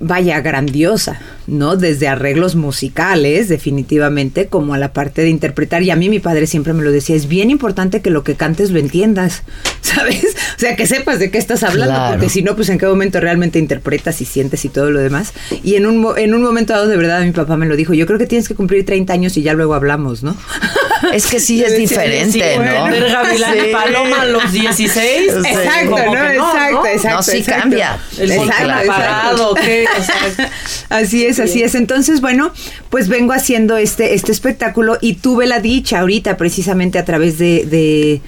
[0.00, 1.76] vaya, grandiosa, ¿no?
[1.76, 5.82] Desde arreglos musicales, definitivamente, como a la parte de interpretar.
[5.82, 8.34] Y a mí mi padre siempre me lo decía, es bien importante que lo que
[8.36, 9.42] cantes lo entiendas,
[9.80, 10.24] ¿sabes?
[10.56, 12.12] O sea, que sepas de qué estás hablando, Claro.
[12.14, 15.32] porque si no, pues en qué momento realmente interpretas y sientes y todo lo demás.
[15.64, 17.94] Y en un, mo- en un momento dado, de verdad, mi papá me lo dijo,
[17.94, 20.36] yo creo que tienes que cumplir 30 años y ya luego hablamos, ¿no?
[21.14, 22.56] Es que sí es diferente, sí, ¿no?
[22.56, 22.84] bueno.
[22.90, 23.66] Ver Gavilán y Sí.
[23.72, 24.92] Paloma a los 16.
[24.98, 25.48] Sí.
[25.48, 26.04] Exacto, ¿no?
[26.14, 26.86] no, exacto, ¿no?
[26.86, 27.16] exacto.
[27.16, 27.60] No, sí exacto.
[27.62, 27.98] cambia.
[28.18, 28.92] El claro.
[28.92, 29.86] apagado, ¿qué?
[29.98, 30.50] O sea,
[30.90, 31.74] Así es, así es.
[31.74, 32.52] Entonces, bueno,
[32.90, 37.64] pues vengo haciendo este, este espectáculo y tuve la dicha ahorita, precisamente a través de,
[37.66, 38.20] de,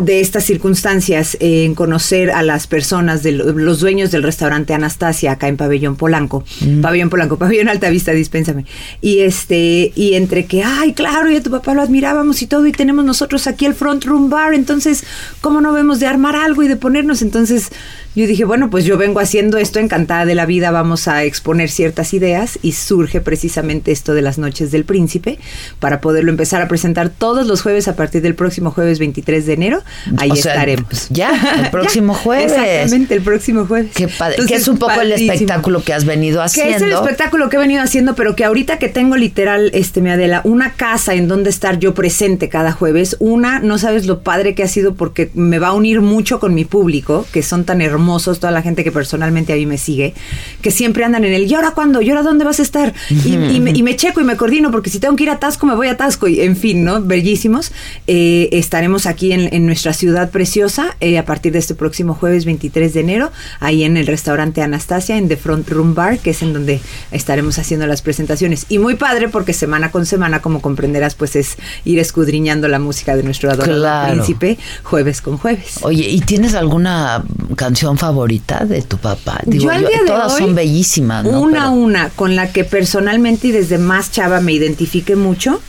[0.00, 4.72] de estas circunstancias eh, en conocer a las personas, de lo- los dueños del restaurante
[4.72, 6.44] Anastasia acá en Pabellón Polanco,
[6.80, 8.64] Pabellón Polanco, Pabellón Altavista, dispénsame.
[9.02, 12.66] Y este, y entre que, ay, claro, y a tu papá lo admirábamos y todo,
[12.66, 15.04] y tenemos nosotros aquí el front room bar, entonces,
[15.42, 17.20] ¿cómo no vemos de armar algo y de ponernos?
[17.20, 17.68] Entonces,
[18.14, 21.70] yo dije, bueno, pues yo vengo haciendo esto encantada de la vida, vamos a exponer
[21.70, 25.38] ciertas ideas y surge precisamente esto de las noches del príncipe
[25.80, 29.52] para poderlo empezar a presentar todos los jueves a partir del próximo jueves 23 de
[29.52, 29.82] enero.
[30.18, 31.08] Ahí O sea, estaremos.
[31.10, 32.52] Ya, el próximo jueves.
[32.52, 33.92] Exactamente, el próximo jueves.
[33.94, 34.36] Qué padre.
[34.36, 36.76] que Entonces, es un poco el espectáculo que has venido Que haciendo.
[36.76, 40.10] es el espectáculo que he venido haciendo, pero que ahorita que tengo literal, este, mi
[40.10, 44.54] Adela, una casa en donde estar yo presente cada jueves, una, no sabes lo padre
[44.54, 47.80] que ha sido porque me va a unir mucho con mi público, que son tan
[47.80, 48.01] hermosos,
[48.40, 50.14] toda la gente que personalmente a mí me sigue,
[50.60, 52.00] que siempre andan en el, ¿y ahora cuándo?
[52.02, 52.92] ¿Y ahora dónde vas a estar?
[53.10, 55.38] Y, y me, y me checo y me coordino, porque si tengo que ir a
[55.38, 57.00] Tasco, me voy a Tasco, y en fin, ¿no?
[57.02, 57.72] Bellísimos.
[58.06, 62.44] Eh, estaremos aquí en, en nuestra ciudad preciosa eh, a partir de este próximo jueves
[62.44, 66.42] 23 de enero, ahí en el restaurante Anastasia, en The Front Room Bar, que es
[66.42, 66.80] en donde
[67.10, 68.66] estaremos haciendo las presentaciones.
[68.68, 73.16] Y muy padre porque semana con semana, como comprenderás, pues es ir escudriñando la música
[73.16, 74.12] de nuestro adorado Claro.
[74.14, 75.78] príncipe jueves con jueves.
[75.82, 77.24] Oye, ¿y tienes alguna
[77.56, 79.40] canción favorita de tu papá?
[79.46, 81.40] yo al día de todas hoy, son bellísimas, ¿no?
[81.40, 85.60] Una a una, con la que personalmente y desde más chava me identifique mucho,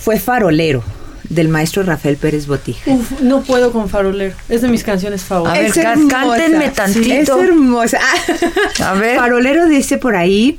[0.00, 0.82] fue Farolero,
[1.28, 2.90] del maestro Rafael Pérez Botija.
[2.90, 4.34] Uf, no puedo con Farolero.
[4.48, 5.76] Es de mis canciones favoritas.
[5.76, 6.88] Es hermosa.
[6.88, 7.98] Sí, es hermosa.
[8.84, 9.16] A ver.
[9.16, 10.58] Farolero dice por ahí.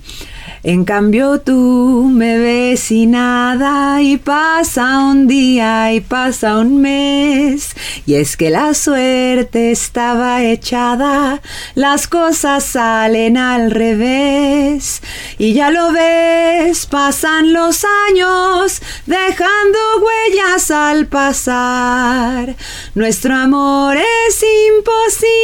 [0.68, 7.76] En cambio tú me ves y nada y pasa un día y pasa un mes.
[8.08, 11.44] Y es que la suerte estaba echada,
[11.76, 15.04] las cosas salen al revés.
[15.38, 22.56] Y ya lo ves, pasan los años dejando huellas al pasar,
[22.96, 24.44] nuestro amor es
[24.74, 25.36] imposible.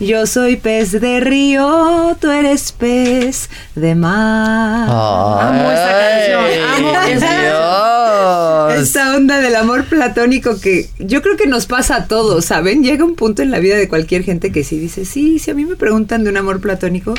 [0.00, 4.88] Yo soy pez de río, tú eres pez de mar.
[4.90, 6.44] amo esa canción,
[6.76, 8.82] amo esa Dios.
[8.82, 12.82] Esta onda del amor platónico que yo creo que nos pasa a todos, ¿saben?
[12.82, 15.54] Llega un punto en la vida de cualquier gente que sí dice, sí, si a
[15.54, 17.14] mí me preguntan de un amor platónico,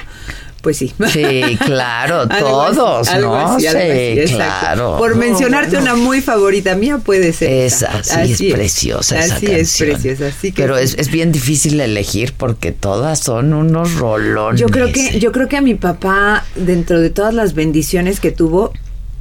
[0.65, 0.91] pues sí.
[1.13, 2.75] Sí, claro, así, todos,
[3.21, 3.35] ¿no?
[3.35, 4.97] así, Sí, así, claro.
[4.97, 7.51] Por No, mencionarte una muy favorita mía puede ser.
[7.51, 9.61] Esa, sí, es preciosa esa Así canción.
[9.61, 14.59] es preciosa, así que Pero es, es bien difícil elegir porque todas son unos rolones.
[14.59, 18.31] Yo creo que yo creo que a mi papá dentro de todas las bendiciones que
[18.31, 18.73] tuvo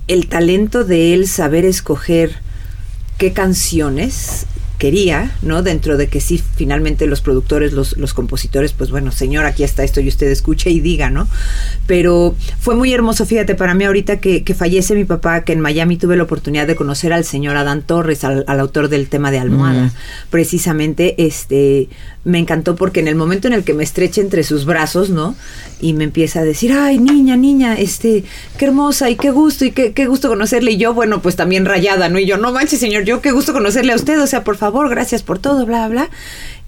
[0.08, 2.36] el talento de él saber escoger
[3.18, 4.46] qué canciones
[4.84, 5.62] quería, ¿no?
[5.62, 9.82] Dentro de que sí, finalmente los productores, los, los compositores, pues bueno, señor, aquí está
[9.82, 11.26] esto y usted escuche y diga, ¿no?
[11.86, 15.60] Pero fue muy hermoso, fíjate, para mí ahorita que, que fallece mi papá, que en
[15.60, 19.30] Miami tuve la oportunidad de conocer al señor Adán Torres, al, al autor del tema
[19.30, 19.90] de Almohada, Mm.
[20.28, 21.88] precisamente, este,
[22.24, 25.34] me encantó porque en el momento en el que me estrecha entre sus brazos, ¿no?
[25.80, 28.24] Y me empieza a decir, ay, niña, niña, este,
[28.56, 30.72] qué hermosa y qué gusto y qué, qué gusto conocerle.
[30.72, 32.18] Y yo, bueno, pues también rayada, ¿no?
[32.18, 34.88] Y yo, no manches, señor, yo qué gusto conocerle a usted, o sea, por favor,
[34.88, 36.08] gracias por todo, bla, bla.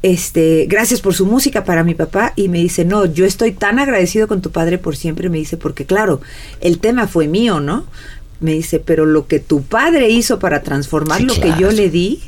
[0.03, 2.35] Este, gracias por su música para mi papá.
[2.37, 5.31] Y me dice, no, yo estoy tan agradecido con tu padre por siempre.
[5.31, 6.21] Me dice, porque claro,
[6.61, 7.87] el tema fue mío, ¿no?
[8.41, 11.57] Me dice, pero lo que tu padre hizo para transformar Sí, lo claro.
[11.57, 12.21] que yo le di,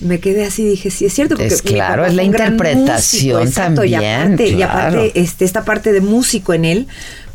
[0.00, 1.36] me quedé así, dije, sí, es cierto.
[1.36, 5.64] Porque Es claro, es la interpretación músico, exacto, y también, aparte, y aparte este, esta
[5.64, 6.86] parte de músico en él,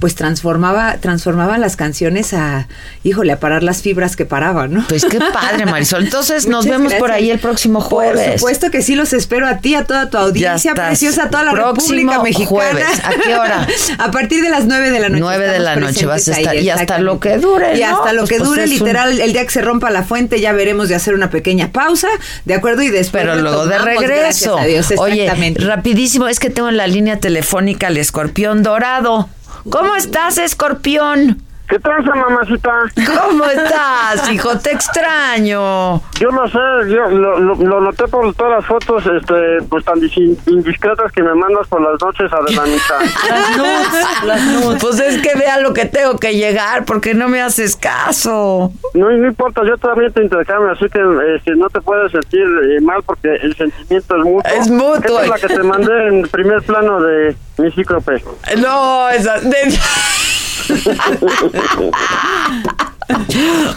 [0.02, 2.68] pues transformaba, transformaba las canciones a,
[3.04, 4.86] híjole, a parar las fibras que paraban, ¿no?
[4.90, 6.04] Pues qué padre, Marisol.
[6.06, 8.28] Entonces nos vemos por ahí el próximo jueves.
[8.32, 11.44] Por supuesto que sí, los espero a ti, a toda tu audiencia preciosa, a toda
[11.44, 12.50] la Próximo República Mexicana.
[12.50, 12.88] jueves.
[13.04, 13.68] ¿A qué hora?
[14.00, 15.20] a partir de las 9 de la noche.
[15.22, 16.54] 9 de la noche vas a estar.
[16.56, 17.78] ahí, y hasta lo que dure.
[17.78, 17.98] Y ¿no?
[18.00, 20.42] hasta lo Pues, que pues, dure, un- literal, el día que se rompa la fuente,
[20.42, 22.08] ya veremos de hacer una pequeña pausa,
[22.46, 22.82] ¿de acuerdo?
[22.82, 23.22] Y después.
[23.24, 24.56] Pero luego de regreso.
[24.56, 29.30] gracias a Dios, Oye, rapidísimo, es que tengo en la línea telefónica al escorpión dorado.
[29.70, 31.42] ¿Cómo estás, escorpión?
[31.72, 32.70] ¿Qué tranza, mamacita?
[33.18, 34.58] ¿Cómo estás, hijo?
[34.60, 36.02] Te extraño.
[36.20, 39.96] Yo no sé, yo lo, lo- lo noté por todas las fotos, este, pues tan
[40.02, 42.98] dis- indiscretas que me mandas por las noches, Adelanita.
[43.30, 44.82] Las nudes, las nudes.
[44.84, 48.74] Pues es que vea lo que tengo que llegar, porque no me haces caso.
[48.94, 51.00] No, no importa, yo también te intercambio, así que
[51.38, 54.52] este, no te puedes sentir eh, mal porque el sentimiento es mutuo.
[54.52, 54.96] Es mutuo.
[55.22, 58.22] Esta es la que te mandé en primer plano de mi cíclope.
[58.58, 59.40] No, esa.
[59.40, 59.80] de-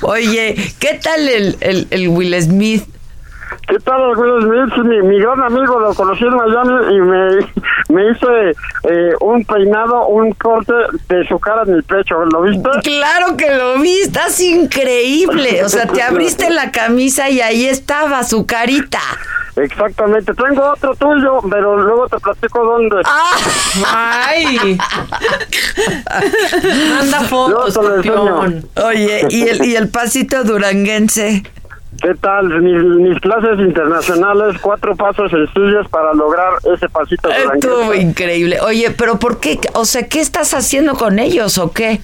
[0.03, 2.85] Oye, ¿qué tal el, el, el Will Smith?
[3.69, 4.85] ¿Qué tal, Will Smith?
[4.85, 7.37] Mi, mi gran amigo lo conocí en Miami y me,
[7.89, 8.51] me hice
[8.85, 10.73] eh, un peinado, un corte
[11.09, 12.25] de su cara en el pecho.
[12.27, 12.69] ¿Lo viste?
[12.83, 15.65] Claro que lo vi, estás increíble.
[15.65, 19.01] O sea, te abriste la camisa y ahí estaba su carita.
[19.57, 20.33] Exactamente.
[20.35, 22.97] Tengo otro tuyo, pero luego te platico dónde.
[23.87, 24.79] ¡Ay!
[26.91, 28.69] Manda fotos, campeón.
[28.85, 31.43] Oye, ¿y el, y el pasito duranguense?
[32.03, 32.49] ¿Qué tal?
[32.61, 38.03] Mis, mis clases internacionales, cuatro pasos sencillos para lograr ese pasito Estuvo duranguense.
[38.03, 38.59] increíble.
[38.61, 39.61] Oye, pero ¿por qué?
[39.75, 42.01] O sea, ¿qué estás haciendo con ellos o qué?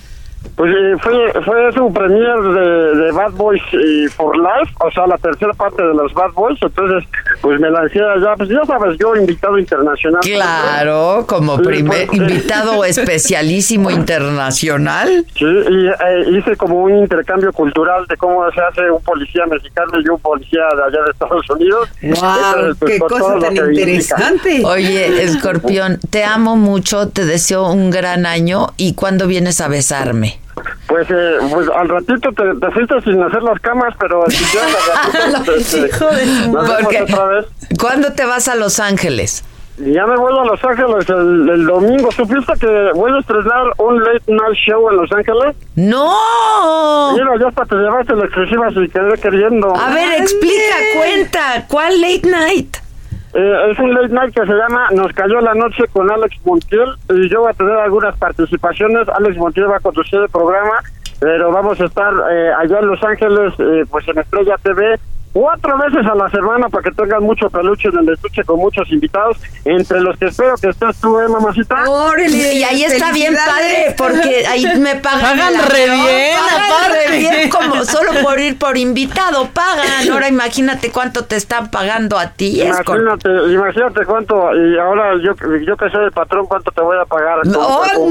[0.57, 5.07] Pues eh, fue, fue su premier de, de Bad Boys eh, for Life, o sea,
[5.07, 6.59] la tercera parte de los Bad Boys.
[6.61, 7.09] Entonces,
[7.41, 8.35] pues me lancé allá.
[8.37, 10.21] Pues ya sabes, yo invitado internacional.
[10.21, 15.25] Claro, como primer pues, invitado especialísimo internacional.
[15.35, 19.93] Sí, y eh, hice como un intercambio cultural de cómo se hace un policía mexicano
[19.99, 21.89] y un policía de allá de Estados Unidos.
[22.03, 24.17] Entonces, pues, todo lo que implica.
[24.65, 30.30] Oye, Escorpión, te amo mucho, te deseo un gran año y ¿cuándo vienes a besarme?
[30.87, 34.77] Pues, eh, pues al ratito te, te fuiste sin hacer las camas, pero si quieres
[34.77, 37.47] al ratito, este, Hijo de Porque- otra vez.
[37.81, 39.45] ¿Cuándo te vas a Los Ángeles?
[39.79, 42.13] Ya me voy a Los Ángeles el, el domingo.
[42.13, 45.57] ¿Supiste que voy a estrenar un late night show en Los Ángeles?
[45.77, 47.13] ¡No!
[47.15, 49.75] Mira, ya hasta te llevaste la exclusiva si quedé queriendo.
[49.75, 52.77] A ver, explica, cuenta, ¿cuál late night?
[53.33, 56.89] Eh, es un late night que se llama Nos cayó la noche con Alex Montiel
[57.11, 59.09] y yo voy a tener algunas participaciones.
[59.09, 60.81] Alex Montiel va a conducir el programa,
[61.21, 64.99] pero vamos a estar eh, allá en Los Ángeles, eh, pues en Estrella TV.
[65.33, 68.91] Cuatro veces a la semana para que tengan mucho peluche en el estuche con muchos
[68.91, 71.85] invitados, entre los que espero que estés tú, ¿eh, mamacita?
[72.29, 75.21] Y ahí está bien padre, porque ahí me pagan.
[75.21, 77.07] Pagan el re avión, bien, pagan aparte.
[77.07, 80.11] re bien, como solo por ir por invitado, pagan.
[80.11, 85.35] Ahora imagínate cuánto te están pagando a ti, Imagínate, imagínate cuánto, y ahora yo,
[85.65, 87.41] yo que soy el patrón, cuánto te voy a pagar.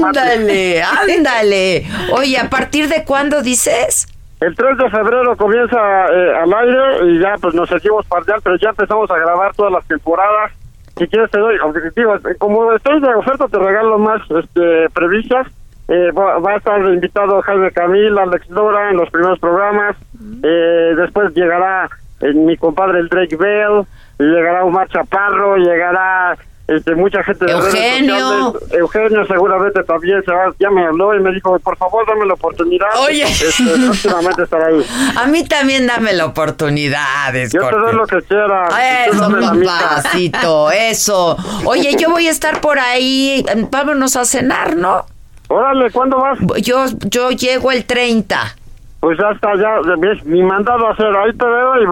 [0.06, 0.82] Ándale,
[1.12, 1.86] ándale.
[2.12, 4.06] Oye, ¿a partir de cuándo dices?
[4.40, 8.56] El 3 de febrero comienza eh, al aire y ya pues nos seguimos pardear, pero
[8.56, 10.52] ya empezamos a grabar todas las temporadas.
[10.96, 11.58] Si quieres te doy,
[11.94, 15.46] digo, eh, como estoy de oferta te regalo más este, previstas.
[15.88, 19.96] Eh, va, va a estar invitado Jaime Camil, Alex Dora en los primeros programas.
[20.42, 21.88] Eh, después llegará
[22.20, 23.84] eh, mi compadre el Drake Bell,
[24.18, 26.36] llegará Omar Chaparro, llegará
[26.70, 28.54] este, mucha gente de Eugenio.
[28.70, 32.34] Eugenio seguramente también se va, ya me habló y me dijo, por favor dame la
[32.34, 32.86] oportunidad.
[33.00, 33.24] Oye.
[33.24, 34.86] Este, próximamente estará ahí.
[35.16, 38.68] A mí también dame la oportunidad, Yo te doy lo que quiera.
[39.06, 39.28] Eso,
[39.66, 41.36] papacito, eso.
[41.64, 43.44] Oye, yo voy a estar por ahí.
[43.70, 45.04] Vámonos a cenar, ¿no?
[45.48, 46.38] Órale, ¿cuándo vas?
[46.62, 48.56] Yo, yo llego el 30.
[49.00, 51.06] Pues ya está, ya ves mi mandado a hacer.
[51.06, 51.86] Ahí te veo y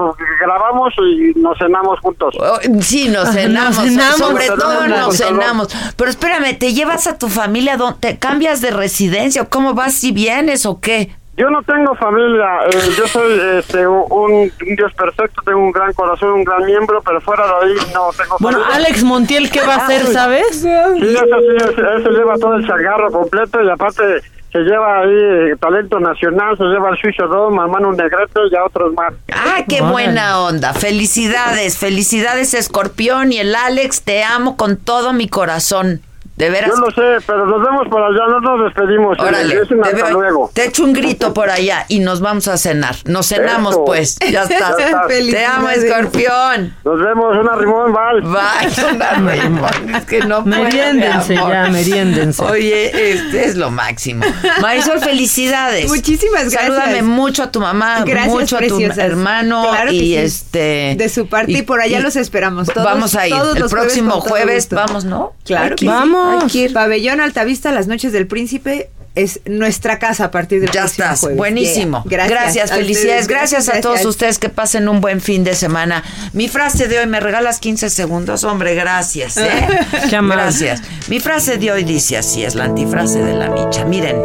[0.45, 2.35] grabamos y nos cenamos juntos.
[2.39, 3.77] Oh, Sí, nos cenamos.
[3.79, 4.19] Nos cenamos.
[4.19, 5.69] Sobre Nos todo cenamos, nos cenamos.
[5.97, 7.79] Pero espérame, ¿te llevas a tu familia?
[7.79, 9.41] ¿Dó- ¿Te cambias de residencia?
[9.43, 11.17] ¿O ¿Cómo vas si vienes o qué?
[11.39, 15.93] Yo no tengo familia, eh, yo soy este, un, un Dios perfecto, tengo un gran
[15.93, 18.77] corazón, un gran miembro, pero fuera de ahí no tengo Bueno, familia.
[18.77, 20.61] Alex Montiel, ¿qué va a hacer, sabes?
[20.61, 24.03] Sí, eso sí, ese lleva todo el changarro completo y aparte
[24.51, 28.57] se lleva ahí eh, talento nacional, se lleva el Suizo Dome, a Manu Negrete y
[28.57, 29.15] a otros más.
[29.33, 30.73] Ah, qué buena onda.
[30.73, 34.03] Felicidades, felicidades, Escorpión y el Alex.
[34.03, 36.01] Te amo con todo mi corazón.
[36.39, 36.71] De veras.
[36.71, 39.19] Yo lo sé, pero nos vemos por allá, no nos despedimos.
[39.19, 40.51] Órale, te, hasta veo- luego.
[40.55, 42.95] te echo un grito por allá y nos vamos a cenar.
[43.07, 43.85] Nos cenamos, Eso.
[43.85, 44.19] pues.
[44.31, 44.77] Ya está.
[44.79, 45.03] Ya.
[45.09, 46.75] Te amo, Escorpión.
[46.85, 48.21] Nos vemos, una rimón, bye.
[48.23, 49.95] Bye, una rimón.
[49.97, 51.53] Es que no Meriéndense mi amor.
[51.53, 52.43] ya, meriéndense.
[52.45, 54.25] Oye, este es lo máximo.
[54.61, 55.89] Marisol, felicidades.
[55.89, 56.63] Muchísimas gracias.
[56.63, 60.17] Salúdame mucho a tu mamá, Gracias, mucho a tu hermano Claro que y sí.
[60.17, 62.69] este De su parte, y, por allá los esperamos.
[62.69, 63.35] Todos, vamos a ir.
[63.35, 65.33] todos El los próximo jueves, vamos, ¿no?
[65.45, 65.87] Claro que sí.
[66.31, 66.73] Hay que ir.
[66.73, 71.21] Pabellón Altavista, Las Noches del Príncipe, es nuestra casa a partir del Ya próximo estás,
[71.21, 71.37] jueves.
[71.39, 72.05] buenísimo.
[72.09, 72.29] Yeah.
[72.29, 73.23] Gracias, a felicidades.
[73.23, 73.29] ustedes.
[73.29, 76.05] Gracias, a todos ustedes que pasen un buen fin de semana.
[76.35, 78.45] Mi frase de hoy, ¿me regalas 15 segundos?
[78.45, 79.37] Hombre, gracias.
[79.39, 79.67] ¿eh?
[80.11, 80.83] Gracias.
[81.09, 83.85] Mi frase de hoy dice así, es la antifrase de la micha.
[83.85, 84.17] Miren,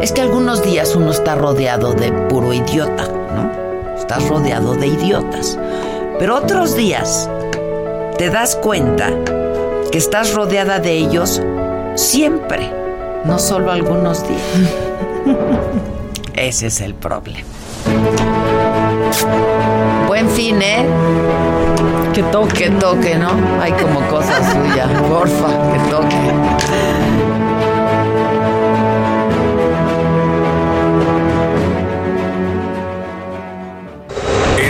[0.00, 3.94] es que algunos días uno está rodeado de puro idiota, ¿no?
[3.98, 5.58] Estás rodeado de idiotas.
[6.18, 7.28] Pero otros días
[8.16, 9.10] te das cuenta
[9.92, 11.42] que estás rodeada de ellos
[11.96, 12.72] siempre,
[13.26, 14.40] no solo algunos días.
[16.34, 17.46] Ese es el problema.
[20.08, 20.86] Buen fin, ¿eh?
[22.14, 22.54] Que toque.
[22.54, 23.32] Que toque, ¿no?
[23.60, 24.88] Hay como cosa suya.
[25.08, 27.01] Porfa, que toque.